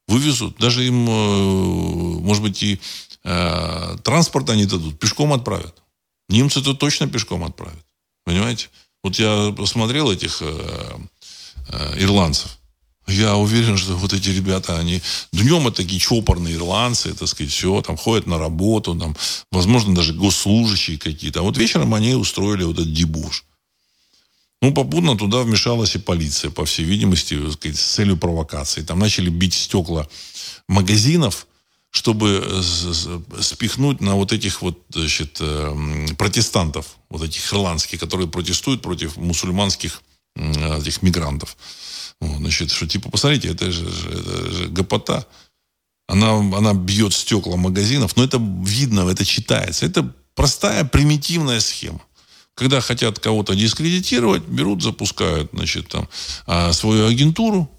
Вывезут. 0.07 0.57
Даже 0.57 0.85
им, 0.85 1.09
э, 1.09 2.19
может 2.21 2.43
быть, 2.43 2.61
и 2.61 2.79
э, 3.23 3.97
транспорт 4.03 4.51
они 4.51 4.65
дадут, 4.65 4.99
пешком 4.99 5.33
отправят. 5.33 5.75
Немцы 6.29 6.61
то 6.61 6.73
точно 6.73 7.07
пешком 7.07 7.43
отправят. 7.43 7.83
Понимаете? 8.23 8.69
Вот 9.03 9.17
я 9.17 9.53
посмотрел 9.57 10.11
этих 10.11 10.41
э, 10.41 10.97
э, 11.69 12.03
ирландцев. 12.03 12.57
Я 13.07 13.35
уверен, 13.37 13.77
что 13.77 13.95
вот 13.95 14.13
эти 14.13 14.29
ребята, 14.29 14.77
они 14.77 15.01
днем 15.31 15.67
это 15.67 15.77
такие 15.77 15.99
чопорные 15.99 16.55
ирландцы, 16.55 17.13
так 17.15 17.27
сказать, 17.27 17.51
все, 17.51 17.81
там 17.81 17.97
ходят 17.97 18.27
на 18.27 18.37
работу, 18.37 18.93
там, 18.95 19.15
возможно, 19.51 19.95
даже 19.95 20.13
госслужащие 20.13 20.99
какие-то. 20.99 21.39
А 21.39 21.43
вот 21.43 21.57
вечером 21.57 21.95
они 21.95 22.13
устроили 22.13 22.63
вот 22.63 22.77
этот 22.77 22.93
дебуш. 22.93 23.45
Ну, 24.61 24.73
попутно 24.73 25.17
туда 25.17 25.39
вмешалась 25.39 25.95
и 25.95 25.99
полиция, 25.99 26.51
по 26.51 26.65
всей 26.65 26.83
видимости, 26.83 27.51
сказать, 27.51 27.79
с 27.79 27.93
целью 27.95 28.17
провокации. 28.17 28.83
Там 28.83 28.99
начали 28.99 29.29
бить 29.29 29.53
стекла 29.53 30.07
магазинов, 30.67 31.47
чтобы 31.91 32.43
э, 32.45 32.61
спихнуть 33.41 34.01
на 34.01 34.15
вот 34.15 34.31
этих 34.31 34.61
вот, 34.61 34.79
значит, 34.89 35.37
э, 35.39 36.07
протестантов, 36.17 36.97
вот 37.09 37.23
этих 37.23 37.51
ирландских, 37.51 37.99
которые 37.99 38.27
протестуют 38.27 38.81
против 38.81 39.17
мусульманских 39.17 40.01
этих 40.35 41.01
мигрантов. 41.01 41.57
Значит, 42.21 42.71
что 42.71 42.87
типа, 42.87 43.09
посмотрите, 43.09 43.49
это 43.49 43.71
же, 43.71 43.85
это 43.87 44.51
же 44.51 44.67
гопота. 44.67 45.25
Она, 46.07 46.37
она 46.57 46.73
бьет 46.73 47.13
стекла 47.13 47.55
магазинов, 47.55 48.15
но 48.15 48.23
это 48.23 48.37
видно, 48.63 49.09
это 49.09 49.25
читается. 49.25 49.85
Это 49.85 50.13
простая 50.35 50.83
примитивная 50.85 51.59
схема. 51.59 52.01
Когда 52.55 52.81
хотят 52.81 53.19
кого-то 53.19 53.55
дискредитировать, 53.55 54.43
берут, 54.43 54.83
запускают, 54.83 55.49
значит, 55.53 55.87
там, 55.87 56.09
а, 56.45 56.73
свою 56.73 57.07
агентуру, 57.07 57.69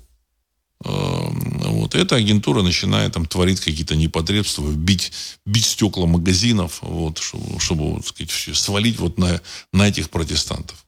вот. 0.82 1.94
Эта 1.94 2.16
агентура 2.16 2.62
начинает 2.62 3.12
там 3.12 3.26
творить 3.26 3.60
какие-то 3.60 3.96
непотребства, 3.96 4.70
бить, 4.70 5.12
бить 5.44 5.66
стекла 5.66 6.06
магазинов, 6.06 6.78
вот, 6.80 7.18
чтобы, 7.18 7.60
чтобы 7.60 7.94
вот, 7.94 8.06
сказать, 8.06 8.30
свалить 8.30 8.98
вот 8.98 9.18
на, 9.18 9.40
на 9.72 9.88
этих 9.88 10.10
протестантов. 10.10 10.84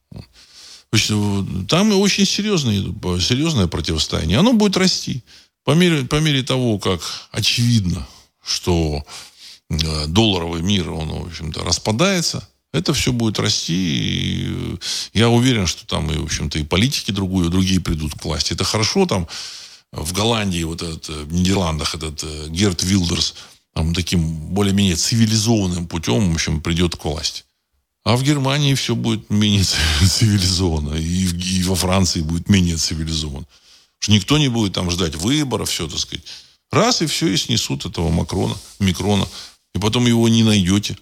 Там 1.67 1.91
очень 1.93 2.25
серьезное, 2.25 2.83
серьезное 3.19 3.67
противостояние. 3.67 4.37
Оно 4.37 4.53
будет 4.53 4.77
расти. 4.77 5.23
По 5.63 5.71
мере, 5.71 6.05
по 6.05 6.19
мере 6.19 6.43
того, 6.43 6.77
как 6.77 7.01
очевидно, 7.31 8.07
что 8.43 9.03
э, 9.69 10.07
долларовый 10.07 10.61
мир, 10.61 10.91
он, 10.91 11.09
в 11.09 11.27
общем-то, 11.27 11.63
распадается, 11.63 12.47
это 12.73 12.93
все 12.93 13.11
будет 13.11 13.39
расти. 13.39 13.73
И 13.73 14.79
я 15.13 15.29
уверен, 15.29 15.67
что 15.67 15.87
там 15.87 16.11
и, 16.11 16.17
в 16.17 16.25
общем-то, 16.25 16.59
и 16.59 16.63
политики 16.63 17.11
другую, 17.11 17.49
другие 17.49 17.79
придут 17.79 18.13
к 18.13 18.25
власти. 18.25 18.53
Это 18.53 18.63
хорошо 18.63 19.05
там 19.05 19.27
в 19.93 20.11
Голландии, 20.13 20.63
вот 20.63 20.81
этот, 20.81 21.07
в 21.07 21.33
Нидерландах 21.33 21.95
этот 21.95 22.23
э, 22.23 22.47
Герт 22.49 22.83
Вилдерс 22.83 23.35
там, 23.73 23.93
таким 23.93 24.21
более-менее 24.53 24.95
цивилизованным 24.95 25.87
путем, 25.87 26.31
в 26.31 26.33
общем, 26.33 26.61
придет 26.61 26.95
к 26.95 27.05
власти. 27.05 27.43
А 28.03 28.17
в 28.17 28.23
Германии 28.23 28.73
все 28.73 28.95
будет 28.95 29.29
менее 29.29 29.63
цивилизованно. 30.09 30.95
И, 30.95 31.59
и 31.59 31.63
во 31.63 31.75
Франции 31.75 32.21
будет 32.21 32.49
менее 32.49 32.77
цивилизованно. 32.77 33.45
Что 33.99 34.11
никто 34.11 34.37
не 34.37 34.49
будет 34.49 34.73
там 34.73 34.91
ждать 34.91 35.15
выборов, 35.15 35.69
все, 35.69 35.87
так 35.87 35.99
сказать. 35.99 36.25
Раз, 36.71 37.01
и 37.01 37.05
все, 37.05 37.27
и 37.27 37.37
снесут 37.37 37.85
этого 37.85 38.09
Макрона, 38.09 38.55
Микрона. 38.79 39.27
И 39.75 39.79
потом 39.79 40.07
его 40.07 40.27
не 40.27 40.43
найдете. 40.43 40.97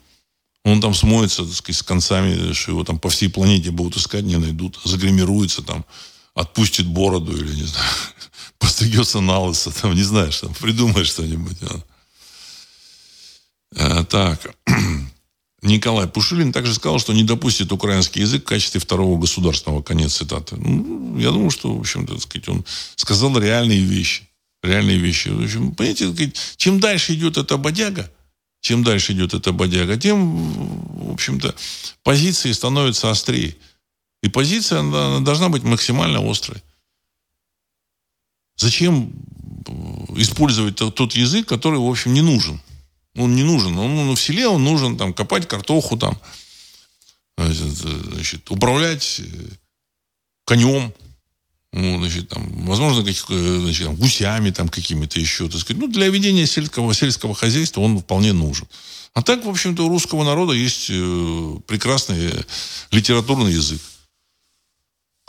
Он 0.63 0.79
там 0.79 0.93
смоется, 0.93 1.43
так 1.43 1.55
сказать, 1.55 1.79
с 1.79 1.83
концами, 1.83 2.53
что 2.53 2.71
его 2.71 2.83
там 2.83 2.99
по 2.99 3.09
всей 3.09 3.29
планете 3.29 3.71
будут 3.71 3.97
искать, 3.97 4.23
не 4.23 4.37
найдут. 4.37 4.79
Загримируется 4.83 5.63
там, 5.63 5.85
отпустит 6.33 6.87
бороду 6.87 7.35
или, 7.35 7.53
не 7.55 7.63
знаю, 7.63 7.89
постригется 8.59 9.19
на 9.21 9.39
лысо, 9.39 9.71
там, 9.71 9.93
не 9.93 10.03
знаешь, 10.03 10.39
там, 10.39 10.53
придумай 10.53 11.03
что-нибудь. 11.03 11.57
А. 11.63 11.83
А, 13.75 14.03
так. 14.03 14.55
Николай 15.61 16.07
Пушилин 16.07 16.51
также 16.51 16.73
сказал, 16.73 16.99
что 16.99 17.13
не 17.13 17.23
допустит 17.23 17.71
украинский 17.71 18.21
язык 18.21 18.43
в 18.43 18.47
качестве 18.47 18.79
второго 18.79 19.19
государственного. 19.19 19.83
Конец 19.83 20.15
цитаты. 20.15 20.55
Ну, 20.55 21.17
я 21.19 21.29
думаю, 21.29 21.51
что, 21.51 21.75
в 21.75 21.79
общем-то, 21.79 22.19
сказать, 22.19 22.49
он 22.49 22.65
сказал 22.95 23.37
реальные 23.37 23.81
вещи. 23.81 24.27
Реальные 24.63 24.97
вещи. 24.97 25.29
В 25.29 25.43
общем, 25.43 25.73
понимаете, 25.73 26.33
чем 26.57 26.79
дальше 26.79 27.13
идет 27.13 27.37
эта 27.37 27.57
бодяга, 27.57 28.11
чем 28.61 28.83
дальше 28.83 29.13
идет 29.13 29.33
эта 29.33 29.51
бодяга, 29.51 29.97
тем, 29.97 31.09
в 31.09 31.13
общем-то, 31.13 31.53
позиции 32.03 32.51
становятся 32.51 33.11
острее. 33.11 33.55
И 34.21 34.29
позиция 34.29 34.79
она 34.79 35.19
должна 35.19 35.49
быть 35.49 35.63
максимально 35.63 36.19
острой. 36.29 36.61
Зачем 38.55 39.11
использовать 40.15 40.75
тот 40.75 41.13
язык, 41.13 41.47
который, 41.47 41.79
в 41.79 41.89
общем, 41.89 42.13
не 42.13 42.21
нужен? 42.21 42.59
Он 43.15 43.35
не 43.35 43.43
нужен. 43.43 43.77
Он, 43.77 43.95
ну, 43.95 44.15
в 44.15 44.21
селе 44.21 44.47
он 44.47 44.63
нужен 44.63 44.97
там 44.97 45.13
копать 45.13 45.47
картоху, 45.47 45.97
там, 45.97 46.17
значит, 47.37 48.49
управлять 48.51 49.19
э, 49.19 49.47
конем, 50.45 50.93
ну, 51.73 51.99
значит, 51.99 52.29
там, 52.29 52.65
возможно, 52.65 53.03
каких, 53.03 53.25
э, 53.29 53.59
значит, 53.61 53.85
там, 53.85 53.95
гусями 53.95 54.51
там 54.51 54.69
какими-то 54.69 55.19
еще, 55.19 55.49
так 55.49 55.59
сказать. 55.59 55.81
Ну, 55.81 55.87
для 55.87 56.09
ведения 56.09 56.45
сельского, 56.45 56.93
сельского 56.93 57.33
хозяйства 57.33 57.81
он 57.81 57.99
вполне 57.99 58.33
нужен. 58.33 58.67
А 59.13 59.21
так, 59.21 59.45
в 59.45 59.49
общем-то, 59.49 59.85
у 59.85 59.89
русского 59.89 60.23
народа 60.23 60.53
есть 60.53 60.87
э, 60.89 61.55
прекрасный 61.67 62.31
литературный 62.91 63.53
язык, 63.53 63.81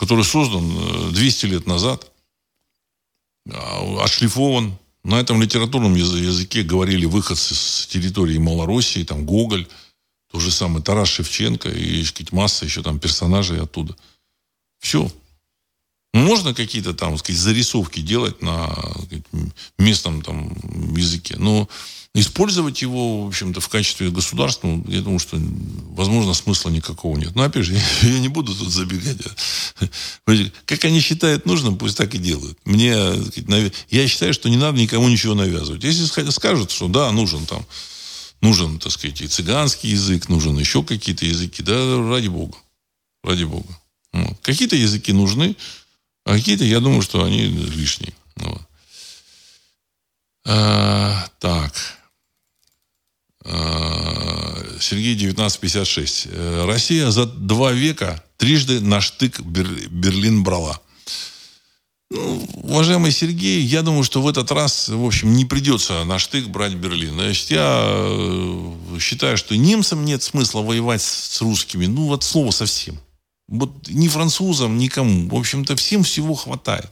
который 0.03 0.25
создан 0.25 1.13
200 1.13 1.45
лет 1.45 1.65
назад, 1.65 2.11
а, 3.49 4.03
отшлифован. 4.03 4.77
На 5.05 5.21
этом 5.21 5.41
литературном 5.41 5.95
языке 5.95 6.61
говорили 6.61 7.05
выходцы 7.05 7.55
с 7.55 7.87
территории 7.87 8.37
Малороссии, 8.37 9.05
там 9.05 9.25
Гоголь, 9.25 9.65
тот 10.29 10.41
же 10.41 10.51
самый 10.51 10.83
Тарас 10.83 11.07
Шевченко 11.07 11.69
и 11.69 12.03
масса 12.33 12.65
еще 12.65 12.83
там 12.83 12.99
персонажей 12.99 13.61
оттуда. 13.61 13.95
Все. 14.79 15.09
Можно 16.13 16.53
какие-то 16.53 16.93
там, 16.93 17.17
сказать, 17.17 17.39
зарисовки 17.39 18.01
делать 18.01 18.41
на 18.41 18.75
сказать, 19.05 19.25
местном 19.77 20.21
там 20.21 20.51
языке, 20.95 21.37
но 21.37 21.69
использовать 22.15 22.81
его, 22.81 23.23
в 23.23 23.27
общем-то, 23.27 23.59
в 23.59 23.69
качестве 23.69 24.11
государства, 24.11 24.67
ну, 24.67 24.83
я 24.87 25.01
думаю, 25.01 25.19
что, 25.19 25.37
возможно, 25.89 26.33
смысла 26.33 26.69
никакого 26.69 27.17
нет. 27.17 27.35
Но, 27.35 27.43
опять 27.43 27.65
же, 27.65 27.73
я, 28.03 28.19
не 28.19 28.27
буду 28.27 28.55
тут 28.55 28.69
забегать. 28.69 29.17
Как 30.65 30.85
они 30.85 30.99
считают 30.99 31.45
нужным, 31.45 31.77
пусть 31.77 31.97
так 31.97 32.13
и 32.13 32.19
делают. 32.19 32.57
Мне, 32.65 32.95
я 33.89 34.07
считаю, 34.07 34.33
что 34.33 34.49
не 34.49 34.57
надо 34.57 34.77
никому 34.77 35.09
ничего 35.09 35.33
навязывать. 35.33 35.83
Если 35.83 36.05
скажут, 36.29 36.69
что 36.69 36.87
да, 36.87 37.11
нужен 37.11 37.45
там, 37.47 37.65
нужен, 38.41 38.77
так 38.77 38.91
сказать, 38.91 39.21
и 39.21 39.27
цыганский 39.27 39.89
язык, 39.89 40.29
нужен 40.29 40.57
еще 40.59 40.83
какие-то 40.83 41.25
языки, 41.25 41.63
да, 41.63 42.07
ради 42.09 42.27
бога. 42.27 42.57
Ради 43.23 43.45
бога. 43.45 43.79
Вот. 44.11 44.37
Какие-то 44.43 44.75
языки 44.75 45.13
нужны, 45.13 45.55
а 46.25 46.35
какие-то, 46.35 46.63
я 46.63 46.79
думаю, 46.79 47.01
что 47.01 47.23
они 47.23 47.45
лишние. 47.45 48.13
Вот. 48.35 48.61
А, 50.45 51.27
так. 51.39 51.73
А, 53.45 54.77
Сергей 54.79 55.15
1956. 55.15 56.27
Э, 56.29 56.65
Россия 56.65 57.09
за 57.11 57.25
два 57.25 57.71
века 57.71 58.23
трижды 58.37 58.79
на 58.79 59.01
штык 59.01 59.39
Берлин 59.41 60.43
брала. 60.43 60.79
Ну, 62.09 62.47
уважаемый 62.53 63.11
Сергей, 63.11 63.61
я 63.61 63.81
думаю, 63.81 64.03
что 64.03 64.21
в 64.21 64.27
этот 64.27 64.51
раз, 64.51 64.87
в 64.87 65.03
общем, 65.03 65.33
не 65.33 65.45
придется 65.45 66.03
на 66.03 66.19
штык 66.19 66.47
брать 66.47 66.73
Берлин. 66.75 67.13
Значит, 67.13 67.51
я 67.51 67.83
э, 67.85 68.99
считаю, 68.99 69.35
что 69.35 69.57
немцам 69.57 70.05
нет 70.05 70.21
смысла 70.23 70.61
воевать 70.61 71.01
с 71.01 71.41
русскими. 71.41 71.85
Ну, 71.85 72.07
вот 72.07 72.23
слово 72.23 72.51
совсем. 72.51 72.99
Вот 73.49 73.89
ни 73.89 74.07
французам, 74.07 74.77
никому. 74.77 75.27
В 75.27 75.35
общем-то, 75.35 75.75
всем 75.75 76.03
всего 76.03 76.35
хватает. 76.35 76.89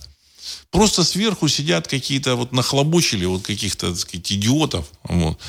Просто 0.69 1.03
сверху 1.03 1.47
сидят 1.47 1.87
какие-то 1.87 2.35
вот 2.35 2.51
нахлобучили 2.51 3.25
вот 3.25 3.43
каких-то, 3.43 3.91
так 3.91 3.99
сказать, 3.99 4.31
идиотов. 4.31 4.89
Вот 5.03 5.39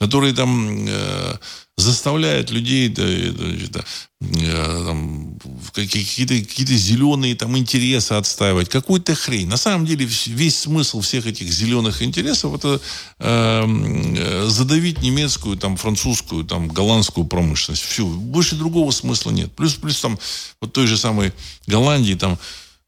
которые 0.00 0.32
там 0.32 0.86
э, 0.88 1.34
заставляют 1.76 2.50
людей 2.50 2.88
да, 2.88 3.04
да, 3.68 3.84
э, 4.22 4.84
там, 4.86 5.38
какие-то 5.74 6.34
какие 6.38 6.66
зеленые 6.76 7.34
там 7.34 7.56
интересы 7.58 8.14
отстаивать, 8.14 8.70
какую-то 8.70 9.14
хрень. 9.14 9.46
На 9.46 9.58
самом 9.58 9.84
деле 9.84 10.06
весь 10.06 10.60
смысл 10.60 11.02
всех 11.02 11.26
этих 11.26 11.52
зеленых 11.52 12.02
интересов 12.02 12.54
это 12.54 12.80
эм, 13.18 14.14
э, 14.16 14.46
задавить 14.48 15.02
немецкую, 15.02 15.58
там, 15.58 15.76
французскую, 15.76 16.44
там, 16.44 16.68
голландскую 16.68 17.26
промышленность. 17.26 17.82
Все, 17.82 18.06
больше 18.06 18.56
другого 18.56 18.92
смысла 18.92 19.32
нет. 19.32 19.52
Плюс, 19.52 19.74
плюс 19.74 20.00
там 20.00 20.18
вот 20.62 20.72
той 20.72 20.86
же 20.86 20.96
самой 20.96 21.34
Голландии 21.66 22.14
там 22.14 22.38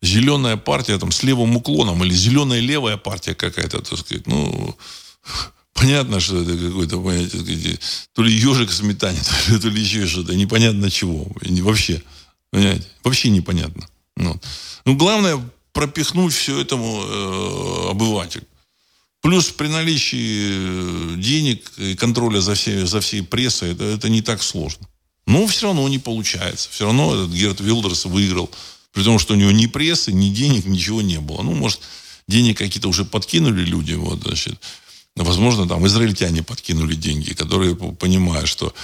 зеленая 0.00 0.56
партия 0.56 0.98
там 0.98 1.12
с 1.12 1.22
левым 1.22 1.56
уклоном 1.56 2.02
или 2.04 2.14
зеленая 2.14 2.60
левая 2.60 2.96
партия 2.96 3.34
какая-то, 3.34 3.82
так 3.82 3.98
сказать, 3.98 4.26
ну 4.26 4.74
Понятно, 5.74 6.20
что 6.20 6.42
это 6.42 6.56
какое-то, 6.56 7.02
понятие, 7.02 7.78
то 8.12 8.22
ли 8.22 8.32
ежик 8.32 8.70
в 8.70 8.74
сметане, 8.74 9.20
то 9.60 9.68
ли, 9.68 9.80
еще 9.80 10.06
что-то. 10.06 10.34
Непонятно 10.34 10.90
чего. 10.90 11.26
Вообще. 11.40 12.02
Понимаете? 12.50 12.86
Вообще 13.02 13.30
непонятно. 13.30 13.88
Ну, 14.16 14.38
ну 14.84 14.94
главное 14.94 15.40
пропихнуть 15.72 16.34
все 16.34 16.60
этому 16.60 17.02
э, 17.02 17.90
обывателю. 17.90 18.44
Плюс 19.22 19.50
при 19.50 19.68
наличии 19.68 20.50
э, 20.50 21.16
денег 21.16 21.72
и 21.78 21.94
контроля 21.94 22.40
за 22.40 22.54
всей, 22.54 22.84
за 22.84 23.00
всей 23.00 23.22
прессой 23.22 23.72
это, 23.72 23.84
это 23.84 24.08
не 24.08 24.20
так 24.20 24.42
сложно. 24.42 24.86
Но 25.26 25.46
все 25.46 25.66
равно 25.66 25.88
не 25.88 25.98
получается. 25.98 26.68
Все 26.70 26.84
равно 26.84 27.14
этот 27.14 27.30
Герт 27.30 27.60
Вилдерс 27.60 28.04
выиграл. 28.06 28.50
При 28.92 29.02
том, 29.04 29.18
что 29.18 29.34
у 29.34 29.36
него 29.36 29.52
ни 29.52 29.66
прессы, 29.66 30.12
ни 30.12 30.28
денег, 30.28 30.66
ничего 30.66 31.00
не 31.00 31.20
было. 31.20 31.42
Ну, 31.42 31.52
может, 31.52 31.80
денег 32.28 32.58
какие-то 32.58 32.88
уже 32.88 33.04
подкинули 33.04 33.64
люди. 33.64 33.94
Вот, 33.94 34.22
значит, 34.22 34.60
Возможно, 35.16 35.68
там 35.68 35.86
израильтяне 35.86 36.42
подкинули 36.42 36.94
деньги, 36.94 37.34
которые 37.34 37.76
понимают, 37.76 38.48
что 38.48 38.74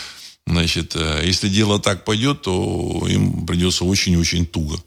значит, 0.46 0.94
э, 0.94 1.22
если 1.24 1.48
дело 1.48 1.80
так 1.80 2.04
пойдет, 2.04 2.42
то 2.42 3.06
им 3.08 3.46
придется 3.46 3.84
очень-очень 3.84 4.46
туго. 4.46 4.82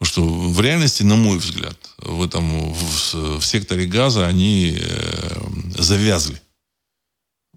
Потому 0.00 0.12
что 0.12 0.24
в 0.24 0.60
реальности, 0.62 1.02
на 1.02 1.16
мой 1.16 1.36
взгляд, 1.38 1.76
в 1.98 2.22
этом 2.22 2.72
в, 2.72 3.38
в 3.38 3.44
секторе 3.44 3.84
газа 3.84 4.26
они 4.26 4.78
э, 4.80 5.40
завязли. 5.76 6.40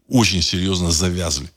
Очень 0.10 0.42
серьезно 0.42 0.92
завязли. 0.92 1.50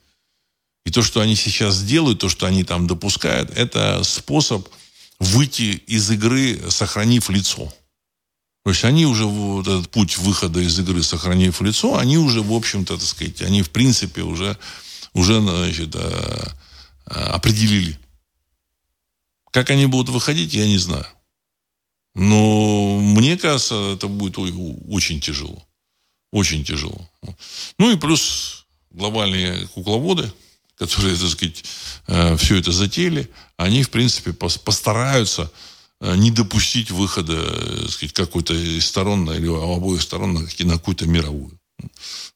И 0.85 0.89
то, 0.89 1.01
что 1.01 1.19
они 1.19 1.35
сейчас 1.35 1.83
делают, 1.83 2.19
то, 2.19 2.29
что 2.29 2.45
они 2.45 2.63
там 2.63 2.87
допускают, 2.87 3.51
это 3.51 4.01
способ 4.05 4.69
выйти 5.19 5.83
из 5.87 6.09
игры, 6.09 6.57
сохранив 6.69 7.29
лицо. 7.29 7.73
То 8.67 8.71
есть 8.71 8.83
они 8.83 9.05
уже 9.05 9.23
вот 9.23 9.65
этот 9.65 9.89
путь 9.89 10.17
выхода 10.17 10.59
из 10.59 10.77
игры, 10.77 11.01
сохранив 11.01 11.61
лицо, 11.61 11.97
они 11.97 12.17
уже, 12.17 12.41
в 12.41 12.51
общем-то, 12.51 12.97
так 12.97 13.07
сказать, 13.07 13.41
они 13.41 13.61
в 13.61 13.69
принципе 13.69 14.23
уже, 14.23 14.57
уже 15.13 15.39
значит, 15.39 15.95
э, 15.95 16.47
э, 17.05 17.13
определили. 17.13 17.97
Как 19.51 19.69
они 19.69 19.85
будут 19.85 20.09
выходить, 20.09 20.53
я 20.53 20.67
не 20.67 20.79
знаю. 20.79 21.05
Но 22.13 22.99
мне 22.99 23.37
кажется, 23.37 23.93
это 23.93 24.09
будет 24.09 24.37
очень 24.37 25.21
тяжело. 25.21 25.65
Очень 26.33 26.65
тяжело. 26.65 27.09
Ну 27.79 27.89
и 27.89 27.95
плюс 27.95 28.65
глобальные 28.91 29.65
кукловоды, 29.69 30.29
которые, 30.75 31.15
так 31.15 31.29
сказать, 31.29 31.63
э, 32.07 32.35
все 32.35 32.57
это 32.57 32.73
затеяли, 32.73 33.31
они, 33.55 33.83
в 33.83 33.91
принципе, 33.91 34.33
постараются 34.33 35.49
не 35.99 36.31
допустить 36.31 36.91
выхода 36.91 37.33
э, 37.33 37.87
сказать, 37.89 38.13
какой-то 38.13 38.53
из 38.53 38.85
сторон 38.85 39.29
или 39.31 39.47
обоих 39.47 40.01
сторон 40.01 40.33
на, 40.33 40.77
какую-то 40.77 41.07
мировую. 41.07 41.59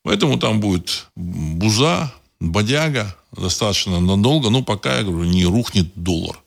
Поэтому 0.04 0.40
там 0.40 0.60
будет 0.60 1.08
буза, 1.16 2.12
бодяга 2.40 3.16
достаточно 3.32 4.00
надолго, 4.00 4.50
но 4.50 4.64
пока, 4.64 4.98
я 4.98 5.04
говорю, 5.04 5.30
не 5.30 5.46
рухнет 5.46 5.92
доллар. 5.96 6.42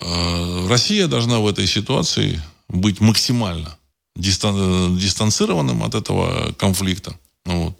Э, 0.00 0.66
Россия 0.68 1.06
должна 1.06 1.38
в 1.38 1.46
этой 1.46 1.66
ситуации 1.66 2.42
быть 2.68 3.00
максимально 3.00 3.78
дистан 4.16 4.96
дистанцированным 4.98 5.82
от 5.82 5.94
этого 5.94 6.52
конфликта. 6.52 7.18
Вот. 7.46 7.78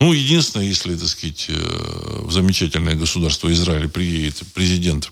Ну, 0.00 0.12
единственное, 0.12 0.66
если, 0.66 0.94
так 0.94 1.08
сказать, 1.08 1.46
в 1.48 2.30
замечательное 2.30 2.94
государство 2.94 3.50
Израиль 3.50 3.88
приедет 3.88 4.42
президент 4.52 5.10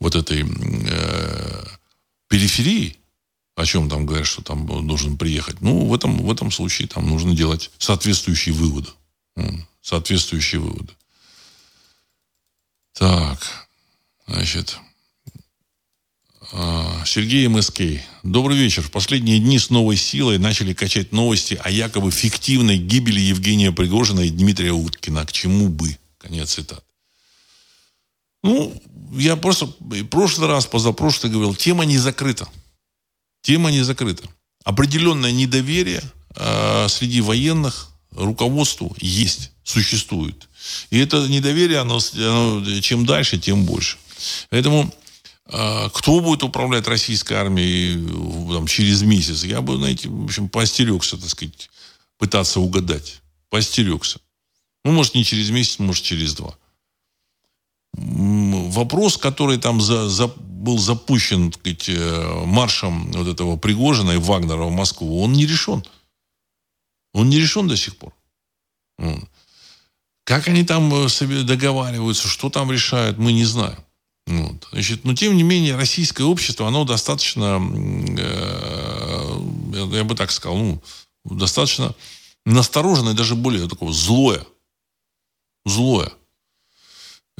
вот 0.00 0.14
этой 0.16 0.42
э, 0.42 1.64
периферии, 2.28 2.96
о 3.54 3.64
чем 3.66 3.88
там 3.88 4.06
говорят, 4.06 4.26
что 4.26 4.42
там 4.42 4.66
нужно 4.66 5.16
приехать, 5.16 5.60
ну, 5.60 5.86
в 5.86 5.94
этом, 5.94 6.18
в 6.18 6.30
этом 6.30 6.50
случае 6.50 6.88
там 6.88 7.08
нужно 7.08 7.36
делать 7.36 7.70
соответствующие 7.78 8.54
выводы. 8.54 8.88
Соответствующие 9.82 10.60
выводы. 10.60 10.92
Так, 12.92 13.68
значит, 14.26 14.78
а, 16.52 17.04
Сергей 17.06 17.46
МСК. 17.48 17.80
Добрый 18.22 18.56
вечер. 18.56 18.82
В 18.82 18.90
последние 18.90 19.38
дни 19.38 19.58
с 19.58 19.70
новой 19.70 19.96
силой 19.96 20.38
начали 20.38 20.74
качать 20.74 21.12
новости 21.12 21.58
о 21.62 21.70
якобы 21.70 22.10
фиктивной 22.10 22.76
гибели 22.76 23.20
Евгения 23.20 23.72
Пригожина 23.72 24.20
и 24.20 24.30
Дмитрия 24.30 24.72
Уткина. 24.72 25.24
К 25.24 25.32
чему 25.32 25.68
бы? 25.68 25.96
Конец 26.18 26.54
цитат. 26.54 26.84
Ну, 28.42 28.72
я 29.12 29.36
просто 29.36 29.66
в 29.66 30.04
прошлый 30.04 30.48
раз, 30.48 30.66
позапрошлый 30.66 31.32
говорил, 31.32 31.54
тема 31.54 31.84
не 31.84 31.98
закрыта. 31.98 32.48
Тема 33.42 33.70
не 33.70 33.82
закрыта. 33.82 34.28
Определенное 34.64 35.32
недоверие 35.32 36.02
э, 36.36 36.86
среди 36.88 37.20
военных 37.20 37.90
руководству 38.12 38.94
есть, 39.00 39.52
существует. 39.62 40.48
И 40.90 40.98
это 40.98 41.26
недоверие, 41.28 41.78
оно, 41.78 41.98
оно 42.14 42.80
чем 42.80 43.06
дальше, 43.06 43.38
тем 43.38 43.64
больше. 43.64 43.98
Поэтому 44.50 44.92
э, 45.46 45.88
кто 45.92 46.20
будет 46.20 46.42
управлять 46.42 46.86
российской 46.86 47.34
армией 47.34 48.06
там, 48.52 48.66
через 48.66 49.02
месяц, 49.02 49.44
я 49.44 49.60
бы, 49.60 49.76
знаете, 49.76 50.08
в 50.08 50.24
общем, 50.24 50.48
поостерегся, 50.48 51.16
так 51.16 51.28
сказать, 51.28 51.70
пытаться 52.18 52.60
угадать. 52.60 53.20
Поостерегся. 53.48 54.20
Ну, 54.84 54.92
может, 54.92 55.14
не 55.14 55.24
через 55.24 55.50
месяц, 55.50 55.78
может, 55.78 56.04
через 56.04 56.34
два 56.34 56.54
вопрос, 57.94 59.16
который 59.16 59.58
там 59.58 59.80
за, 59.80 60.08
за, 60.08 60.28
был 60.28 60.78
запущен 60.78 61.50
так 61.50 61.60
сказать, 61.60 61.88
э, 61.88 62.44
маршем 62.46 63.10
вот 63.12 63.26
этого 63.26 63.56
Пригожина 63.56 64.12
и 64.12 64.16
Вагнера 64.16 64.64
в 64.64 64.72
Москву, 64.72 65.22
он 65.22 65.32
не 65.32 65.46
решен. 65.46 65.84
Он 67.12 67.28
не 67.28 67.38
решен 67.38 67.66
до 67.68 67.76
сих 67.76 67.96
пор. 67.96 68.14
Как 70.24 70.48
они 70.48 70.64
там 70.64 70.92
э, 70.94 71.08
себе 71.08 71.42
договариваются, 71.42 72.28
что 72.28 72.50
там 72.50 72.70
решают, 72.70 73.18
мы 73.18 73.32
не 73.32 73.44
знаем. 73.44 73.78
Вот. 74.26 74.68
Значит, 74.70 75.04
но 75.04 75.14
тем 75.14 75.36
не 75.36 75.42
менее 75.42 75.74
российское 75.74 76.22
общество, 76.22 76.68
оно 76.68 76.84
достаточно, 76.84 77.60
э, 78.16 79.40
я 79.92 80.04
бы 80.04 80.14
так 80.14 80.30
сказал, 80.30 80.56
ну, 80.58 80.82
достаточно 81.24 81.94
настороженное, 82.44 83.14
даже 83.14 83.34
более 83.34 83.68
такое 83.68 83.92
злое. 83.92 84.46
Злое. 85.64 86.12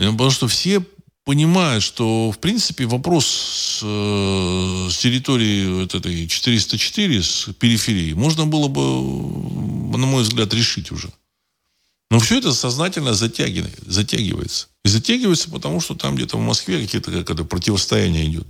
Потому 0.08 0.30
что 0.30 0.48
все 0.48 0.82
понимают, 1.24 1.84
что, 1.84 2.32
в 2.32 2.38
принципе, 2.38 2.86
вопрос 2.86 3.26
с, 3.26 3.80
э, 3.82 4.88
с 4.90 4.98
территории 4.98 5.82
вот 5.82 5.94
этой 5.94 6.26
404, 6.26 7.22
с 7.22 7.48
периферии, 7.58 8.14
можно 8.14 8.46
было 8.46 8.68
бы, 8.68 9.96
на 9.96 10.06
мой 10.06 10.22
взгляд, 10.22 10.52
решить 10.54 10.90
уже. 10.90 11.12
Но 12.10 12.18
все 12.18 12.38
это 12.38 12.52
сознательно 12.52 13.14
затягивается. 13.14 14.66
И 14.84 14.88
затягивается, 14.88 15.50
потому 15.50 15.80
что 15.80 15.94
там 15.94 16.16
где-то 16.16 16.36
в 16.36 16.40
Москве 16.40 16.80
какие-то 16.80 17.12
какое-то 17.12 17.44
противостояние 17.44 18.26
идет. 18.26 18.46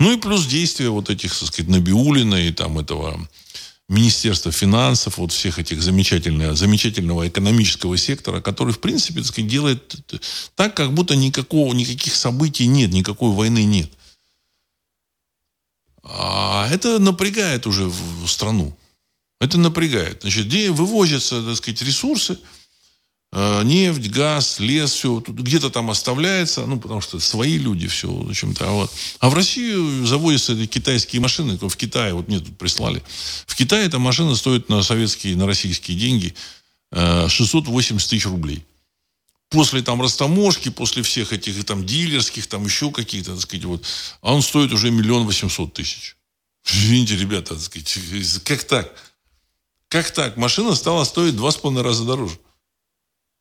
Ну 0.00 0.16
и 0.16 0.20
плюс 0.20 0.46
действия 0.46 0.88
вот 0.88 1.10
этих, 1.10 1.36
так 1.36 1.48
сказать, 1.48 1.68
Набиулина 1.68 2.36
и 2.36 2.52
там 2.52 2.78
этого 2.78 3.28
Министерства 3.88 4.52
финансов, 4.52 5.16
вот 5.16 5.32
всех 5.32 5.58
этих 5.58 5.82
замечательного, 5.82 6.54
замечательного 6.54 7.26
экономического 7.26 7.96
сектора, 7.96 8.40
который, 8.40 8.74
в 8.74 8.80
принципе, 8.80 9.20
так 9.20 9.28
сказать, 9.28 9.50
делает 9.50 9.94
так, 10.54 10.74
как 10.74 10.92
будто 10.92 11.16
никакого, 11.16 11.72
никаких 11.72 12.14
событий 12.14 12.66
нет, 12.66 12.92
никакой 12.92 13.32
войны 13.32 13.64
нет. 13.64 13.90
А 16.02 16.68
это 16.70 16.98
напрягает 16.98 17.66
уже 17.66 17.90
страну. 18.26 18.76
Это 19.40 19.58
напрягает. 19.58 20.20
Значит, 20.22 20.46
где 20.46 20.70
вывозятся, 20.70 21.42
так 21.42 21.56
сказать, 21.56 21.82
ресурсы– 21.82 22.38
нефть, 23.32 24.08
газ, 24.08 24.58
лес, 24.58 24.92
все 24.92 25.22
где-то 25.26 25.68
там 25.70 25.90
оставляется, 25.90 26.64
ну, 26.64 26.80
потому 26.80 27.00
что 27.00 27.20
свои 27.20 27.58
люди, 27.58 27.86
все, 27.86 28.10
в 28.10 28.30
общем-то. 28.30 28.66
А, 28.66 28.70
вот. 28.70 28.90
а 29.20 29.28
в 29.28 29.34
Россию 29.34 30.06
заводятся 30.06 30.54
эти 30.54 30.66
китайские 30.66 31.20
машины, 31.20 31.58
в 31.60 31.76
Китае, 31.76 32.14
вот 32.14 32.28
мне 32.28 32.40
тут 32.40 32.56
прислали. 32.56 33.02
В 33.46 33.54
Китае 33.54 33.86
эта 33.86 33.98
машина 33.98 34.34
стоит 34.34 34.70
на 34.70 34.82
советские, 34.82 35.36
на 35.36 35.46
российские 35.46 35.98
деньги 35.98 36.34
680 36.92 37.92
э, 37.92 38.08
тысяч 38.08 38.26
рублей. 38.26 38.64
После 39.50 39.82
там 39.82 40.02
растаможки, 40.02 40.68
после 40.68 41.02
всех 41.02 41.32
этих 41.32 41.64
там 41.64 41.84
дилерских, 41.84 42.46
там 42.46 42.64
еще 42.64 42.90
какие-то, 42.90 43.32
так 43.32 43.40
сказать, 43.40 43.64
вот, 43.64 43.84
а 44.20 44.34
он 44.34 44.42
стоит 44.42 44.72
уже 44.72 44.90
миллион 44.90 45.24
восемьсот 45.24 45.72
тысяч. 45.72 46.16
Извините, 46.66 47.16
ребята, 47.16 47.54
так 47.54 47.62
сказать, 47.62 47.98
как 48.44 48.64
так? 48.64 48.92
Как 49.88 50.10
так? 50.10 50.36
Машина 50.36 50.74
стала 50.74 51.04
стоить 51.04 51.34
два 51.34 51.50
с 51.50 51.56
половиной 51.56 51.82
раза 51.82 52.04
дороже. 52.04 52.38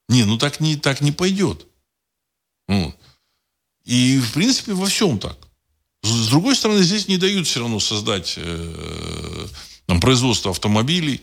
Не, 0.09 0.25
ну 0.25 0.37
так 0.37 0.59
не, 0.59 0.75
так 0.75 1.01
не 1.01 1.11
пойдет. 1.11 1.65
Вот. 2.67 2.95
И, 3.85 4.19
в 4.19 4.33
принципе, 4.33 4.73
во 4.73 4.87
всем 4.87 5.19
так. 5.19 5.37
С 6.03 6.27
другой 6.29 6.55
стороны, 6.55 6.83
здесь 6.83 7.07
не 7.07 7.17
дают 7.17 7.47
все 7.47 7.61
равно 7.61 7.79
создать 7.79 8.35
э, 8.37 9.47
там, 9.85 9.99
производство 9.99 10.51
автомобилей. 10.51 11.21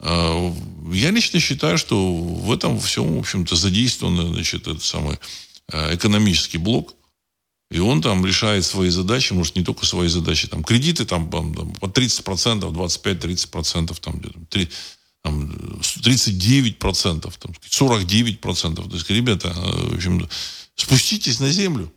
Э, 0.00 0.52
я 0.92 1.10
лично 1.10 1.40
считаю, 1.40 1.78
что 1.78 2.14
в 2.14 2.52
этом 2.52 2.80
всем, 2.80 3.14
в 3.16 3.18
общем-то, 3.18 3.56
задействован 3.56 4.34
значит, 4.34 4.62
этот 4.62 4.82
самый 4.82 5.18
э, 5.72 5.94
экономический 5.94 6.58
блок. 6.58 6.94
И 7.70 7.78
он 7.80 8.00
там 8.00 8.24
решает 8.24 8.64
свои 8.64 8.88
задачи, 8.88 9.34
может, 9.34 9.56
не 9.56 9.62
только 9.62 9.84
свои 9.84 10.08
задачи. 10.08 10.48
Там 10.48 10.64
кредиты 10.64 11.04
там, 11.04 11.30
там 11.30 11.74
по 11.74 11.86
30%, 11.86 12.60
25-30%, 12.72 14.00
там, 14.00 14.20
3, 14.48 14.68
там, 15.22 15.50
39%, 15.80 17.32
там, 17.38 17.52
49%. 17.70 18.88
То 18.88 18.94
есть, 18.94 19.10
ребята, 19.10 19.48
э, 19.56 19.90
в 19.90 19.94
общем, 19.94 20.28
спуститесь 20.74 21.40
на 21.40 21.50
землю. 21.50 21.92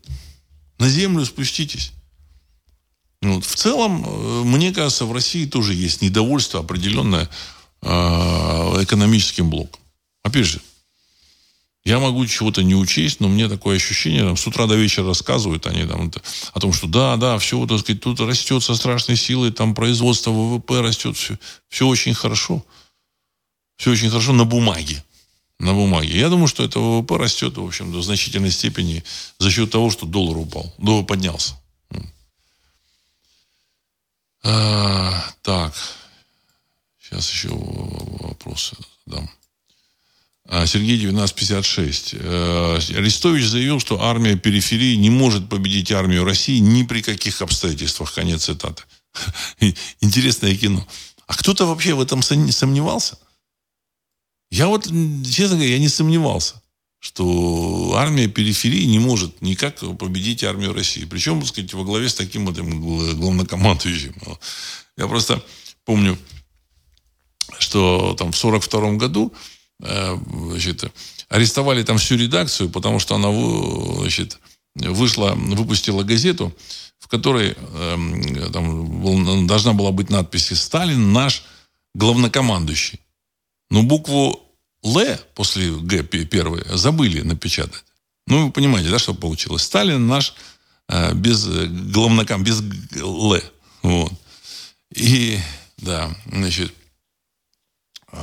На 0.80 0.90
землю 0.90 1.26
спуститесь. 1.26 1.94
Вот. 3.22 3.46
В 3.46 3.56
целом, 3.56 4.04
э, 4.06 4.44
мне 4.44 4.74
кажется, 4.74 5.06
в 5.06 5.14
России 5.14 5.46
тоже 5.46 5.74
есть 5.74 6.02
недовольство 6.02 6.60
определенное 6.60 7.30
э, 7.82 7.88
экономическим 8.84 9.50
блоком. 9.50 9.82
Опять 10.24 10.46
же, 10.46 10.62
я 11.84 12.00
могу 12.00 12.26
чего-то 12.28 12.62
не 12.62 12.76
учесть, 12.76 13.20
но 13.20 13.28
мне 13.28 13.48
такое 13.48 13.78
ощущение, 13.78 14.24
там, 14.24 14.38
с 14.38 14.46
утра 14.46 14.68
до 14.68 14.76
вечера 14.76 15.08
рассказывают 15.08 15.66
они 15.66 15.86
там, 15.86 16.12
о 16.54 16.60
том, 16.60 16.74
что 16.74 16.88
да, 16.88 17.16
да, 17.18 17.40
все, 17.40 17.66
так 17.66 17.80
сказать, 17.80 18.02
тут 18.02 18.20
растет 18.20 18.64
со 18.64 18.76
страшной 18.76 19.18
силой, 19.18 19.52
там 19.52 19.74
производство 19.74 20.30
ВВП 20.30 20.82
растет, 20.82 21.18
все, 21.18 21.40
все 21.70 21.88
очень 21.88 22.14
хорошо 22.14 22.64
все 23.82 23.90
очень 23.90 24.10
хорошо 24.12 24.32
на 24.32 24.46
бумаге. 24.46 25.04
На 25.58 25.74
бумаге. 25.74 26.16
Я 26.20 26.30
думаю, 26.30 26.48
что 26.48 26.64
это 26.64 26.80
ВВП 26.80 27.18
растет, 27.18 27.58
в 27.58 27.66
общем, 27.66 27.92
до 27.92 28.04
значительной 28.04 28.52
степени 28.52 29.04
за 29.40 29.50
счет 29.50 29.72
того, 29.72 29.90
что 29.90 30.06
доллар 30.06 30.38
упал. 30.38 30.72
Доллар 30.78 31.04
поднялся. 31.04 31.60
А, 34.44 35.26
так. 35.42 35.74
Сейчас 37.02 37.28
еще 37.32 37.50
вопросы 37.50 38.76
дам. 39.08 39.28
А, 40.46 40.68
Сергей 40.68 40.98
1956. 40.98 42.16
А, 42.20 42.78
Арестович 42.78 43.46
заявил, 43.46 43.80
что 43.80 44.04
армия 44.04 44.36
периферии 44.36 44.96
не 44.96 45.10
может 45.10 45.50
победить 45.50 45.92
армию 45.92 46.24
России 46.24 46.60
ни 46.60 46.84
при 46.84 47.02
каких 47.02 47.42
обстоятельствах. 47.42 48.14
Конец 48.14 48.44
цитаты. 48.44 48.84
Интересное 50.02 50.56
кино. 50.56 50.88
А 51.26 51.34
кто-то 51.34 51.66
вообще 51.66 51.96
в 51.96 52.02
этом 52.02 52.22
сомневался? 52.22 53.18
Я 54.52 54.68
вот, 54.68 54.84
честно 54.84 55.56
говоря, 55.56 55.72
я 55.72 55.80
не 55.80 55.88
сомневался, 55.88 56.62
что 57.00 57.94
армия 57.96 58.28
периферии 58.28 58.84
не 58.84 59.00
может 59.00 59.42
никак 59.42 59.80
победить 59.98 60.44
армию 60.44 60.74
России. 60.74 61.06
Причем, 61.06 61.40
так 61.40 61.48
сказать, 61.48 61.74
во 61.74 61.86
главе 61.86 62.10
с 62.10 62.16
таким 62.16 62.46
вот 62.46 62.58
главнокомандующим. 62.58 64.14
Я 64.98 65.08
просто 65.08 65.42
помню, 65.86 66.18
что 67.60 68.14
там 68.20 68.34
в 68.34 68.38
42 68.38 68.94
году 68.94 69.34
э, 69.82 70.18
значит, 70.50 70.92
арестовали 71.30 71.84
там 71.84 71.98
всю 71.98 72.18
редакцию, 72.18 72.70
потому 72.70 73.00
что 73.00 73.16
она 73.16 73.32
значит, 74.02 74.38
вышла, 74.76 75.34
выпустила 75.34 76.04
газету, 76.04 76.54
в 77.00 77.08
которой 77.08 77.56
э, 77.58 78.50
там, 78.52 79.48
должна 79.48 79.72
была 79.72 79.92
быть 79.92 80.10
надпись 80.10 80.50
«Сталин 80.60 81.14
наш 81.14 81.44
главнокомандующий». 81.96 83.00
Но 83.72 83.84
букву 83.84 84.38
Л 84.84 85.00
после 85.34 85.72
Г 85.72 86.04
первой 86.04 86.64
забыли 86.78 87.22
напечатать. 87.22 87.86
Ну, 88.28 88.46
вы 88.46 88.52
понимаете, 88.52 88.90
да, 88.90 89.00
что 89.00 89.14
получилось? 89.14 89.64
Сталин 89.64 90.08
наш 90.08 90.36
э, 90.90 91.14
без 91.14 91.46
главноком, 91.46 92.44
без 92.44 92.62
Л. 92.98 93.40
Вот. 93.82 94.14
И, 94.94 95.40
да, 95.78 96.14
значит, 96.30 96.74
э, 98.12 98.18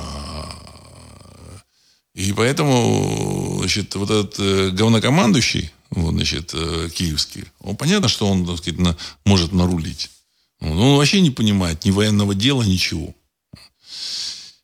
и 2.13 2.31
поэтому, 2.33 3.57
значит, 3.61 3.95
вот 3.95 4.11
этот 4.11 4.39
э, 4.39 4.69
главнокомандующий, 4.69 5.71
вот, 5.89 6.11
значит, 6.11 6.51
э, 6.53 6.89
киевский, 6.93 7.45
он 7.61 7.75
понятно, 7.75 8.07
что 8.07 8.27
он, 8.27 8.45
так 8.45 8.59
сказать, 8.59 8.79
на, 8.79 8.95
может 9.25 9.51
нарулить. 9.51 10.11
Он 10.61 10.97
вообще 10.97 11.21
не 11.21 11.31
понимает 11.31 11.85
ни 11.85 11.91
военного 11.91 12.35
дела, 12.35 12.61
ничего. 12.61 13.15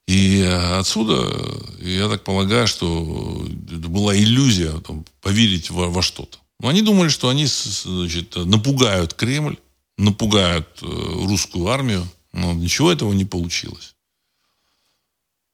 И 0.08 0.42
отсюда, 0.78 1.34
я 1.80 2.08
так 2.08 2.24
полагаю, 2.24 2.68
что 2.68 3.44
была 3.88 4.16
иллюзия 4.16 4.72
там, 4.82 5.04
поверить 5.22 5.72
во, 5.72 5.90
во 5.90 6.02
что-то. 6.02 6.38
Но 6.60 6.70
они 6.70 6.82
думали, 6.82 7.10
что 7.10 7.30
они 7.30 7.48
значит, 7.48 8.36
напугают 8.36 9.14
Кремль, 9.14 9.58
напугают 9.98 10.68
э, 10.82 10.86
русскую 10.86 11.68
армию. 11.68 12.08
Но 12.34 12.54
ничего 12.54 12.92
этого 12.92 13.14
не 13.14 13.26
получилось. 13.26 13.96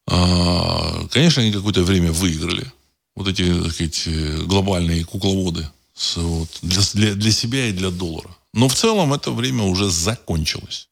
А, 0.08 1.08
конечно, 1.12 1.42
они 1.42 1.52
какое-то 1.52 1.84
время 1.84 2.12
выиграли. 2.12 2.70
Вот 3.16 3.28
эти 3.28 3.44
так 3.62 3.72
сказать, 3.72 4.08
глобальные 4.48 5.06
кукловоды 5.06 5.70
с, 5.94 6.18
вот, 6.18 6.50
для, 6.62 7.14
для 7.14 7.32
себя 7.32 7.68
и 7.68 7.72
для 7.72 7.92
доллара. 7.92 8.36
Но 8.54 8.68
в 8.68 8.74
целом 8.74 9.14
это 9.14 9.32
время 9.32 9.64
уже 9.64 9.90
закончилось. 9.90 10.90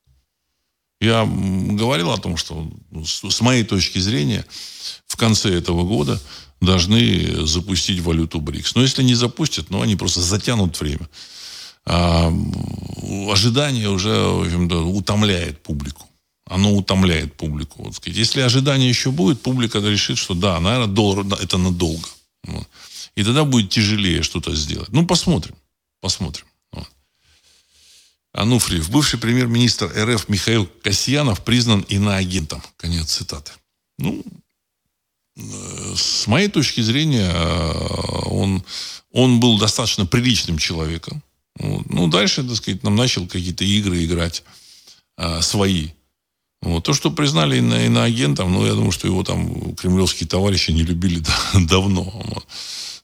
Я 1.02 1.26
говорил 1.26 2.12
о 2.12 2.18
том, 2.18 2.36
что 2.36 2.70
ну, 2.92 3.06
с 3.06 3.42
моей 3.42 3.64
точки 3.64 4.00
зрения 4.00 4.46
в 5.08 5.16
конце 5.16 5.50
этого 5.54 5.84
года 5.84 6.22
должны 6.60 7.46
запустить 7.46 8.02
валюту 8.02 8.42
БРИКС. 8.42 8.76
Но 8.76 8.82
если 8.82 9.04
не 9.04 9.16
запустят, 9.16 9.70
ну, 9.70 9.82
они 9.82 9.96
просто 9.96 10.22
затянут 10.22 10.80
время. 10.80 11.08
А 11.86 12.34
ожидание 13.32 13.90
уже, 13.90 14.10
в 14.10 14.42
общем-то, 14.42 14.84
утомляет 14.84 15.64
публику. 15.64 16.06
Оно 16.46 16.74
утомляет 16.76 17.34
публику. 17.36 17.84
Вот, 17.84 17.96
сказать. 17.96 18.18
Если 18.18 18.42
ожидание 18.42 18.90
еще 18.90 19.12
будет, 19.12 19.42
публика 19.42 19.80
решит, 19.80 20.18
что 20.18 20.34
да, 20.34 20.60
наверное, 20.60 20.94
доллар 20.94 21.26
это 21.42 21.58
надолго. 21.58 22.10
Вот. 22.44 22.68
И 23.16 23.24
тогда 23.24 23.46
будет 23.46 23.70
тяжелее 23.70 24.22
что-то 24.24 24.54
сделать. 24.56 24.90
Ну, 24.92 25.06
посмотрим. 25.06 25.56
Посмотрим. 26.02 26.46
Ануфриев. 28.34 28.90
Бывший 28.90 29.20
премьер-министр 29.20 29.92
РФ 29.96 30.30
Михаил 30.30 30.70
Касьянов 30.84 31.44
признан 31.44 31.82
иноагентом. 31.82 32.62
Конец 32.78 33.14
цитаты. 33.14 33.52
Ну, 33.98 34.24
э, 35.36 35.94
с 35.96 36.28
моей 36.28 36.48
точки 36.48 36.82
зрения, 36.82 37.32
э, 37.32 37.72
он, 38.26 38.64
он 39.12 39.40
был 39.40 39.58
достаточно 39.58 40.06
приличным 40.06 40.58
человеком. 40.58 41.24
Ну, 41.60 42.08
дальше, 42.08 42.44
так 42.44 42.56
сказать, 42.56 42.84
нам 42.84 42.96
начал 42.96 43.28
какие-то 43.28 43.66
игры 43.66 44.06
играть 44.06 44.44
а, 45.18 45.42
свои. 45.42 45.90
Вот. 46.62 46.86
То, 46.86 46.94
что 46.94 47.12
признали 47.12 47.60
ино- 47.60 47.86
иноагентом, 47.86 48.54
ну, 48.54 48.66
я 48.66 48.74
думаю, 48.74 48.92
что 48.92 49.08
его 49.08 49.24
там 49.24 49.76
кремлевские 49.76 50.28
товарищи 50.28 50.72
не 50.72 50.84
любили 50.84 51.22
давно. 51.54 52.44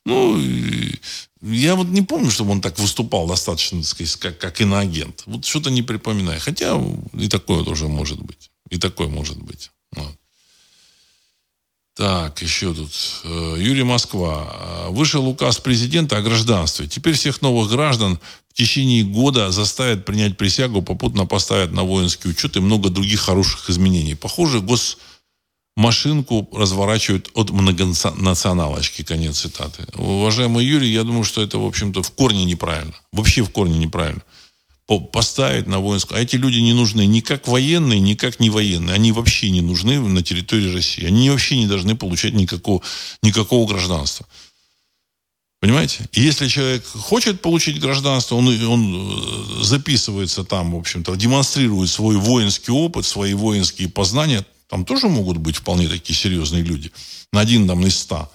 Ну, 0.06 0.40
я 1.42 1.76
вот 1.76 1.88
не 1.88 2.02
помню, 2.02 2.30
чтобы 2.32 2.52
он 2.52 2.62
так 2.62 2.78
выступал 2.80 3.28
достаточно, 3.28 3.80
так 3.80 3.88
сказать, 3.88 4.16
как, 4.18 4.38
как 4.38 4.62
иноагент. 4.62 5.24
Вот 5.26 5.46
что-то 5.46 5.72
не 5.72 5.82
припоминаю. 5.82 6.40
Хотя 6.40 6.80
и 7.14 7.28
такое 7.28 7.64
тоже 7.64 7.88
может 7.88 8.22
быть. 8.22 8.52
И 8.70 8.78
такое 8.78 9.08
может 9.08 9.38
быть. 9.42 9.72
Вот. 9.96 10.16
Так, 11.96 12.42
еще 12.42 12.74
тут. 12.74 12.92
Э, 13.24 13.56
Юрий 13.58 13.84
Москва. 13.84 14.88
Вышел 14.90 15.26
указ 15.28 15.60
президента 15.60 16.18
о 16.18 16.22
гражданстве. 16.22 16.88
Теперь 16.88 17.14
всех 17.14 17.42
новых 17.42 17.70
граждан 17.70 18.20
в 18.50 18.54
течение 18.54 19.04
года 19.04 19.50
заставят 19.52 20.06
принять 20.06 20.38
присягу, 20.38 20.82
попутно 20.82 21.26
поставят 21.26 21.72
на 21.72 21.84
воинский 21.84 22.30
учет 22.30 22.58
и 22.58 22.60
много 22.60 22.90
других 22.90 23.22
хороших 23.22 23.70
изменений. 23.70 24.16
Похоже, 24.16 24.60
госмашинку 25.76 26.48
разворачивают 26.54 27.30
от 27.34 27.50
многонационалочки. 27.52 29.04
Конец 29.04 29.40
цитаты. 29.40 29.86
Уважаемый 29.96 30.66
Юрий, 30.66 30.92
я 30.92 31.04
думаю, 31.04 31.24
что 31.24 31.42
это, 31.42 31.58
в 31.58 31.66
общем-то, 31.66 32.02
в 32.02 32.12
корне 32.12 32.46
неправильно. 32.46 32.94
Вообще 33.12 33.42
в 33.42 33.50
корне 33.50 33.78
неправильно 33.78 34.22
поставить 35.12 35.66
на 35.66 35.80
воинскую. 35.80 36.20
А 36.20 36.22
эти 36.22 36.36
люди 36.36 36.60
не 36.60 36.74
нужны 36.74 37.08
ни 37.08 37.20
как 37.20 37.48
военные, 37.48 38.00
ни 38.00 38.14
как 38.14 38.40
не 38.40 38.52
военные. 38.52 38.94
Они 38.94 39.12
вообще 39.12 39.50
не 39.50 39.62
нужны 39.62 40.00
на 40.00 40.22
территории 40.22 40.72
России. 40.72 41.08
Они 41.08 41.32
вообще 41.32 41.58
не 41.58 41.66
должны 41.66 41.96
получать 41.96 42.34
никакого, 42.34 42.82
никакого 43.24 43.68
гражданства. 43.68 44.28
Понимаете? 45.60 46.08
И 46.12 46.22
если 46.22 46.48
человек 46.48 46.86
хочет 46.86 47.42
получить 47.42 47.80
гражданство, 47.80 48.36
он, 48.36 48.48
он 48.48 49.60
э, 49.60 49.64
записывается 49.64 50.44
там, 50.44 50.74
в 50.74 50.78
общем-то, 50.78 51.16
демонстрирует 51.16 51.90
свой 51.90 52.18
воинский 52.18 52.72
опыт, 52.72 53.08
свои 53.08 53.34
воинские 53.34 53.90
познания. 53.90 54.46
Там 54.68 54.86
тоже 54.86 55.08
могут 55.08 55.38
быть 55.38 55.58
вполне 55.58 55.88
такие 55.88 56.18
серьезные 56.18 56.64
люди. 56.64 56.92
На 57.32 57.42
один 57.42 57.68
там 57.68 57.86
из 57.86 57.98
ста. 57.98 58.30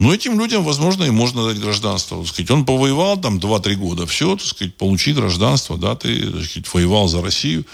Но 0.00 0.12
этим 0.12 0.38
людям, 0.40 0.64
возможно, 0.64 1.04
и 1.04 1.10
можно 1.10 1.46
дать 1.46 1.60
гражданство. 1.60 2.18
Так 2.18 2.28
сказать, 2.28 2.50
он 2.50 2.64
повоевал 2.64 3.20
там 3.20 3.38
2-3 3.38 3.74
года, 3.76 4.06
все, 4.06 4.36
так 4.36 4.46
сказать, 4.46 4.76
получи 4.76 5.12
гражданство, 5.12 5.78
да, 5.78 5.94
ты, 5.94 6.28
так 6.28 6.44
сказать, 6.44 6.74
воевал 6.74 7.06
за 7.06 7.22
Россию. 7.22 7.64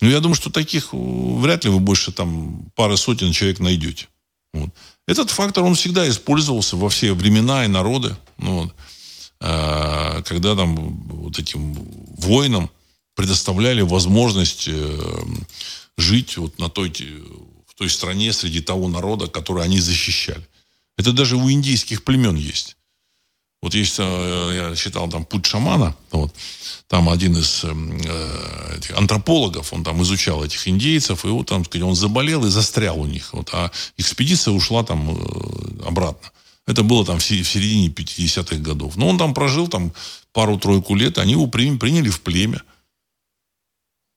Но 0.00 0.08
я 0.08 0.20
думаю, 0.20 0.34
что 0.34 0.50
таких 0.50 0.92
э, 0.92 0.96
вряд 0.96 1.64
ли 1.64 1.70
вы 1.70 1.80
больше 1.80 2.12
там 2.12 2.70
пары 2.74 2.96
сотен 2.96 3.32
человек 3.32 3.58
найдете. 3.58 4.08
Вот. 4.52 4.70
Этот 5.06 5.30
фактор, 5.30 5.64
он 5.64 5.74
всегда 5.74 6.08
использовался 6.08 6.76
во 6.76 6.88
все 6.90 7.14
времена 7.14 7.64
и 7.64 7.68
народы. 7.68 8.16
Ну, 8.36 8.64
вот. 8.64 8.74
а, 9.40 10.22
когда 10.22 10.54
там 10.54 10.76
вот 11.06 11.38
этим 11.38 11.72
воинам 12.18 12.70
предоставляли 13.14 13.80
возможность 13.80 14.68
э, 14.68 15.22
жить 15.98 16.38
вот 16.38 16.58
на 16.58 16.70
той, 16.70 16.90
в 17.66 17.74
той 17.74 17.90
стране 17.90 18.32
среди 18.32 18.60
того 18.60 18.88
народа, 18.88 19.26
который 19.26 19.64
они 19.64 19.80
защищали. 19.80 20.46
Это 20.96 21.12
даже 21.12 21.36
у 21.36 21.50
индийских 21.50 22.04
племен 22.04 22.36
есть. 22.36 22.76
Вот 23.60 23.74
есть, 23.74 23.96
э, 23.98 24.68
я 24.70 24.76
читал 24.76 25.08
там 25.08 25.24
«Путь 25.24 25.46
шамана», 25.46 25.96
вот, 26.12 26.32
там 26.86 27.08
один 27.08 27.36
из 27.36 27.64
э, 27.64 28.76
этих 28.76 28.96
антропологов, 28.96 29.72
он 29.72 29.82
там 29.82 30.00
изучал 30.02 30.44
этих 30.44 30.68
индейцев, 30.68 31.24
и 31.24 31.28
вот 31.28 31.48
там, 31.48 31.64
сказать, 31.64 31.82
он 31.82 31.96
заболел 31.96 32.46
и 32.46 32.50
застрял 32.50 33.00
у 33.00 33.06
них, 33.06 33.32
вот, 33.32 33.50
а 33.52 33.72
экспедиция 33.96 34.52
ушла 34.52 34.84
там 34.84 35.10
э, 35.10 35.86
обратно. 35.86 36.30
Это 36.68 36.84
было 36.84 37.04
там 37.04 37.18
в 37.18 37.24
середине 37.24 37.88
50-х 37.88 38.56
годов. 38.56 38.96
Но 38.96 39.08
он 39.08 39.18
там 39.18 39.32
прожил 39.32 39.68
там 39.68 39.92
пару-тройку 40.32 40.94
лет, 40.94 41.18
они 41.18 41.32
его 41.32 41.46
приняли 41.46 42.10
в 42.10 42.20
племя 42.20 42.62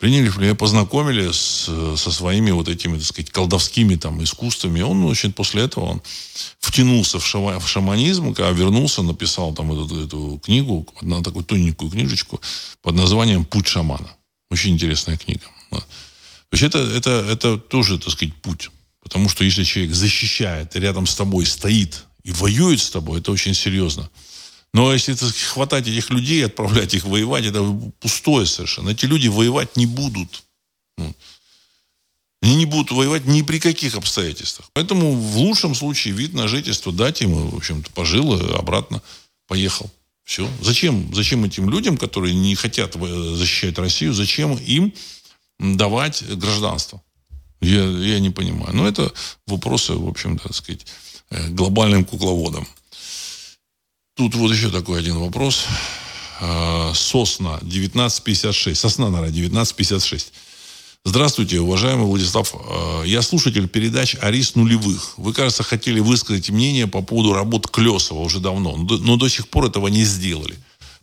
приняли, 0.02 0.36
меня 0.40 0.56
познакомили 0.56 1.32
с, 1.32 1.70
со 1.96 2.12
своими 2.12 2.50
вот 2.50 2.68
этими, 2.68 2.98
так 2.98 3.06
сказать, 3.06 3.30
колдовскими 3.30 3.96
там 3.96 4.24
искусствами. 4.24 4.82
Он 4.82 5.06
очень 5.06 5.32
после 5.32 5.62
этого 5.62 5.86
он 5.86 6.02
втянулся 6.60 7.20
в, 7.20 7.26
шама, 7.26 7.60
в 7.60 7.70
шаманизм, 7.70 8.34
когда 8.34 8.50
вернулся, 8.50 9.04
написал 9.04 9.54
там 9.54 9.72
эту, 9.72 10.04
эту 10.04 10.42
книгу, 10.44 10.88
на 11.02 11.24
такую 11.24 11.46
тоненькую 11.46 11.92
книжечку 11.92 12.42
под 12.82 12.96
названием 12.96 13.46
«Путь 13.46 13.68
шамана». 13.68 14.10
Очень 14.50 14.72
интересная 14.72 15.18
книга. 15.18 15.44
То 15.70 15.84
есть 16.54 16.64
это, 16.64 16.80
это, 16.80 17.12
это 17.30 17.58
тоже, 17.58 18.00
так 18.00 18.12
сказать, 18.12 18.34
путь. 18.42 18.72
Потому 19.04 19.30
что 19.30 19.44
если 19.44 19.64
человек 19.64 19.94
защищает, 19.94 20.76
рядом 20.76 21.06
с 21.06 21.16
тобой 21.16 21.46
стоит 21.46 22.06
и 22.24 22.32
воюет 22.32 22.82
с 22.82 22.90
тобой, 22.90 23.20
это 23.20 23.32
очень 23.32 23.54
серьезно. 23.54 24.10
Но 24.74 24.94
если 24.94 25.14
так, 25.14 25.34
хватать 25.36 25.88
этих 25.88 26.10
людей, 26.10 26.46
отправлять 26.46 26.94
их 26.94 27.06
воевать, 27.06 27.46
это 27.46 27.64
пустое 28.00 28.46
совершенно. 28.46 28.90
Эти 28.90 29.06
люди 29.06 29.28
воевать 29.28 29.76
не 29.76 29.86
будут. 29.86 30.44
Ну, 30.98 31.14
они 32.42 32.56
не 32.56 32.66
будут 32.66 32.92
воевать 32.92 33.26
ни 33.26 33.42
при 33.44 33.60
каких 33.60 33.96
обстоятельствах. 33.96 34.70
Поэтому 34.74 35.14
в 35.14 35.38
лучшем 35.38 35.76
случае 35.76 36.14
вид 36.14 36.34
на 36.34 36.48
жительство 36.48 36.92
дать 36.92 37.22
ему, 37.22 37.50
в 37.50 37.56
общем-то, 37.56 37.92
пожил, 37.92 38.36
и 38.36 38.54
обратно 38.54 39.02
поехал. 39.48 39.92
Все. 40.24 40.50
Зачем, 40.62 41.14
зачем 41.14 41.44
этим 41.44 41.70
людям, 41.70 41.98
которые 41.98 42.34
не 42.34 42.56
хотят 42.56 42.96
защищать 42.96 43.78
Россию, 43.78 44.14
зачем 44.14 44.56
им 44.56 44.94
давать 45.60 46.24
гражданство? 46.38 47.02
Я, 47.60 47.84
я 47.84 48.20
не 48.20 48.32
понимаю. 48.32 48.76
Но 48.76 48.88
это 48.88 49.14
вопросы, 49.46 49.94
в 49.94 50.08
общем-то, 50.08 50.44
так 50.44 50.56
сказать, 50.56 50.88
э, 51.30 51.50
глобальным 51.50 52.06
кукловодам. 52.06 52.68
Тут 54.22 54.36
вот 54.36 54.52
еще 54.52 54.70
такой 54.70 55.00
один 55.00 55.18
вопрос. 55.18 55.66
А, 56.40 56.94
Сосна 56.94 57.56
1956. 57.56 58.80
Сосна, 58.80 59.10
наверное, 59.10 59.30
1956. 59.30 60.32
Здравствуйте, 61.04 61.60
уважаемый 61.60 62.06
Владислав. 62.06 62.54
А, 62.54 63.02
я 63.02 63.24
слушатель 63.24 63.68
передач 63.68 64.16
«Арис 64.22 64.54
нулевых». 64.54 65.16
Вы, 65.18 65.34
кажется, 65.34 65.64
хотели 65.64 66.00
высказать 66.00 66.52
мнение 66.52 66.86
по 66.86 67.02
поводу 67.02 67.34
работ 67.34 67.68
Клесова 67.72 68.20
уже 68.20 68.40
давно, 68.40 68.78
но 68.78 69.18
до 69.18 69.28
сих 69.28 69.48
пор 69.48 69.66
этого 69.66 69.88
не 69.88 70.04
сделали. 70.04 70.56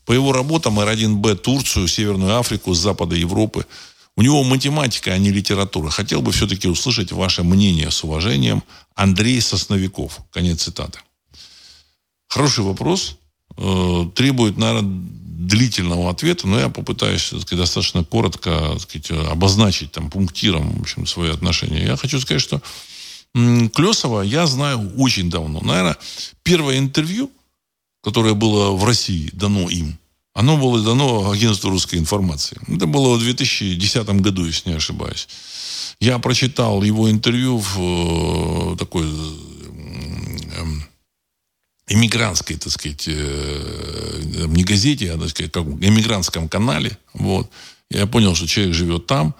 По 0.04 0.12
его 0.12 0.32
работам 0.32 0.78
Р1Б 0.78 1.34
Турцию, 1.38 1.88
Северную 1.88 2.38
Африку, 2.38 2.72
с 2.72 2.78
запада 2.78 3.16
Европы. 3.16 3.66
У 4.14 4.22
него 4.22 4.44
математика, 4.44 5.12
а 5.12 5.18
не 5.18 5.32
литература. 5.32 5.90
Хотел 5.90 6.22
бы 6.22 6.30
все-таки 6.30 6.68
услышать 6.68 7.10
ваше 7.10 7.42
мнение 7.42 7.90
с 7.90 8.04
уважением. 8.04 8.62
Андрей 8.94 9.40
Сосновиков. 9.40 10.20
Конец 10.30 10.62
цитаты. 10.62 11.00
Хороший 12.28 12.64
вопрос. 12.64 13.16
Э, 13.56 14.04
требует, 14.14 14.58
наверное, 14.58 15.08
длительного 15.48 16.10
ответа, 16.10 16.46
но 16.46 16.60
я 16.60 16.68
попытаюсь 16.68 17.30
так 17.30 17.40
сказать, 17.40 17.64
достаточно 17.64 18.04
коротко 18.04 18.50
так 18.72 18.80
сказать, 18.82 19.10
обозначить 19.30 19.92
там, 19.92 20.10
пунктиром 20.10 20.78
в 20.78 20.82
общем, 20.82 21.06
свои 21.06 21.30
отношения. 21.30 21.84
Я 21.84 21.96
хочу 21.96 22.20
сказать, 22.20 22.42
что 22.42 22.60
Клесова 23.34 24.22
я 24.22 24.46
знаю 24.46 24.92
очень 24.96 25.30
давно. 25.30 25.60
Наверное, 25.60 25.96
первое 26.42 26.78
интервью, 26.78 27.30
которое 28.02 28.34
было 28.34 28.72
в 28.72 28.84
России 28.84 29.30
дано 29.32 29.68
им, 29.68 29.98
оно 30.34 30.56
было 30.56 30.80
дано 30.82 31.30
агентству 31.30 31.70
русской 31.70 31.96
информации. 31.96 32.58
Это 32.68 32.86
было 32.86 33.16
в 33.16 33.20
2010 33.20 34.08
году, 34.20 34.44
если 34.44 34.70
не 34.70 34.76
ошибаюсь. 34.76 35.28
Я 36.00 36.18
прочитал 36.18 36.82
его 36.82 37.10
интервью 37.10 37.58
в 37.58 38.72
э, 38.72 38.76
такой 38.76 39.04
эм, 40.56 40.87
эмигрантской, 41.88 42.56
так 42.56 42.72
сказать, 42.72 43.04
э, 43.08 44.46
не 44.48 44.64
газете, 44.64 45.12
а, 45.12 45.18
так 45.18 45.30
сказать, 45.30 45.52
как 45.52 45.64
эмигрантском 45.64 46.48
канале. 46.48 46.98
Вот. 47.14 47.50
Я 47.90 48.06
понял, 48.06 48.34
что 48.34 48.46
человек 48.46 48.74
живет 48.74 49.06
там, 49.06 49.34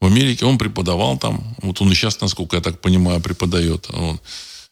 в 0.00 0.06
Америке, 0.06 0.44
он 0.44 0.58
преподавал 0.58 1.16
там. 1.16 1.54
Вот 1.62 1.80
он 1.80 1.92
и 1.92 1.94
сейчас, 1.94 2.20
насколько 2.20 2.56
я 2.56 2.62
так 2.62 2.80
понимаю, 2.80 3.20
преподает. 3.20 3.86
Вот. 3.90 4.20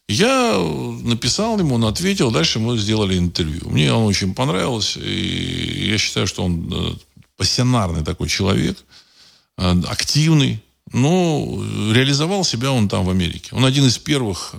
Я 0.09 0.57
написал 1.03 1.57
ему, 1.57 1.75
он 1.75 1.85
ответил, 1.85 2.31
дальше 2.31 2.59
мы 2.59 2.77
сделали 2.77 3.17
интервью. 3.17 3.69
Мне 3.69 3.93
он 3.93 4.05
очень 4.05 4.33
понравился, 4.33 4.99
и 4.99 5.89
я 5.89 5.97
считаю, 5.97 6.27
что 6.27 6.43
он 6.43 6.69
э, 6.73 6.95
пассионарный 7.37 8.03
такой 8.03 8.27
человек, 8.27 8.77
э, 9.57 9.81
активный, 9.87 10.61
но 10.91 11.63
реализовал 11.93 12.43
себя 12.43 12.73
он 12.73 12.89
там 12.89 13.05
в 13.05 13.09
Америке. 13.09 13.51
Он 13.53 13.63
один 13.63 13.85
из 13.85 13.97
первых 13.97 14.53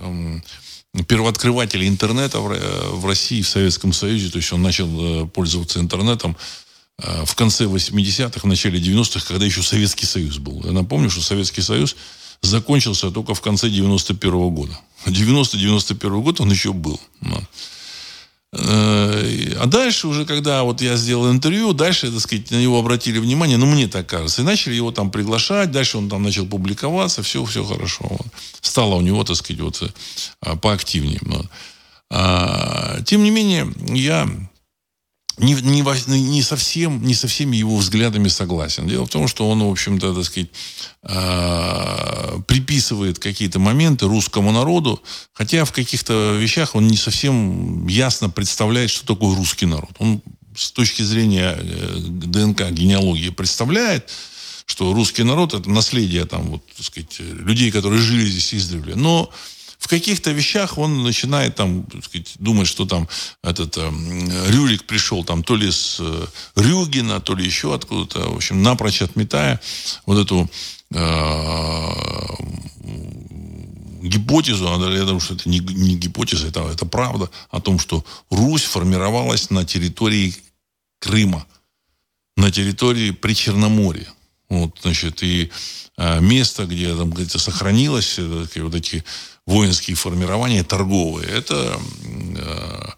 первооткрывателей 1.07 1.87
интернета 1.87 2.39
в 2.39 3.05
России, 3.05 3.41
в 3.41 3.49
Советском 3.49 3.93
Союзе. 3.93 4.29
То 4.29 4.37
есть 4.37 4.51
он 4.53 4.61
начал 4.61 5.23
э, 5.23 5.27
пользоваться 5.27 5.79
интернетом 5.79 6.37
э, 6.99 7.25
в 7.25 7.33
конце 7.35 7.65
80-х, 7.65 8.41
в 8.41 8.45
начале 8.45 8.79
90-х, 8.79 9.25
когда 9.27 9.45
еще 9.45 9.63
Советский 9.63 10.05
Союз 10.05 10.37
был. 10.37 10.61
Я 10.63 10.71
напомню, 10.71 11.09
что 11.09 11.21
Советский 11.21 11.61
Союз 11.61 11.95
закончился 12.41 13.09
только 13.09 13.33
в 13.33 13.41
конце 13.41 13.69
91 13.69 14.31
-го 14.31 14.51
года. 14.51 14.79
90-91 15.05 16.21
год 16.21 16.41
он 16.41 16.51
еще 16.51 16.73
был. 16.73 16.99
Э, 18.55 19.55
а 19.59 19.65
дальше 19.65 20.07
уже, 20.07 20.25
когда 20.25 20.63
вот 20.63 20.81
я 20.81 20.95
сделал 20.95 21.31
интервью, 21.31 21.73
дальше, 21.73 22.11
так 22.11 22.19
сказать, 22.19 22.51
на 22.51 22.61
него 22.61 22.77
обратили 22.77 23.17
внимание, 23.17 23.57
ну, 23.57 23.65
мне 23.65 23.87
так 23.87 24.05
кажется, 24.07 24.41
и 24.41 24.45
начали 24.45 24.75
его 24.75 24.91
там 24.91 25.09
приглашать, 25.09 25.71
дальше 25.71 25.97
он 25.97 26.07
там 26.07 26.21
начал 26.21 26.45
публиковаться, 26.45 27.23
все, 27.23 27.43
все 27.45 27.63
хорошо. 27.63 28.17
Стало 28.61 28.95
у 28.95 29.01
него, 29.01 29.23
так 29.23 29.37
сказать, 29.37 29.61
вот 29.61 29.81
э, 29.81 30.55
поактивнее. 30.57 31.19
А, 32.11 33.01
тем 33.05 33.23
не 33.23 33.31
менее, 33.31 33.73
я 33.87 34.29
не, 35.37 35.53
не, 35.55 35.81
не, 36.21 36.41
совсем, 36.41 37.03
не 37.03 37.13
со 37.15 37.27
всеми 37.27 37.57
его 37.57 37.77
взглядами 37.77 38.27
согласен. 38.27 38.87
Дело 38.87 39.05
в 39.05 39.09
том, 39.09 39.27
что 39.27 39.49
он, 39.49 39.63
в 39.63 39.71
общем-то, 39.71 40.13
так 40.13 40.25
сказать, 40.25 40.49
э, 41.03 42.39
приписывает 42.47 43.19
какие-то 43.19 43.59
моменты 43.59 44.05
русскому 44.05 44.51
народу, 44.51 45.01
хотя 45.33 45.65
в 45.65 45.71
каких-то 45.71 46.35
вещах 46.39 46.75
он 46.75 46.87
не 46.87 46.97
совсем 46.97 47.87
ясно 47.87 48.29
представляет, 48.29 48.91
что 48.91 49.07
такое 49.07 49.35
русский 49.35 49.65
народ. 49.65 49.91
Он 49.97 50.21
с 50.55 50.71
точки 50.71 51.01
зрения 51.01 51.57
э, 51.57 51.95
ДНК, 51.97 52.69
генеалогии 52.69 53.29
представляет, 53.29 54.09
что 54.65 54.93
русский 54.93 55.23
народ 55.23 55.53
это 55.53 55.69
наследие 55.69 56.25
там, 56.25 56.43
вот, 56.43 56.63
так 56.77 56.85
сказать, 56.85 57.19
людей, 57.19 57.71
которые 57.71 58.01
жили 58.01 58.25
здесь 58.25 58.53
издревле. 58.53 58.95
Но 58.95 59.31
в 59.83 59.89
каких-то 59.89 60.31
вещах 60.31 60.77
он 60.77 61.03
начинает 61.03 61.55
там, 61.55 61.85
сказать, 62.01 62.35
думать, 62.39 62.69
что 62.69 62.85
там 62.85 63.09
этот 63.43 63.77
э, 63.77 63.91
Рюрик 64.47 64.85
пришел 64.85 65.25
там 65.25 65.43
то 65.43 65.57
ли 65.57 65.69
с 65.69 65.97
э, 65.99 66.25
Рюгина, 66.55 67.19
то 67.19 67.35
ли 67.35 67.43
еще 67.43 67.75
откуда-то, 67.75 68.29
в 68.29 68.37
общем, 68.37 68.63
напрочь 68.63 69.01
отметая 69.01 69.59
вот 70.05 70.19
эту 70.19 70.49
э, 70.91 71.89
гипотезу, 74.03 74.63
я 74.63 75.03
думаю, 75.03 75.19
что 75.19 75.33
это 75.33 75.49
не, 75.49 75.59
не 75.59 75.97
гипотеза, 75.97 76.47
это, 76.47 76.61
это 76.61 76.85
правда, 76.85 77.29
о 77.49 77.59
том, 77.59 77.77
что 77.77 78.05
Русь 78.29 78.63
формировалась 78.63 79.49
на 79.49 79.65
территории 79.65 80.33
Крыма, 80.99 81.45
на 82.37 82.51
территории 82.51 83.11
Причерноморья. 83.11 84.07
Вот, 84.47 84.79
значит, 84.81 85.23
и 85.23 85.51
э, 85.97 86.21
место, 86.21 86.67
где 86.67 86.95
там, 86.95 87.09
где 87.09 87.27
сохранилось 87.37 88.15
э, 88.17 88.45
вот 88.61 88.75
эти 88.75 89.03
воинские 89.45 89.95
формирования 89.95 90.63
торговые, 90.63 91.29
это 91.29 91.79
э, 92.35 92.89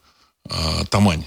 э, 0.50 0.86
Тамань. 0.90 1.26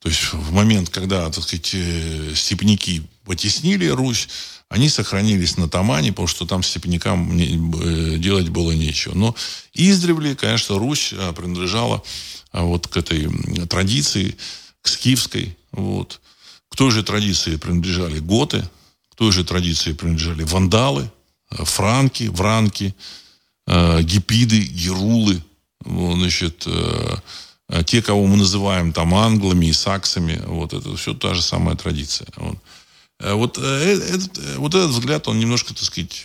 То 0.00 0.08
есть 0.08 0.32
в 0.32 0.52
момент, 0.52 0.90
когда, 0.90 1.28
так 1.30 1.42
сказать, 1.42 1.70
э, 1.74 2.32
степняки 2.34 3.02
потеснили 3.24 3.86
Русь, 3.86 4.28
они 4.68 4.88
сохранились 4.88 5.56
на 5.56 5.68
Тамане, 5.68 6.12
потому 6.12 6.28
что 6.28 6.46
там 6.46 6.62
степнякам 6.62 7.36
э, 7.36 8.16
делать 8.18 8.48
было 8.48 8.72
нечего. 8.72 9.14
Но 9.14 9.34
издревле, 9.74 10.36
конечно, 10.36 10.78
Русь 10.78 11.12
э, 11.12 11.32
принадлежала 11.32 12.02
вот 12.52 12.86
к 12.86 12.96
этой 12.96 13.28
традиции, 13.66 14.36
к 14.82 14.88
скифской. 14.88 15.56
Вот. 15.72 16.20
К 16.68 16.76
той 16.76 16.90
же 16.90 17.02
традиции 17.02 17.56
принадлежали 17.56 18.20
готы, 18.20 18.62
к 19.10 19.16
той 19.16 19.32
же 19.32 19.44
традиции 19.44 19.92
принадлежали 19.92 20.44
вандалы, 20.44 21.10
франки, 21.50 22.24
вранки, 22.24 22.94
э, 23.68 24.02
гипиды, 24.02 24.60
герулы, 24.60 25.42
значит, 25.84 26.64
э, 26.66 27.16
э, 27.68 27.84
те, 27.84 28.02
кого 28.02 28.26
мы 28.26 28.36
называем 28.36 28.92
там 28.92 29.14
англами 29.14 29.66
и 29.66 29.72
саксами, 29.72 30.42
вот 30.46 30.72
это 30.72 30.96
все 30.96 31.14
та 31.14 31.34
же 31.34 31.42
самая 31.42 31.76
традиция. 31.76 32.28
Вот. 32.36 32.58
Э, 33.20 33.34
вот, 33.34 33.58
э, 33.58 33.60
этот, 33.60 34.56
вот 34.56 34.74
этот 34.74 34.90
взгляд, 34.90 35.28
он 35.28 35.38
немножко, 35.38 35.74
так 35.74 35.84
сказать, 35.84 36.24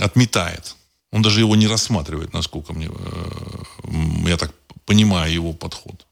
отметает. 0.00 0.76
Он 1.10 1.22
даже 1.22 1.40
его 1.40 1.56
не 1.56 1.66
рассматривает, 1.66 2.32
насколько 2.32 2.72
мне, 2.72 2.90
я 4.26 4.36
так 4.36 4.54
понимаю 4.86 5.32
его 5.32 5.52
подход. 5.52 6.06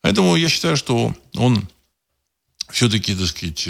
Поэтому 0.00 0.36
я 0.36 0.48
считаю, 0.48 0.76
что 0.76 1.14
он 1.34 1.68
все-таки, 2.70 3.16
так 3.16 3.26
сказать, 3.26 3.68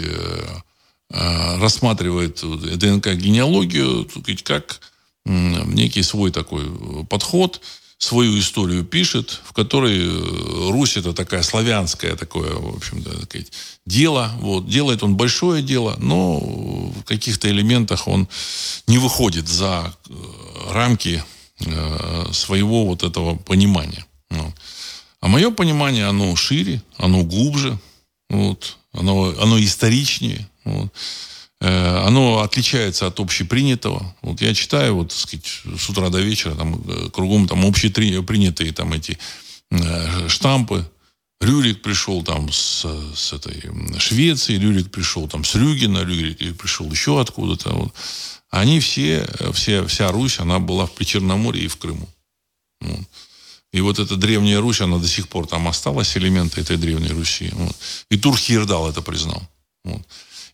рассматривает 1.09 2.35
ДНК-генеалогию 2.43 4.07
как 4.43 4.79
некий 5.25 6.03
свой 6.03 6.31
такой 6.31 6.65
э, 6.65 7.03
подход, 7.05 7.61
свою 7.97 8.37
историю 8.37 8.83
пишет, 8.83 9.41
в 9.45 9.53
которой 9.53 9.99
э, 9.99 10.71
Русь 10.71 10.97
это 10.97 11.13
такая 11.13 11.43
славянская 11.43 12.15
такое, 12.15 12.53
в 12.53 12.75
общем-то, 12.75 13.11
дело. 13.85 14.31
Вот. 14.39 14.67
Делает 14.67 15.03
он 15.03 15.15
большое 15.15 15.63
дело, 15.63 15.95
но 15.99 16.39
в 16.39 17.03
каких-то 17.03 17.49
элементах 17.49 18.07
он 18.07 18.27
не 18.87 18.97
выходит 18.97 19.47
за 19.47 19.93
э, 20.09 20.13
рамки 20.71 21.23
своего 22.33 22.85
вот 22.85 23.03
этого 23.03 23.35
понимания. 23.35 24.05
А 25.21 25.27
мое 25.29 25.49
понимание, 25.51 26.07
оно 26.07 26.35
шире, 26.35 26.81
оно 26.97 27.23
глубже, 27.23 27.79
вот, 28.29 28.77
оно, 28.91 29.33
оно 29.39 29.63
историчнее. 29.63 30.49
Вот. 30.65 30.91
Э, 31.63 32.03
оно 32.05 32.39
отличается 32.39 33.07
от 33.07 33.21
общепринятого. 33.21 34.13
Вот 34.21 34.41
я 34.41 34.53
читаю, 34.53 34.95
вот, 34.95 35.13
сказать, 35.13 35.61
с 35.79 35.89
утра 35.89 36.09
до 36.09 36.19
вечера, 36.19 36.55
там, 36.55 36.83
э, 36.85 37.09
кругом 37.09 37.47
там 37.47 37.65
общепринятые 37.65 38.73
там 38.73 38.91
эти 38.91 39.17
э, 39.71 40.27
штампы. 40.27 40.85
Рюрик 41.39 41.81
пришел 41.81 42.21
там 42.21 42.51
с, 42.51 42.85
с 43.15 43.31
этой 43.31 43.63
Швеции, 43.97 44.57
Рюрик 44.57 44.91
пришел 44.91 45.29
там 45.29 45.45
с 45.45 45.55
Рюгина, 45.55 45.99
Рюрик 45.99 46.57
пришел 46.57 46.91
еще 46.91 47.21
откуда-то. 47.21 47.69
Вот. 47.69 47.93
Они 48.49 48.81
все, 48.81 49.25
все, 49.53 49.87
вся 49.87 50.11
Русь, 50.11 50.39
она 50.39 50.59
была 50.59 50.85
в 50.85 50.91
Причерноморье 50.91 51.63
и 51.63 51.69
в 51.69 51.77
Крыму. 51.77 52.09
Вот. 52.81 53.07
И 53.71 53.79
вот 53.79 53.99
эта 53.99 54.17
древняя 54.17 54.59
Русь, 54.59 54.81
она 54.81 54.97
до 54.97 55.07
сих 55.07 55.29
пор 55.29 55.47
там 55.47 55.69
осталась, 55.69 56.17
элементы 56.17 56.59
этой 56.59 56.75
древней 56.75 57.09
Руси. 57.09 57.49
Вот. 57.53 57.75
И 58.09 58.17
Турхирдал 58.17 58.89
это 58.89 59.01
признал. 59.01 59.41
Вот. 59.85 60.01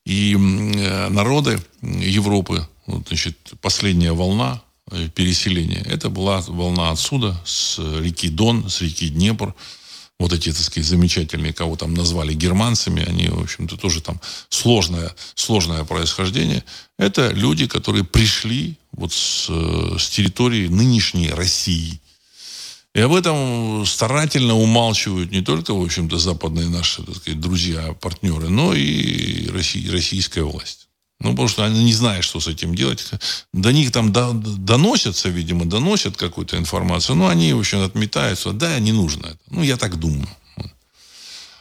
И 0.05 0.33
э, 0.35 1.09
народы 1.09 1.59
Европы, 1.81 2.67
вот, 2.87 3.07
значит, 3.07 3.37
последняя 3.61 4.13
волна 4.13 4.61
э, 4.91 5.09
переселения, 5.09 5.81
это 5.81 6.09
была 6.09 6.41
волна 6.47 6.91
отсюда, 6.91 7.39
с 7.45 7.79
реки 7.79 8.29
Дон, 8.29 8.69
с 8.69 8.81
реки 8.81 9.09
Днепр. 9.09 9.53
Вот 10.19 10.33
эти, 10.33 10.51
так 10.51 10.61
сказать, 10.61 10.87
замечательные, 10.87 11.53
кого 11.53 11.77
там 11.77 11.93
назвали 11.93 12.33
германцами, 12.33 13.07
они, 13.07 13.29
в 13.29 13.41
общем-то, 13.41 13.77
тоже 13.77 14.01
там 14.01 14.19
сложное, 14.49 15.15
сложное 15.35 15.85
происхождение. 15.85 16.63
Это 16.97 17.29
люди, 17.31 17.67
которые 17.67 18.03
пришли 18.03 18.77
вот 18.91 19.13
с, 19.13 19.47
э, 19.49 19.97
с 19.97 20.09
территории 20.09 20.67
нынешней 20.67 21.29
России– 21.29 22.01
и 22.95 23.01
об 23.01 23.13
этом 23.13 23.85
старательно 23.85 24.55
умалчивают 24.55 25.31
не 25.31 25.41
только, 25.41 25.73
в 25.73 25.83
общем-то, 25.83 26.17
западные 26.17 26.69
наши, 26.69 27.03
так 27.03 27.15
сказать, 27.15 27.39
друзья, 27.39 27.93
партнеры, 27.93 28.49
но 28.49 28.73
и 28.73 29.47
российская 29.49 30.43
власть. 30.43 30.87
Ну, 31.21 31.31
потому 31.31 31.49
что 31.49 31.65
они 31.65 31.83
не 31.83 31.93
знают, 31.93 32.23
что 32.23 32.39
с 32.39 32.47
этим 32.47 32.73
делать. 32.73 33.05
До 33.53 33.73
них 33.73 33.91
там 33.91 34.13
до, 34.13 34.31
доносятся, 34.31 35.27
видимо, 35.27 35.65
доносят 35.65 36.15
какую-то 36.15 36.57
информацию, 36.57 37.17
но 37.17 37.27
они, 37.27 37.51
в 37.53 37.59
общем, 37.59 37.81
отметаются. 37.81 38.53
Да, 38.53 38.79
не 38.79 38.93
нужно 38.93 39.27
это. 39.27 39.39
Ну, 39.49 39.61
я 39.61 39.75
так 39.75 39.99
думаю. 39.99 40.29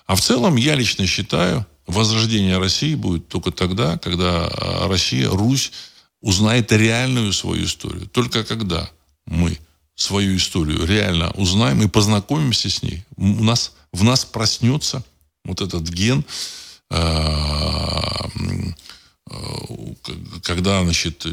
А 0.06 0.14
в 0.14 0.20
целом, 0.20 0.56
я 0.56 0.76
лично 0.76 1.06
считаю, 1.06 1.66
возрождение 1.86 2.58
России 2.58 2.94
будет 2.94 3.28
только 3.28 3.50
тогда, 3.50 3.98
когда 3.98 4.48
Россия, 4.86 5.28
Русь, 5.28 5.72
узнает 6.20 6.70
реальную 6.72 7.32
свою 7.32 7.64
историю. 7.64 8.06
Только 8.06 8.44
когда 8.44 8.88
мы 9.26 9.58
свою 9.98 10.36
историю 10.36 10.86
реально 10.86 11.32
узнаем 11.32 11.82
и 11.82 11.88
познакомимся 11.88 12.70
с 12.70 12.82
ней, 12.84 13.04
у 13.16 13.42
нас, 13.42 13.72
в 13.92 14.04
нас 14.04 14.24
проснется 14.24 15.02
вот 15.44 15.60
этот 15.60 15.88
ген, 15.88 16.24
а, 16.88 18.30
когда 20.42 20.84
значит, 20.84 21.26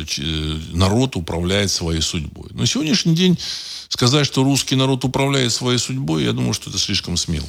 народ 0.73 1.15
управляет 1.15 1.69
своей 1.69 2.01
судьбой. 2.01 2.49
На 2.53 2.65
сегодняшний 2.65 3.15
день 3.15 3.37
сказать, 3.87 4.25
что 4.25 4.43
русский 4.43 4.75
народ 4.75 5.05
управляет 5.05 5.53
своей 5.53 5.77
судьбой, 5.77 6.23
я 6.23 6.33
думаю, 6.33 6.53
что 6.53 6.71
это 6.71 6.79
слишком 6.79 7.17
смело. 7.17 7.47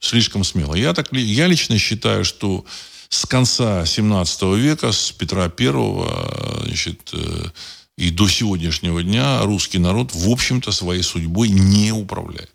Слишком 0.00 0.42
смело. 0.42 0.74
Я, 0.74 0.94
так, 0.94 1.12
я 1.12 1.46
лично 1.48 1.78
считаю, 1.78 2.24
что 2.24 2.64
с 3.10 3.26
конца 3.26 3.84
17 3.84 4.42
века, 4.56 4.90
с 4.90 5.12
Петра 5.12 5.52
I, 5.58 6.64
значит, 6.64 7.10
э, 7.12 7.50
и 7.96 8.10
до 8.10 8.28
сегодняшнего 8.28 9.02
дня 9.02 9.42
русский 9.42 9.78
народ, 9.78 10.14
в 10.14 10.28
общем-то, 10.28 10.72
своей 10.72 11.02
судьбой 11.02 11.48
не 11.48 11.92
управляет. 11.92 12.52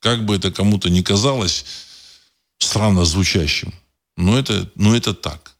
Как 0.00 0.24
бы 0.24 0.36
это 0.36 0.50
кому-то 0.50 0.90
ни 0.90 1.02
казалось 1.02 1.64
странно 2.58 3.04
звучащим, 3.04 3.72
но 4.16 4.38
это, 4.38 4.70
но 4.74 4.96
это 4.96 5.14
так. 5.14 5.56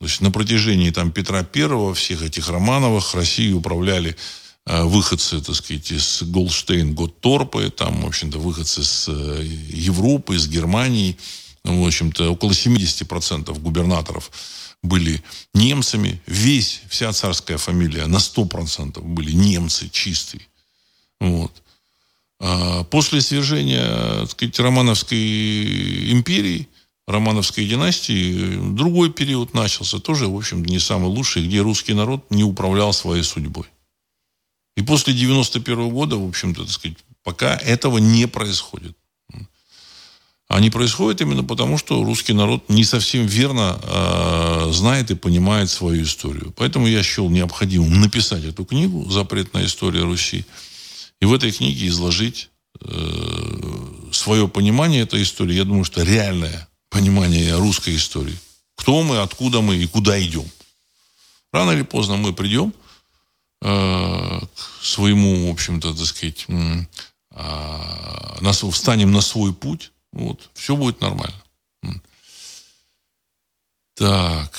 То 0.00 0.06
есть 0.06 0.20
на 0.22 0.30
протяжении 0.30 0.90
там, 0.90 1.12
Петра 1.12 1.42
Первого, 1.42 1.94
всех 1.94 2.22
этих 2.22 2.48
Романовых, 2.48 3.14
Россией 3.14 3.52
управляли 3.52 4.16
э, 4.64 4.84
выходцы, 4.84 5.40
так 5.42 5.54
сказать, 5.54 5.92
из 5.92 6.22
Голштейн, 6.22 6.94
Готторпы, 6.94 7.70
там, 7.70 8.00
в 8.02 8.06
общем-то, 8.06 8.38
выходцы 8.38 8.82
с 8.82 9.08
э, 9.08 9.44
Европы, 9.44 10.36
из 10.36 10.48
Германии. 10.48 11.18
В 11.64 11.86
общем-то, 11.86 12.30
около 12.30 12.52
70% 12.52 13.58
губернаторов 13.60 14.30
были 14.82 15.22
немцами. 15.54 16.20
Весь, 16.26 16.82
вся 16.88 17.12
царская 17.12 17.58
фамилия 17.58 18.06
на 18.06 18.16
100% 18.16 19.00
были 19.02 19.32
немцы 19.32 19.88
чистые. 19.88 20.42
Вот. 21.20 21.62
А, 22.40 22.84
после 22.84 23.20
свержения, 23.20 24.20
так 24.20 24.30
сказать, 24.30 24.58
Романовской 24.58 26.10
империи, 26.12 26.68
Романовской 27.06 27.66
династии, 27.66 28.74
другой 28.74 29.12
период 29.12 29.52
начался, 29.52 29.98
тоже, 29.98 30.28
в 30.28 30.36
общем, 30.36 30.64
не 30.64 30.78
самый 30.78 31.08
лучший, 31.08 31.46
где 31.46 31.60
русский 31.60 31.92
народ 31.92 32.30
не 32.30 32.44
управлял 32.44 32.92
своей 32.92 33.22
судьбой. 33.22 33.66
И 34.76 34.82
после 34.82 35.12
91 35.12 35.90
года, 35.90 36.16
в 36.16 36.26
общем-то, 36.26 36.62
так 36.62 36.70
сказать, 36.70 36.96
пока 37.22 37.56
этого 37.56 37.98
не 37.98 38.26
происходит. 38.26 38.96
А 40.50 40.58
не 40.58 40.68
происходит 40.68 41.20
именно 41.20 41.44
потому, 41.44 41.78
что 41.78 42.02
русский 42.02 42.32
народ 42.32 42.68
не 42.68 42.82
совсем 42.82 43.24
верно 43.24 43.78
э, 43.80 44.70
знает 44.72 45.12
и 45.12 45.14
понимает 45.14 45.70
свою 45.70 46.02
историю. 46.02 46.52
Поэтому 46.56 46.88
я 46.88 47.04
счел 47.04 47.30
необходимым 47.30 48.00
написать 48.00 48.42
эту 48.42 48.64
книгу 48.64 49.08
«Запретная 49.08 49.66
история 49.66 50.02
Руси» 50.02 50.44
и 51.20 51.24
в 51.24 51.32
этой 51.32 51.52
книге 51.52 51.86
изложить 51.86 52.50
э, 52.80 54.08
свое 54.10 54.48
понимание 54.48 55.02
этой 55.02 55.22
истории. 55.22 55.54
Я 55.54 55.62
думаю, 55.62 55.84
что 55.84 56.02
реальное 56.02 56.68
понимание 56.88 57.56
русской 57.56 57.94
истории. 57.94 58.36
Кто 58.74 59.04
мы, 59.04 59.18
откуда 59.18 59.60
мы 59.60 59.76
и 59.76 59.86
куда 59.86 60.20
идем. 60.20 60.50
Рано 61.52 61.70
или 61.70 61.82
поздно 61.82 62.16
мы 62.16 62.32
придем 62.32 62.74
э, 63.62 64.40
к 64.40 64.84
своему, 64.84 65.46
в 65.46 65.52
общем-то, 65.52 65.94
так 65.94 66.06
сказать, 66.06 66.46
э, 66.48 66.84
на, 68.40 68.52
встанем 68.52 69.12
на 69.12 69.20
свой 69.20 69.54
путь, 69.54 69.92
вот, 70.12 70.50
все 70.54 70.76
будет 70.76 71.00
нормально. 71.00 71.42
Так, 73.94 74.58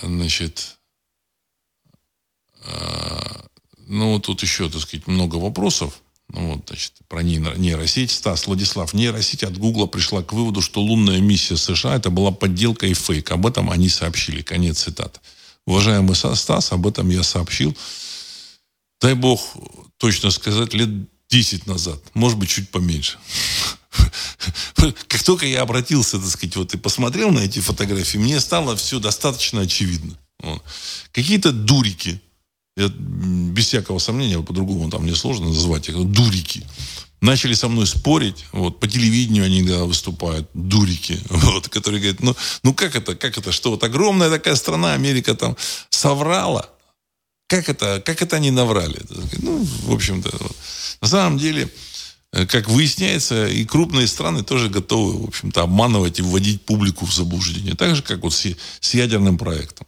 значит, 0.00 0.78
э, 2.64 3.46
ну, 3.86 4.20
тут 4.20 4.42
еще, 4.42 4.70
так 4.70 4.80
сказать, 4.80 5.06
много 5.06 5.36
вопросов. 5.36 6.02
Ну, 6.28 6.54
вот, 6.54 6.68
значит, 6.68 6.92
про 7.08 7.22
нейросеть. 7.22 8.10
Стас, 8.10 8.46
Владислав, 8.46 8.94
нейросеть 8.94 9.42
от 9.44 9.58
Гугла 9.58 9.86
пришла 9.86 10.22
к 10.22 10.32
выводу, 10.32 10.60
что 10.60 10.82
лунная 10.82 11.20
миссия 11.20 11.56
США 11.56 11.96
это 11.96 12.10
была 12.10 12.30
подделка 12.30 12.86
и 12.86 12.94
фейк. 12.94 13.30
Об 13.30 13.46
этом 13.46 13.70
они 13.70 13.88
сообщили. 13.88 14.42
Конец 14.42 14.82
цитаты. 14.82 15.20
Уважаемый 15.66 16.14
Стас, 16.14 16.72
об 16.72 16.86
этом 16.86 17.08
я 17.10 17.22
сообщил. 17.22 17.76
Дай 19.00 19.14
бог 19.14 19.40
точно 19.98 20.30
сказать, 20.30 20.74
лет 20.74 20.88
10 21.36 21.66
назад. 21.66 22.00
Может 22.14 22.38
быть, 22.38 22.48
чуть 22.48 22.70
поменьше. 22.70 23.18
Как 25.06 25.22
только 25.22 25.46
я 25.46 25.60
обратился, 25.60 26.18
так 26.18 26.28
сказать, 26.30 26.56
вот 26.56 26.74
и 26.74 26.78
посмотрел 26.78 27.30
на 27.30 27.40
эти 27.40 27.58
фотографии, 27.58 28.16
мне 28.16 28.40
стало 28.40 28.74
все 28.74 28.98
достаточно 29.00 29.60
очевидно. 29.60 30.16
Вот. 30.42 30.62
Какие-то 31.12 31.52
дурики, 31.52 32.22
я, 32.76 32.88
без 32.88 33.66
всякого 33.66 33.98
сомнения, 33.98 34.42
по-другому 34.42 34.90
там 34.90 35.02
мне 35.02 35.14
сложно 35.14 35.48
назвать 35.48 35.90
их, 35.90 35.96
дурики, 36.10 36.66
начали 37.20 37.52
со 37.52 37.68
мной 37.68 37.86
спорить, 37.86 38.46
вот, 38.52 38.80
по 38.80 38.88
телевидению 38.88 39.44
они 39.44 39.60
иногда 39.60 39.84
выступают, 39.84 40.48
дурики, 40.54 41.20
вот, 41.28 41.68
которые 41.68 42.00
говорят, 42.00 42.22
ну, 42.22 42.34
ну 42.62 42.72
как 42.72 42.96
это, 42.96 43.14
как 43.14 43.36
это, 43.36 43.52
что 43.52 43.72
вот 43.72 43.84
огромная 43.84 44.30
такая 44.30 44.56
страна, 44.56 44.94
Америка 44.94 45.34
там 45.34 45.54
соврала, 45.90 46.70
как 47.46 47.68
это, 47.68 48.02
как 48.04 48.22
это 48.22 48.36
они 48.36 48.50
наврали? 48.50 49.00
Ну, 49.38 49.64
в 49.84 49.92
общем-то, 49.92 50.30
на 51.00 51.08
самом 51.08 51.38
деле, 51.38 51.70
Э, 52.36 52.46
как 52.46 52.68
выясняется, 52.68 53.46
и 53.46 53.64
крупные 53.64 54.06
страны 54.06 54.42
тоже 54.42 54.68
готовы, 54.68 55.22
в 55.22 55.28
общем-то, 55.28 55.62
обманывать 55.62 56.18
и 56.18 56.22
вводить 56.22 56.62
публику 56.62 57.06
в 57.06 57.14
заблуждение. 57.14 57.74
Так 57.74 57.96
же, 57.96 58.02
как 58.02 58.22
вот 58.22 58.34
с, 58.34 58.46
с 58.80 58.94
ядерным 58.94 59.38
проектом. 59.38 59.86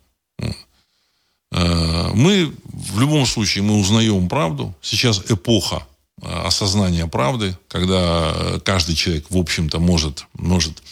Э, 1.53 2.11
мы 2.15 2.55
в 2.65 3.01
любом 3.01 3.27
случае 3.27 3.65
мы 3.65 3.79
узнаем 3.79 4.29
правду. 4.29 4.75
Сейчас 4.81 5.23
эпоха 5.29 5.87
э, 6.23 6.27
осознания 6.27 7.07
правды, 7.07 7.57
когда 7.69 8.61
каждый 8.65 8.95
человек, 8.95 9.27
в 9.29 9.37
общем-то, 9.37 9.79
может, 9.79 10.27
может 10.35 10.83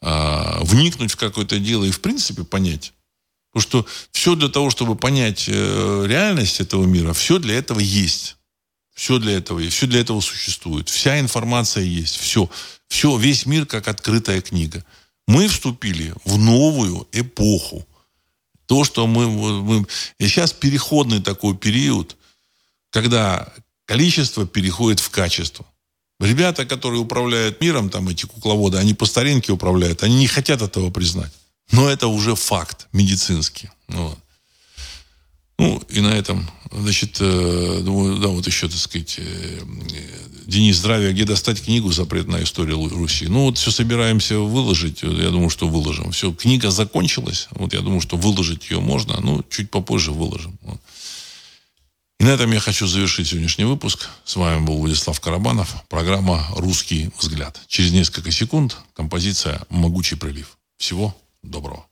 вникнуть 0.00 1.12
в 1.12 1.16
какое-то 1.16 1.58
дело 1.58 1.84
и, 1.84 1.90
в 1.90 2.02
принципе, 2.02 2.44
понять. 2.44 2.92
Потому 3.54 3.62
что 3.62 3.86
все 4.10 4.34
для 4.34 4.48
того, 4.48 4.68
чтобы 4.68 4.96
понять 4.96 5.46
реальность 5.46 6.60
этого 6.60 6.84
мира, 6.86 7.12
все 7.12 7.38
для 7.38 7.54
этого 7.54 7.78
есть. 7.78 8.36
Все 8.96 9.18
для 9.18 9.38
этого 9.38 9.60
и 9.60 9.68
все 9.68 9.86
для 9.86 10.00
этого 10.00 10.20
существует. 10.20 10.88
Вся 10.88 11.20
информация 11.20 11.84
есть. 11.84 12.16
Все. 12.16 12.50
Все, 12.88 13.16
весь 13.16 13.46
мир 13.46 13.64
как 13.64 13.86
открытая 13.86 14.40
книга. 14.40 14.84
Мы 15.28 15.46
вступили 15.46 16.12
в 16.24 16.36
новую 16.36 17.06
эпоху. 17.12 17.86
То, 18.66 18.82
что 18.82 19.06
мы, 19.06 19.30
мы... 19.62 19.86
Сейчас 20.18 20.52
переходный 20.52 21.22
такой 21.22 21.56
период, 21.56 22.16
когда 22.90 23.52
количество 23.86 24.48
переходит 24.48 24.98
в 24.98 25.10
качество. 25.10 25.64
Ребята, 26.18 26.66
которые 26.66 27.00
управляют 27.00 27.60
миром, 27.60 27.88
там 27.88 28.08
эти 28.08 28.26
кукловоды, 28.26 28.78
они 28.78 28.94
по 28.94 29.06
старинке 29.06 29.52
управляют, 29.52 30.02
они 30.02 30.16
не 30.16 30.26
хотят 30.26 30.60
этого 30.60 30.90
признать. 30.90 31.32
Но 31.74 31.88
это 31.88 32.06
уже 32.06 32.36
факт 32.36 32.86
медицинский. 32.92 33.68
Вот. 33.88 34.18
Ну, 35.58 35.82
и 35.88 36.00
на 36.00 36.08
этом, 36.08 36.48
значит, 36.70 37.16
э, 37.20 37.80
думаю, 37.82 38.18
да, 38.18 38.28
вот 38.28 38.46
еще, 38.46 38.68
так 38.68 38.78
сказать, 38.78 39.16
э, 39.18 39.60
Денис, 40.46 40.76
здравия, 40.76 41.12
где 41.12 41.24
достать 41.24 41.62
книгу 41.62 41.90
«Запретная 41.90 42.44
история 42.44 42.74
Руси»? 42.74 43.26
Ну, 43.26 43.44
вот 43.46 43.58
все 43.58 43.70
собираемся 43.70 44.38
выложить, 44.38 45.02
я 45.02 45.30
думаю, 45.30 45.50
что 45.50 45.68
выложим. 45.68 46.12
Все, 46.12 46.32
книга 46.32 46.70
закончилась, 46.70 47.48
вот 47.50 47.72
я 47.72 47.80
думаю, 47.80 48.00
что 48.00 48.16
выложить 48.16 48.70
ее 48.70 48.80
можно, 48.80 49.20
ну, 49.20 49.44
чуть 49.48 49.70
попозже 49.70 50.12
выложим. 50.12 50.58
Вот. 50.62 50.80
И 52.20 52.24
на 52.24 52.30
этом 52.30 52.52
я 52.52 52.60
хочу 52.60 52.86
завершить 52.86 53.28
сегодняшний 53.28 53.64
выпуск. 53.64 54.08
С 54.24 54.36
вами 54.36 54.64
был 54.64 54.78
Владислав 54.78 55.18
Карабанов, 55.20 55.74
программа 55.88 56.46
«Русский 56.56 57.10
взгляд». 57.18 57.60
Через 57.66 57.92
несколько 57.92 58.30
секунд 58.30 58.76
композиция 58.94 59.62
«Могучий 59.70 60.16
прилив». 60.16 60.56
Всего 60.78 61.16
доброго. 61.44 61.88